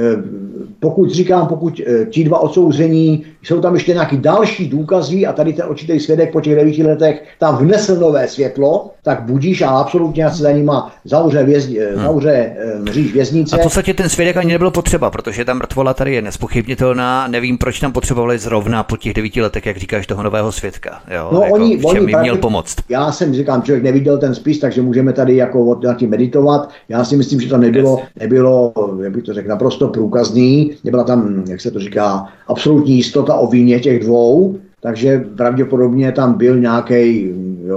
[0.80, 5.54] pokud říkám, pokud eh, ti dva odsouzení, jsou tam ještě nějaký další důkazy a tady
[5.54, 10.30] ten určitý svědek po těch devíti letech tam vnesl nové světlo, tak budíš a absolutně
[10.30, 12.04] se za nima zavře, vězni, hmm.
[12.04, 13.56] zavře mříž věznice.
[13.56, 17.58] A v podstatě ten svědek ani nebylo potřeba, protože ta mrtvola tady je nespochybnitelná, nevím,
[17.58, 21.02] proč tam potřebovali zrovna po těch devíti letech, jak říkáš, toho nového svědka.
[21.16, 22.76] Jo, no jako oni, v čem oni měl pomoct.
[22.90, 26.70] Já jsem říkám, člověk neviděl ten spis, takže můžeme tady jako nad tím meditovat.
[26.90, 28.74] Já si myslím, že to nebylo, nebylo
[29.04, 30.72] jak bych to řekl, naprosto průkazný.
[30.84, 36.34] Nebyla tam, jak se to říká, absolutní jistota o víně těch dvou, takže pravděpodobně tam
[36.34, 37.34] byl nějaký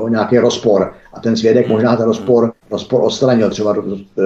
[0.09, 0.93] nějaký rozpor.
[1.15, 4.23] A ten svědek možná ten rozpor, rozpor odstranil, třeba, eh,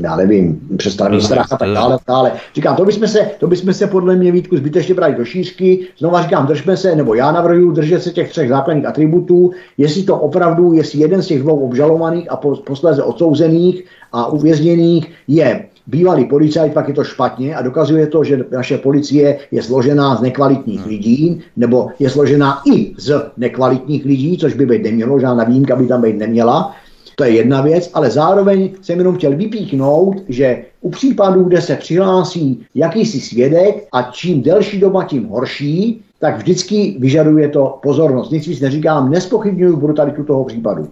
[0.00, 1.98] já nevím, přestavný strach a tak dále.
[2.08, 2.32] dále.
[2.54, 5.86] Říkám, to bychom, se, to bychom se podle mě Vítku zbytečně brali do šířky.
[5.98, 10.16] Znova říkám, držme se, nebo já navrhuji držet se těch třech základních atributů, jestli to
[10.16, 12.36] opravdu, jestli jeden z těch dvou obžalovaných a
[12.66, 18.44] posléze odsouzených a uvězněných je bývalý policajt, pak je to špatně a dokazuje to, že
[18.52, 20.88] naše policie je složená z nekvalitních hmm.
[20.88, 25.86] lidí, nebo je složená i z nekvalitních lidí, což by být nemělo, žádná výjimka by
[25.86, 26.74] tam být neměla.
[27.16, 31.76] To je jedna věc, ale zároveň jsem jenom chtěl vypíchnout, že u případů, kde se
[31.76, 38.30] přihlásí jakýsi svědek a čím delší doba, tím horší, tak vždycky vyžaduje to pozornost.
[38.30, 40.88] Nic víc neříkám, nespochybnuju brutalitu toho případu.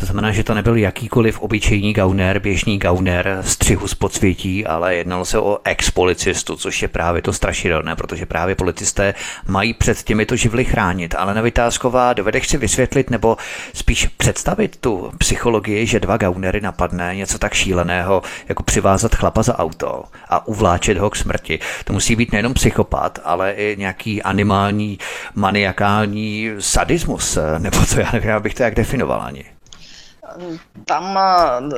[0.00, 5.24] To znamená, že to nebyl jakýkoliv obyčejný gauner, běžný gauner, střihu z podsvětí, ale jednalo
[5.24, 9.14] se o ex-policistu, což je právě to strašidelné, protože právě policisté
[9.46, 11.14] mají před těmito živly chránit.
[11.18, 13.36] Ale Nevytázková, dovedeš si vysvětlit nebo
[13.74, 19.58] spíš představit tu psychologii, že dva gaunery napadne něco tak šíleného, jako přivázat chlapa za
[19.58, 21.58] auto a uvláčet ho k smrti.
[21.84, 24.98] To musí být nejenom psychopat, ale i nějaký animální,
[25.34, 29.55] maniakální sadismus, nebo co já nevím, abych to jak definoval ani.
[30.84, 31.18] Tam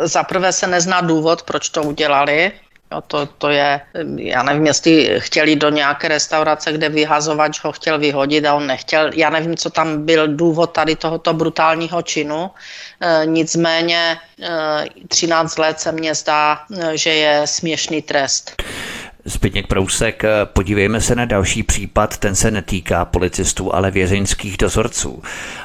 [0.02, 2.52] zaprvé se nezná důvod, proč to udělali.
[2.92, 3.80] Jo, to, to je,
[4.16, 9.10] já nevím, jestli chtěli do nějaké restaurace, kde vyhazovač ho chtěl vyhodit a on nechtěl.
[9.14, 12.50] Já nevím, co tam byl důvod tady tohoto brutálního činu.
[13.00, 16.60] E, nicméně e, 13 let se mně zdá,
[16.94, 18.62] že je směšný trest.
[19.28, 25.22] Zbytněk Prousek, podívejme se na další případ, ten se netýká policistů, ale vězeňských dozorců.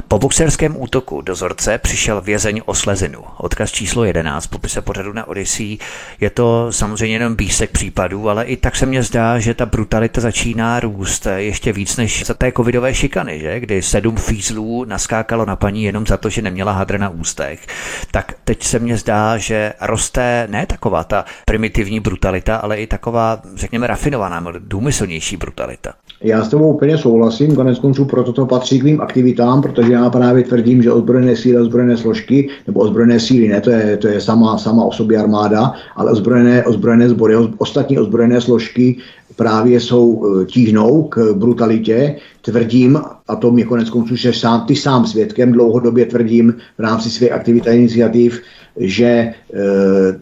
[0.08, 3.24] Po boxerském útoku dozorce přišel vězeň o slezinu.
[3.38, 5.78] Odkaz číslo 11, popise pořadu na Odyssey.
[6.20, 10.22] Je to samozřejmě jenom písek případů, ale i tak se mně zdá, že ta brutalita
[10.22, 13.60] začíná růst ještě víc než za té covidové šikany, že?
[13.60, 17.68] kdy sedm fízlů naskákalo na paní jenom za to, že neměla hadr na ústech.
[18.12, 23.42] Tak teď se mně zdá, že roste ne taková ta primitivní brutalita, ale i taková
[23.56, 25.94] řekněme, rafinovaná, důmyslnější brutalita.
[26.22, 30.10] Já s tebou úplně souhlasím, konec konců proto to patří k mým aktivitám, protože já
[30.10, 34.22] právě tvrdím, že ozbrojené síly, ozbrojené složky, nebo ozbrojené síly, ne, to je, to je
[34.22, 38.98] sama, sama o sobě armáda, ale ozbrojené, ozbrojené sbory, ostatní ozbrojené složky
[39.36, 42.16] právě jsou e, tíhnou k brutalitě.
[42.42, 47.10] Tvrdím, a to mě konec konců, že sám, ty sám svědkem dlouhodobě tvrdím v rámci
[47.10, 48.42] své aktivity a iniciativ,
[48.78, 49.34] že e,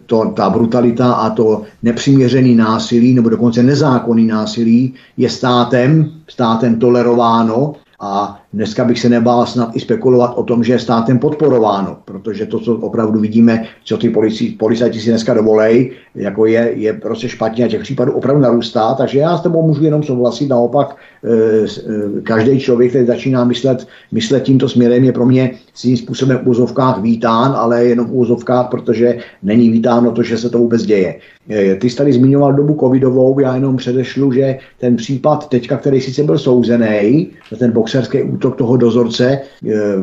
[0.06, 7.72] to, ta brutalita a to nepřiměřený násilí nebo dokonce nezákonný násilí je státem, státem tolerováno
[8.00, 12.46] a dneska bych se nebál snad i spekulovat o tom, že je státem podporováno, protože
[12.46, 14.12] to, co opravdu vidíme, co ty
[14.58, 19.18] policajti si dneska dovolej, jako je, je prostě špatně a těch případů opravdu narůstá, takže
[19.18, 24.42] já s tebou můžu jenom souhlasit, naopak e, e, každý člověk, který začíná myslet, myslet
[24.42, 29.18] tímto směrem, je pro mě svým způsobem v úzovkách vítán, ale jenom v úzovkách, protože
[29.42, 31.14] není vítáno to, že se to vůbec děje.
[31.50, 36.00] E, ty jsi tady zmiňoval dobu covidovou, já jenom předešlu, že ten případ teďka, který
[36.00, 38.18] sice byl souzený, ten boxerský
[38.50, 39.40] toho dozorce,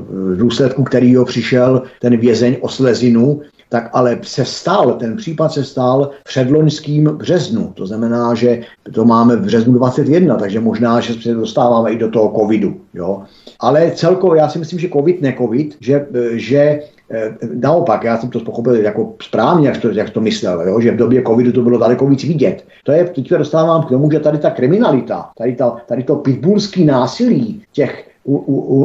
[0.10, 5.64] v důsledku kterého přišel ten vězeň o slezinu, tak ale se stal, ten případ se
[5.64, 7.72] stal předloňským březnu.
[7.74, 8.62] To znamená, že
[8.94, 12.82] to máme v březnu 21, takže možná, že se dostáváme i do toho covidu.
[12.94, 13.22] Jo?
[13.60, 16.80] Ale celkově já si myslím, že covid, ne covid, že, že
[17.12, 20.82] eh, Naopak, já jsem to pochopil jako správně, jak to, jak to myslel, jo?
[20.82, 22.66] že v době covidu to bylo daleko víc vidět.
[22.84, 26.86] To je, teď dostávám k tomu, že tady ta kriminalita, tady, ta, tady to pitbullský
[26.86, 28.10] násilí těch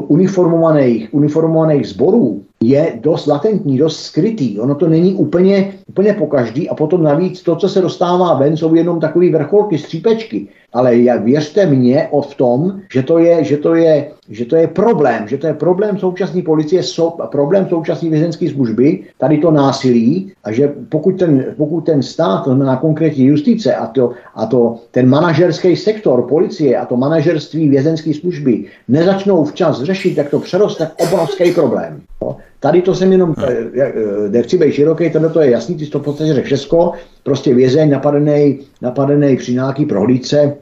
[0.09, 4.61] uniformovaných, uniformovaných zborů, je dost latentní, dost skrytý.
[4.61, 8.57] Ono to není úplně, úplně po každý a potom navíc to, co se dostává ven,
[8.57, 10.49] jsou jenom takové vrcholky, střípečky.
[10.73, 14.57] Ale jak věřte mě o v tom, že to, je, že, to je, že to
[14.57, 19.51] je problém, že to je problém současné policie, so, problém současné vězenské služby, tady to
[19.51, 24.47] násilí a že pokud ten, pokud ten stát, to znamená konkrétní justice a, to, a
[24.47, 30.41] to, ten manažerský sektor policie a to manažerství vězenské služby nezačnou včas řešit, jak to
[30.41, 32.01] přeroste obrovský problém.
[32.23, 32.37] No.
[32.61, 33.47] Tady to jsem jenom, no.
[34.31, 36.93] nechci být široký, tohle to je jasný, ty jsi to v podstatě řekl všechno,
[37.23, 40.57] prostě vězeň napadený, napadený při nějaký prohlídce,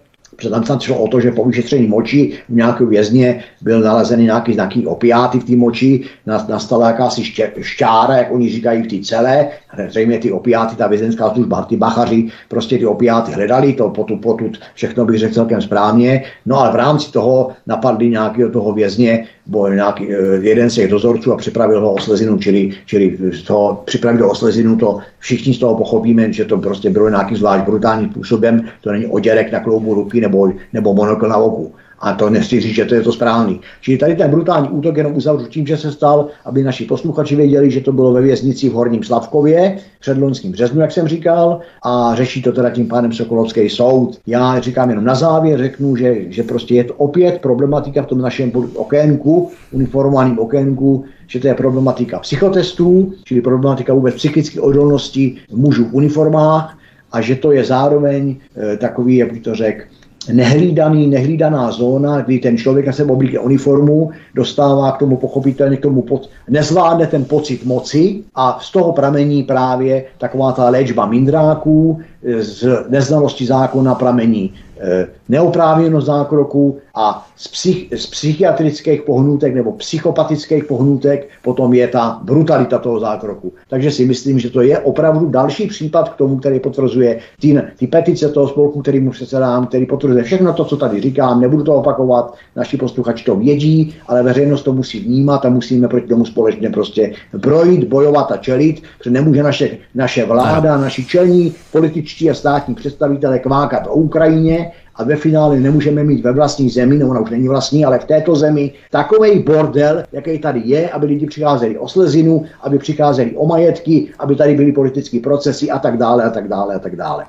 [0.51, 4.55] tam snad šlo o to, že po vyšetření moči u nějakého vězně byl nalezený nějaký,
[4.55, 7.23] nějaký opiáty v té moči, nastala jakási
[7.61, 9.49] šťára, jak oni říkají v té celé,
[9.89, 14.59] zřejmě ty opiáty, ta vězenská služba, ty bachaři prostě ty opiáty hledali, to potud, potud
[14.75, 19.69] všechno bych řekl celkem správně, no ale v rámci toho napadli nějakého toho vězně, bo
[19.69, 24.31] nějaký, eh, jeden z těch dozorců a připravil ho o slezinu, čili, čili toho, připravil
[24.31, 28.69] o slezinu, to všichni z toho pochopíme, že to prostě bylo nějakým zvlášť brutálním způsobem,
[28.81, 31.75] to není oděrek na kloubu ruky nebo, nebo monokl na oku.
[32.03, 33.61] A to nechci říct, že to je to správný.
[33.81, 37.71] Čili tady ten brutální útok jenom uzavřu tím, že se stal, aby naši posluchači věděli,
[37.71, 42.15] že to bylo ve věznici v Horním Slavkově před loňským březnu, jak jsem říkal, a
[42.15, 44.19] řeší to teda tím pádem Sokolovský soud.
[44.27, 48.19] Já říkám jenom na závěr, řeknu, že, že prostě je to opět problematika v tom
[48.19, 55.85] našem okénku, uniformovaném okénku, že to je problematika psychotestů, čili problematika vůbec psychické odolnosti mužů
[55.85, 56.79] v uniformách,
[57.13, 59.85] a že to je zároveň e, takový, jak bych to řekl,
[60.33, 65.81] nehlídaný, nehlídaná zóna, kdy ten člověk na sebe oblíkne uniformu, dostává k tomu pochopitelně k
[65.81, 72.01] tomu, pod, nezvládne ten pocit moci a z toho pramení právě taková ta léčba mindráků,
[72.39, 74.55] z neznalosti zákona pramení
[74.85, 82.21] Eh, neoprávněnost zákroku a z, psych, z psychiatrických pohnutek nebo psychopatických pohnutek potom je ta
[82.23, 83.53] brutalita toho zákroku.
[83.69, 87.87] Takže si myslím, že to je opravdu další případ k tomu, který potvrzuje ty, ty
[87.87, 91.75] petice toho spolku, který mu předsedám, který potvrzuje všechno to, co tady říkám, nebudu to
[91.75, 96.71] opakovat, naši posluchači to vědí, ale veřejnost to musí vnímat a musíme proti tomu společně
[96.71, 102.35] prostě projít, bojovat a čelit, protože nemůže naše, naše vláda, naši čelní političtí političtí a
[102.35, 107.21] státní představitelé kvákat o Ukrajině a ve finále nemůžeme mít ve vlastní zemi, no ona
[107.21, 111.79] už není vlastní, ale v této zemi takový bordel, jaký tady je, aby lidi přicházeli
[111.79, 116.31] o slezinu, aby přicházeli o majetky, aby tady byly politické procesy a tak dále a
[116.31, 117.25] tak dále a tak dále.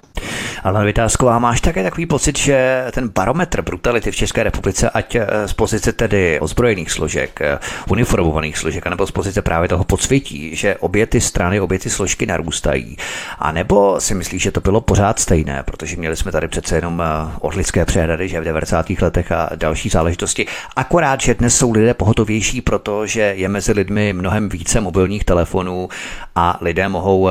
[0.64, 5.48] Ale Vytázková, máš také takový pocit, že ten barometr brutality v České republice, ať eh,
[5.48, 7.60] z pozice tedy ozbrojených složek, eh,
[7.90, 12.26] uniformovaných složek, nebo z pozice právě toho podsvětí, že obě ty strany, obě ty složky
[12.26, 12.98] narůstají.
[13.40, 17.02] A nebo si myslíš, že to bylo pořád stejné, protože měli jsme tady přece jenom
[17.02, 18.90] eh, odlidské přehrady, že v 90.
[19.02, 20.45] letech a další záležitosti.
[20.76, 25.90] Akorát, že dnes jsou lidé pohotovější, protože je mezi lidmi mnohem více mobilních telefonů
[26.35, 27.30] a lidé mohou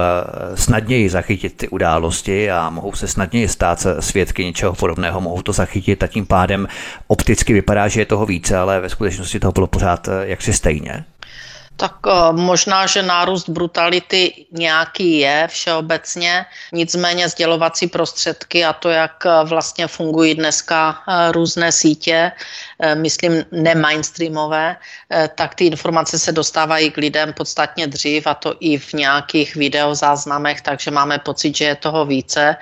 [0.54, 5.52] snadněji zachytit ty události a mohou se snadněji stát se svědky něčeho podobného, mohou to
[5.52, 6.68] zachytit a tím pádem
[7.06, 11.04] opticky vypadá, že je toho více, ale ve skutečnosti toho bylo pořád eh, jaksi stejně.
[11.76, 19.26] Tak eh, možná, že nárůst brutality nějaký je všeobecně, nicméně sdělovací prostředky a to, jak
[19.26, 20.98] eh, vlastně fungují dneska
[21.30, 22.32] různé sítě,
[22.94, 24.76] myslím nemainstreamové,
[25.34, 30.60] tak ty informace se dostávají k lidem podstatně dřív a to i v nějakých videozáznamech,
[30.60, 32.56] takže máme pocit, že je toho více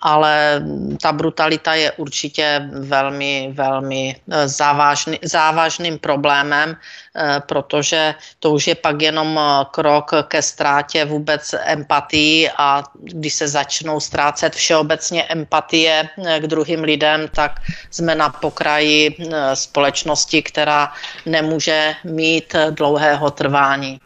[0.00, 0.62] ale
[1.02, 8.74] ta brutalita je určitě velmi, velmi eh, závažný, závažným problémem, eh, protože to už je
[8.74, 16.08] pak jenom eh, krok ke ztrátě vůbec empatii a když se začnou ztrácet všeobecně empatie
[16.38, 17.60] k druhým lidem, tak
[17.90, 19.16] jsme na pokraji
[19.54, 20.92] společnosti, která
[21.26, 24.00] nemůže mít dlouhého trvání.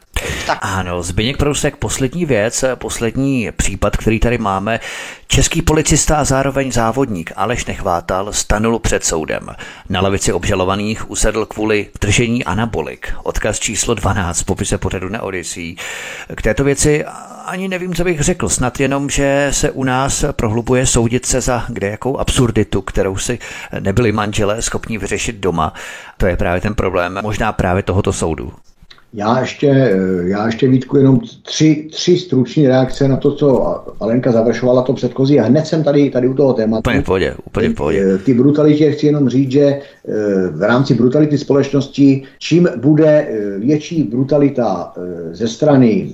[0.47, 0.59] Tak.
[0.62, 4.81] Ano, Zbyněk Prousek, poslední věc, poslední případ, který tady máme.
[5.27, 9.49] Český policista a zároveň závodník Aleš Nechvátal stanul před soudem.
[9.89, 13.15] Na lavici obžalovaných usedl kvůli držení anabolik.
[13.23, 15.77] Odkaz číslo 12 v popise pořadu na Odyssey.
[16.35, 17.05] K této věci
[17.47, 21.65] ani nevím, co bych řekl, snad jenom, že se u nás prohlubuje soudit se za
[21.69, 23.39] kde jakou absurditu, kterou si
[23.81, 25.74] nebyli manželé schopni vyřešit doma.
[26.16, 28.53] To je právě ten problém, možná právě tohoto soudu.
[29.15, 34.33] Já ještě, eh, já ještě Vítku jenom tři, tři struční reakce na to, co Alenka
[34.33, 36.79] završovala to předchozí a hned jsem tady, tady u toho tématu.
[36.79, 38.15] Úplně v pohodě, úplně v pohodě.
[38.15, 39.81] Eh, ty brutalitě chci jenom říct, že eh,
[40.51, 43.29] v rámci brutality společnosti, čím bude
[43.59, 44.93] větší brutalita
[45.33, 46.13] ze strany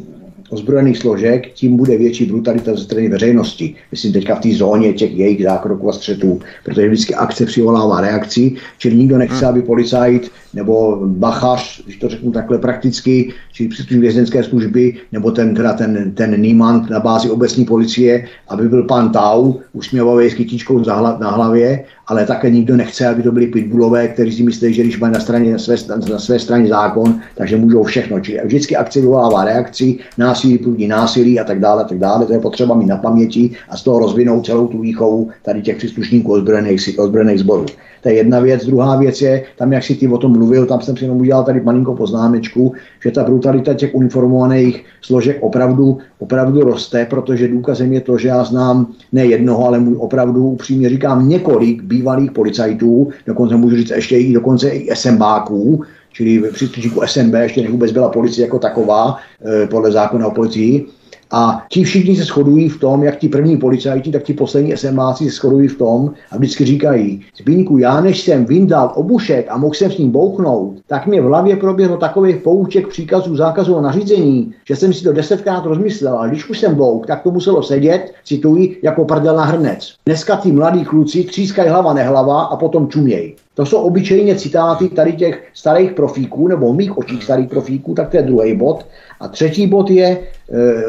[0.50, 3.74] ozbrojených složek, tím bude větší brutalita ze strany veřejnosti.
[3.90, 8.52] Myslím teďka v té zóně těch jejich zákroků a střetů, protože vždycky akce přivolává reakci,
[8.78, 9.48] čili nikdo nechce, hmm.
[9.48, 15.54] aby policajt nebo bachař, když to řeknu takhle prakticky, či příslušník vězeňské služby, nebo ten,
[15.54, 20.84] teda ten, ten Niemand na bázi obecní policie, aby byl pan Tau, usměvavý s kytičkou
[21.20, 24.98] na hlavě, ale také nikdo nechce, aby to byli pitbullové, kteří si myslí, že když
[24.98, 25.76] mají na, straně, na, své,
[26.10, 28.20] na své straně zákon, takže můžou všechno.
[28.20, 32.26] Čili vždycky akce vyvolává reakci, násilí prudí násilí a tak dále, a tak dále.
[32.26, 35.76] To je potřeba mít na paměti a z toho rozvinout celou tu výchovu tady těch
[35.76, 37.66] příslušníků ozbrojených, ozbrojených sborů.
[38.02, 38.66] To je jedna věc.
[38.66, 41.44] Druhá věc je, tam jak si ty o tom mluvil, tam jsem si jenom udělal
[41.44, 42.72] tady malinkou poznámečku,
[43.02, 48.44] že ta brutalita těch uniformovaných složek opravdu, opravdu roste, protože důkazem je to, že já
[48.44, 54.18] znám ne jednoho, ale můj opravdu upřímně říkám několik bývalých policajtů, dokonce můžu říct ještě
[54.18, 59.66] i dokonce i SMBáků, čili příslušníků SMB, ještě než vůbec byla policie jako taková, eh,
[59.66, 60.86] podle zákona o policii,
[61.30, 65.24] a ti všichni se shodují v tom, jak ti první policajti, tak ti poslední SMáci
[65.24, 69.74] se shodují v tom a vždycky říkají, Zbínku, já než jsem vyndal obušek a mohl
[69.74, 74.54] jsem s ním bouchnout, tak mě v hlavě proběhlo takový pouček příkazů, zákazů a nařízení,
[74.64, 78.12] že jsem si to desetkrát rozmyslel, a když už jsem bouk, tak to muselo sedět,
[78.24, 79.94] cituji, jako prdel na hrnec.
[80.06, 83.34] Dneska ty mladí kluci třískají hlava nehlava a potom čumějí.
[83.58, 88.16] To jsou obyčejně citáty tady těch starých profíků, nebo mých očích starých profíků, tak to
[88.16, 88.86] je druhý bod.
[89.20, 90.18] A třetí bod je e,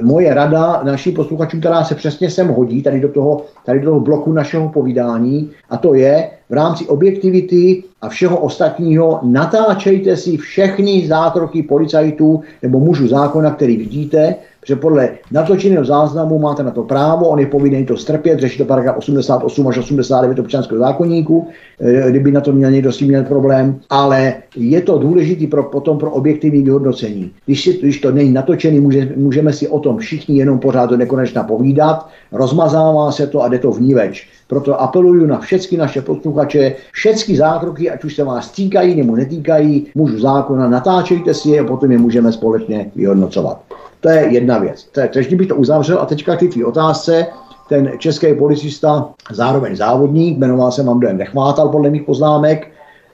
[0.01, 3.99] moje rada našim posluchačům, která se přesně sem hodí, tady do, toho, tady do toho
[3.99, 11.07] bloku našeho povídání, a to je v rámci objektivity a všeho ostatního natáčejte si všechny
[11.07, 14.35] zákroky policajtů nebo mužů zákona, který vidíte,
[14.65, 18.65] že podle natočeného záznamu máte na to právo, on je povinný to strpět, řeší to
[18.65, 21.48] paragraf 88 až 89 občanského zákonníku,
[21.80, 25.98] eh, kdyby na to měl někdo si měl problém, ale je to důležité pro, potom
[25.98, 27.31] pro objektivní vyhodnocení.
[27.45, 30.98] Když, si, když to není natočený, může, můžeme si o tom všichni jenom pořád do
[30.98, 34.27] nekonečna povídat, rozmazává se to a jde to vníveč.
[34.48, 39.88] Proto apeluju na všechny naše posluchače, všechny zákroky, ať už se vás týkají nebo netýkají,
[39.95, 43.68] mužu zákona, natáčejte si je a potom je můžeme společně vyhodnocovat.
[43.99, 44.89] To je jedna věc.
[45.13, 47.27] Takže bych to uzavřel a teďka ty tvý otázce.
[47.69, 52.71] Ten český policista, zároveň závodník, jmenoval se dojem Nechvátal podle mých poznámek,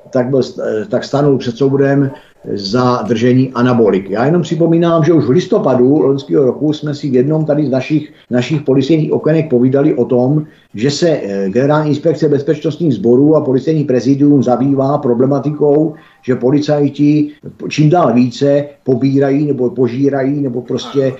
[0.10, 0.42] tak, byl,
[0.90, 2.12] tak stanul před soudem
[2.54, 4.14] za držení anaboliky.
[4.14, 7.70] Já jenom připomínám, že už v listopadu loňského roku jsme si v jednom tady z
[7.70, 13.42] našich, našich policejních okenek povídali o tom, že se eh, Generální inspekce bezpečnostních sborů a
[13.42, 17.32] policejní prezidium zabývá problematikou, že policajti
[17.70, 21.14] čím dál více pobírají nebo požírají nebo prostě e,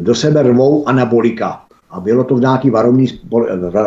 [0.00, 1.62] do sebe rvou anabolika.
[1.92, 2.70] A bylo to v nějaké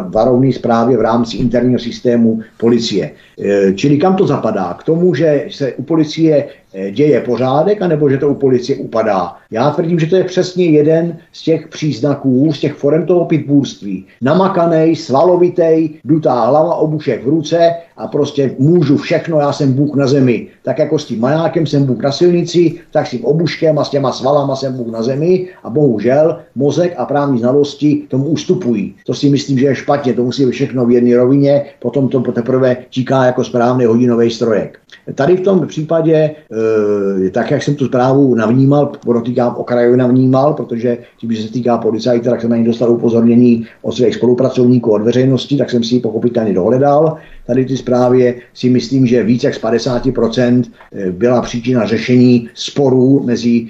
[0.09, 3.11] varovné zprávě v rámci interního systému policie.
[3.39, 4.73] E, čili kam to zapadá?
[4.73, 6.47] K tomu, že se u policie
[6.91, 9.35] děje pořádek, anebo že to u policie upadá.
[9.51, 14.05] Já tvrdím, že to je přesně jeden z těch příznaků, z těch forem toho pitbůrství.
[14.21, 20.07] Namakanej, svalovitej, dutá hlava, obušek v ruce a prostě můžu všechno, já jsem Bůh na
[20.07, 20.47] zemi.
[20.63, 23.89] Tak jako s tím majákem jsem Bůh na silnici, tak s tím obuškem a s
[23.89, 28.95] těma svalama jsem Bůh na zemi a bohužel mozek a právní znalosti tomu ustupují.
[29.05, 32.21] To si myslím, že je špatně, to musí být všechno v jedné rovině, potom to
[32.21, 34.79] teprve tíká jako správný hodinový strojek.
[35.13, 40.97] Tady v tom případě, e, tak jak jsem tu zprávu navnímal, podotýkám okrajově navnímal, protože
[41.17, 45.01] tím, že se týká policajta, tak jsem na ní dostal upozornění od svých spolupracovníků od
[45.01, 47.17] veřejnosti, tak jsem si ji pochopitelně dohledal.
[47.47, 53.23] Tady ty zprávě si myslím, že více jak z 50% e, byla příčina řešení sporů
[53.25, 53.67] mezi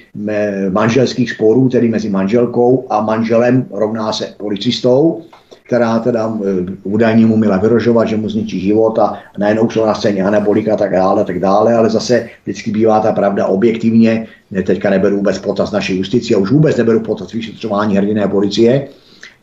[0.69, 5.21] manželských sporů, tedy mezi manželkou a manželem rovná se policistou
[5.65, 9.93] která teda eh, údajně mu měla vyrožovat, že mu zničí život a najednou jsou na
[9.93, 14.27] scéně anabolika a tak dále, tak dále, ale zase vždycky bývá ta pravda objektivně,
[14.65, 18.87] teďka neberu vůbec potaz naší justici a už vůbec neberu potaz vyšetřování hrdiné policie,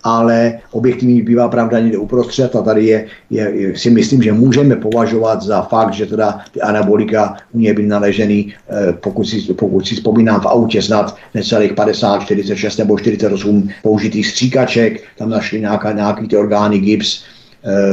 [0.02, 5.42] ale objektivní bývá pravda někde uprostřed a tady je, je, si myslím, že můžeme považovat
[5.42, 9.94] za fakt, že teda ty anabolika u něj byly naležený, eh, pokud, si, pokud si
[9.94, 16.28] vzpomínám v autě snad necelých 50, 46 nebo 48 použitých stříkaček, tam našli nějaká, nějaký
[16.28, 17.24] ty orgány GIPS,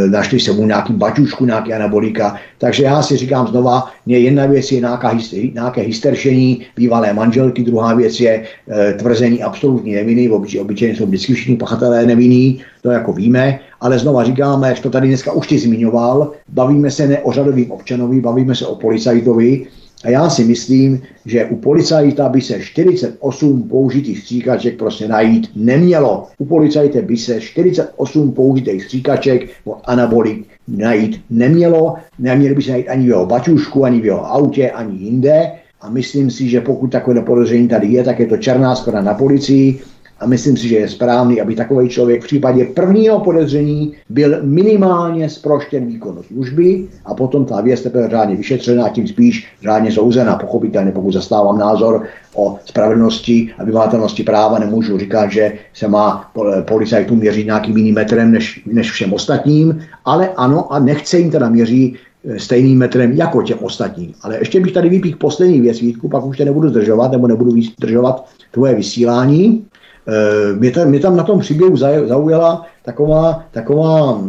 [0.09, 2.35] našli se mu nějaký baťušku, nějaký anabolika.
[2.57, 5.17] Takže já si říkám znova, mě jedna věc je nějaká,
[5.53, 11.33] nějaké hysteršení bývalé manželky, druhá věc je e, tvrzení absolutní neviny, obyč, obyčejně jsou vždycky
[11.33, 15.59] všichni pachatelé nevinní, to jako víme, ale znova říkáme, jak to tady dneska už ty
[15.59, 19.67] zmiňoval, bavíme se ne o řadovým občanovi, bavíme se o policajtovi,
[20.03, 26.27] a já si myslím, že u policajta by se 48 použitých stříkaček prostě najít nemělo.
[26.37, 31.95] U policajte by se 48 použitých stříkaček od anabolik najít nemělo.
[32.19, 35.51] Neměli by se najít ani v jeho baťušku, ani v jeho autě, ani jinde.
[35.81, 39.13] A myslím si, že pokud takové podezření tady je, tak je to černá skoro na
[39.13, 39.79] policii
[40.19, 45.29] a myslím si, že je správný, aby takový člověk v případě prvního podezření byl minimálně
[45.29, 50.35] zproštěn výkonu služby a potom ta věc teprve řádně vyšetřená, tím spíš řádně souzená.
[50.35, 52.03] Pochopitelně, pokud zastávám názor
[52.35, 56.31] o spravedlnosti a vymátelnosti práva, nemůžu říkat, že se má
[56.67, 61.49] policajtům měřit nějakým jiným metrem než, než všem ostatním, ale ano a nechce jim teda
[61.49, 61.93] měřit
[62.25, 64.13] eh, stejným metrem jako těm ostatním.
[64.21, 67.61] Ale ještě bych tady vypík poslední věc, Vítku, pak už tě nebudu zdržovat, nebo nebudu
[67.61, 69.65] zdržovat tvoje vysílání.
[70.09, 74.21] Eh, mě tam, mě tam na tom příběhu zaujala taková, taková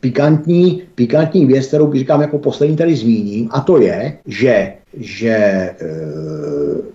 [0.00, 5.74] pikantní, pikantní věc, kterou říkám jako poslední tady zmíním, a to je, že, že e,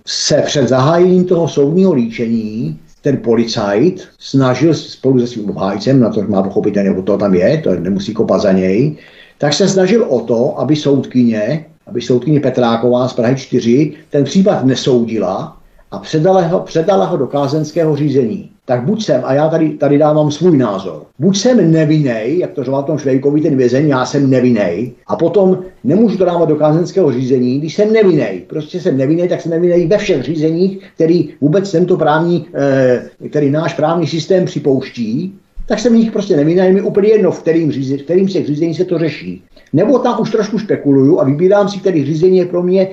[0.06, 6.22] se před zahájením toho soudního líčení ten policajt snažil spolu se svým obhájcem, na to
[6.22, 8.96] má pochopitelně, nebo to tam je, to nemusí kopat za něj,
[9.38, 14.64] tak se snažil o to, aby soudkyně, aby soudkyně Petráková z Prahy 4 ten případ
[14.64, 15.56] nesoudila,
[15.96, 18.50] a předala ho, předala ho do kázenského řízení.
[18.64, 22.64] Tak buď jsem, a já tady, tady dávám svůj názor, buď jsem nevinej, jak to
[22.64, 27.12] řval tom Švejkovi ten vězeň, já jsem nevinej, a potom nemůžu to dávat do kázenského
[27.12, 28.40] řízení, když jsem nevinej.
[28.46, 33.50] Prostě jsem nevinej, tak jsem nevinej ve všech řízeních, který vůbec tento právní, eh, který
[33.50, 37.98] náš právní systém připouští, tak jsem nich prostě nevinný, mi úplně jedno, v kterým, řízení,
[37.98, 39.44] v kterým se řízení se to řeší.
[39.72, 42.88] Nebo tam už trošku spekuluju a vybírám si, který řízení je pro mě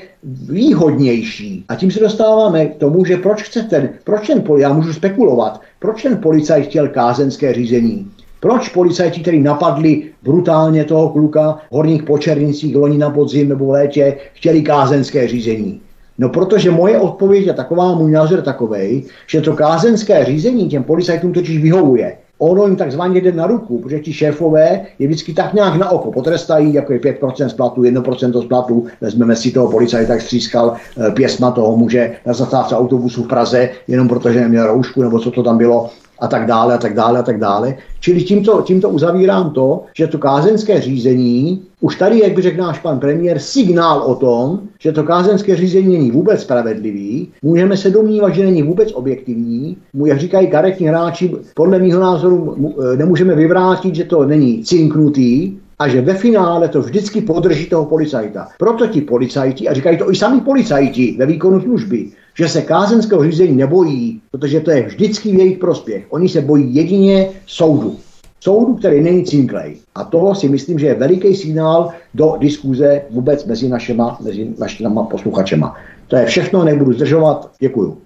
[0.50, 1.66] výhodnější.
[1.70, 5.62] A tím se dostáváme k tomu, že proč chce ten, proč ten, já můžu spekulovat,
[5.80, 8.08] proč ten policajt chtěl kázenské řízení.
[8.40, 13.70] Proč policajti, kteří napadli brutálně toho kluka v horních počernicích loni na podzim nebo v
[13.70, 15.82] létě, chtěli kázenské řízení?
[16.18, 21.34] No protože moje odpověď je taková, můj názor takový, že to kázenské řízení těm policajtům
[21.34, 22.18] totiž vyhovuje
[22.50, 26.12] ono jim takzvaně jde na ruku, protože ti šéfové je vždycky tak nějak na oko
[26.12, 30.74] potrestají, jako je 5% z platu, 1% z platu, vezmeme si toho policajta, tak střískal
[30.74, 35.32] eh, pěsma toho muže na zastávce autobusu v Praze, jenom protože neměl roušku, nebo co
[35.32, 35.90] to tam bylo,
[36.24, 37.76] a tak dále, a tak dále, a tak dále.
[38.00, 42.80] Čili tímto, tímto uzavírám to, že to kázenské řízení, už tady, jak by řekl náš
[42.80, 48.36] pan premiér, signál o tom, že to kázenské řízení není vůbec spravedlivý, můžeme se domnívat,
[48.36, 52.56] že není vůbec objektivní, jak říkají karetní hráči, podle mého názoru
[52.94, 57.86] e, nemůžeme vyvrátit, že to není cinknutý, a že ve finále to vždycky podrží toho
[57.86, 58.48] policajta.
[58.60, 63.24] Proto ti policajti, a říkají to i sami policajti ve výkonu služby, že se kázenského
[63.24, 66.06] řízení nebojí, protože to je vždycky v jejich prospěch.
[66.10, 67.98] Oni se bojí jedině soudu.
[68.40, 69.78] Soudu, který není cinklej.
[69.96, 75.04] A toho si myslím, že je veliký signál do diskuze vůbec mezi našima, mezi našima
[75.04, 75.76] posluchačema.
[76.08, 77.52] To je všechno, nebudu zdržovat.
[77.60, 77.98] Děkuju.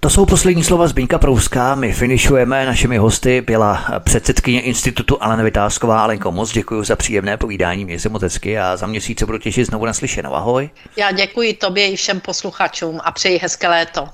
[0.00, 1.74] To jsou poslední slova Zbyňka Prouska.
[1.74, 2.66] My finišujeme.
[2.66, 6.02] Našimi hosty byla předsedkyně institutu Alena Vytázková.
[6.02, 7.84] Alenko, moc děkuji za příjemné povídání.
[7.84, 10.34] Mě se moc hezky a za měsíc se budu těšit znovu naslyšenou.
[10.34, 10.70] Ahoj.
[10.96, 14.08] Já děkuji tobě i všem posluchačům a přeji hezké léto.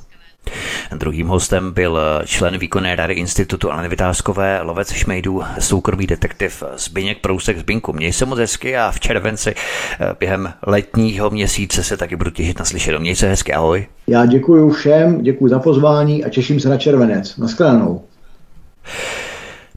[0.94, 7.58] Druhým hostem byl člen výkonné rady institutu Aleny Vytázkové, lovec šmejdů, soukromý detektiv Zbyněk Prousek
[7.58, 7.92] Zbinku.
[7.92, 12.58] Měj se moc hezky a v červenci eh, během letního měsíce se taky budu těšit
[12.58, 12.98] na slyšenou.
[12.98, 13.86] Měj se hezky, ahoj.
[14.06, 17.36] Já děkuji všem, děkuji za pozvání a těším se na červenec.
[17.36, 18.02] Naschledanou.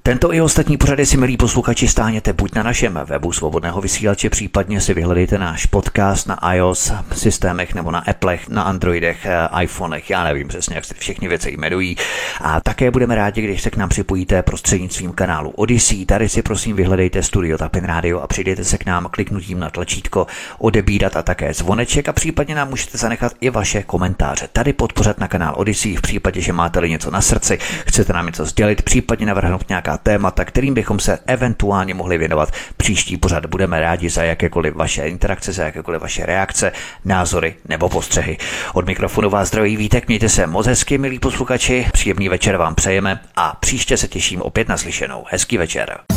[0.07, 4.81] Tento i ostatní pořady si, milí posluchači, stáhněte buď na našem webu svobodného vysílače, případně
[4.81, 10.23] si vyhledejte náš podcast na iOS systémech nebo na Applech, na Androidech, eh, iPhonech, já
[10.23, 11.95] nevím přesně, jak se všechny věci jmenují.
[12.41, 16.05] A také budeme rádi, když se k nám připojíte prostřednictvím kanálu Odyssey.
[16.05, 20.27] Tady si prosím vyhledejte Studio Tapin Radio a přijdete se k nám kliknutím na tlačítko
[20.57, 24.49] odebírat a také zvoneček a případně nám můžete zanechat i vaše komentáře.
[24.53, 28.45] Tady podpořit na kanál Odyssey v případě, že máte něco na srdci, chcete nám něco
[28.45, 32.51] sdělit, případně navrhnout nějaká témata, kterým bychom se eventuálně mohli věnovat.
[32.77, 36.71] Příští pořad budeme rádi za jakékoliv vaše interakce, za jakékoliv vaše reakce,
[37.05, 38.37] názory nebo postřehy.
[38.73, 43.19] Od mikrofonu vás zdraví Vítek, mějte se moc hezky, milí posluchači, příjemný večer vám přejeme
[43.35, 45.23] a příště se těším opět na slyšenou.
[45.29, 46.16] Hezký večer.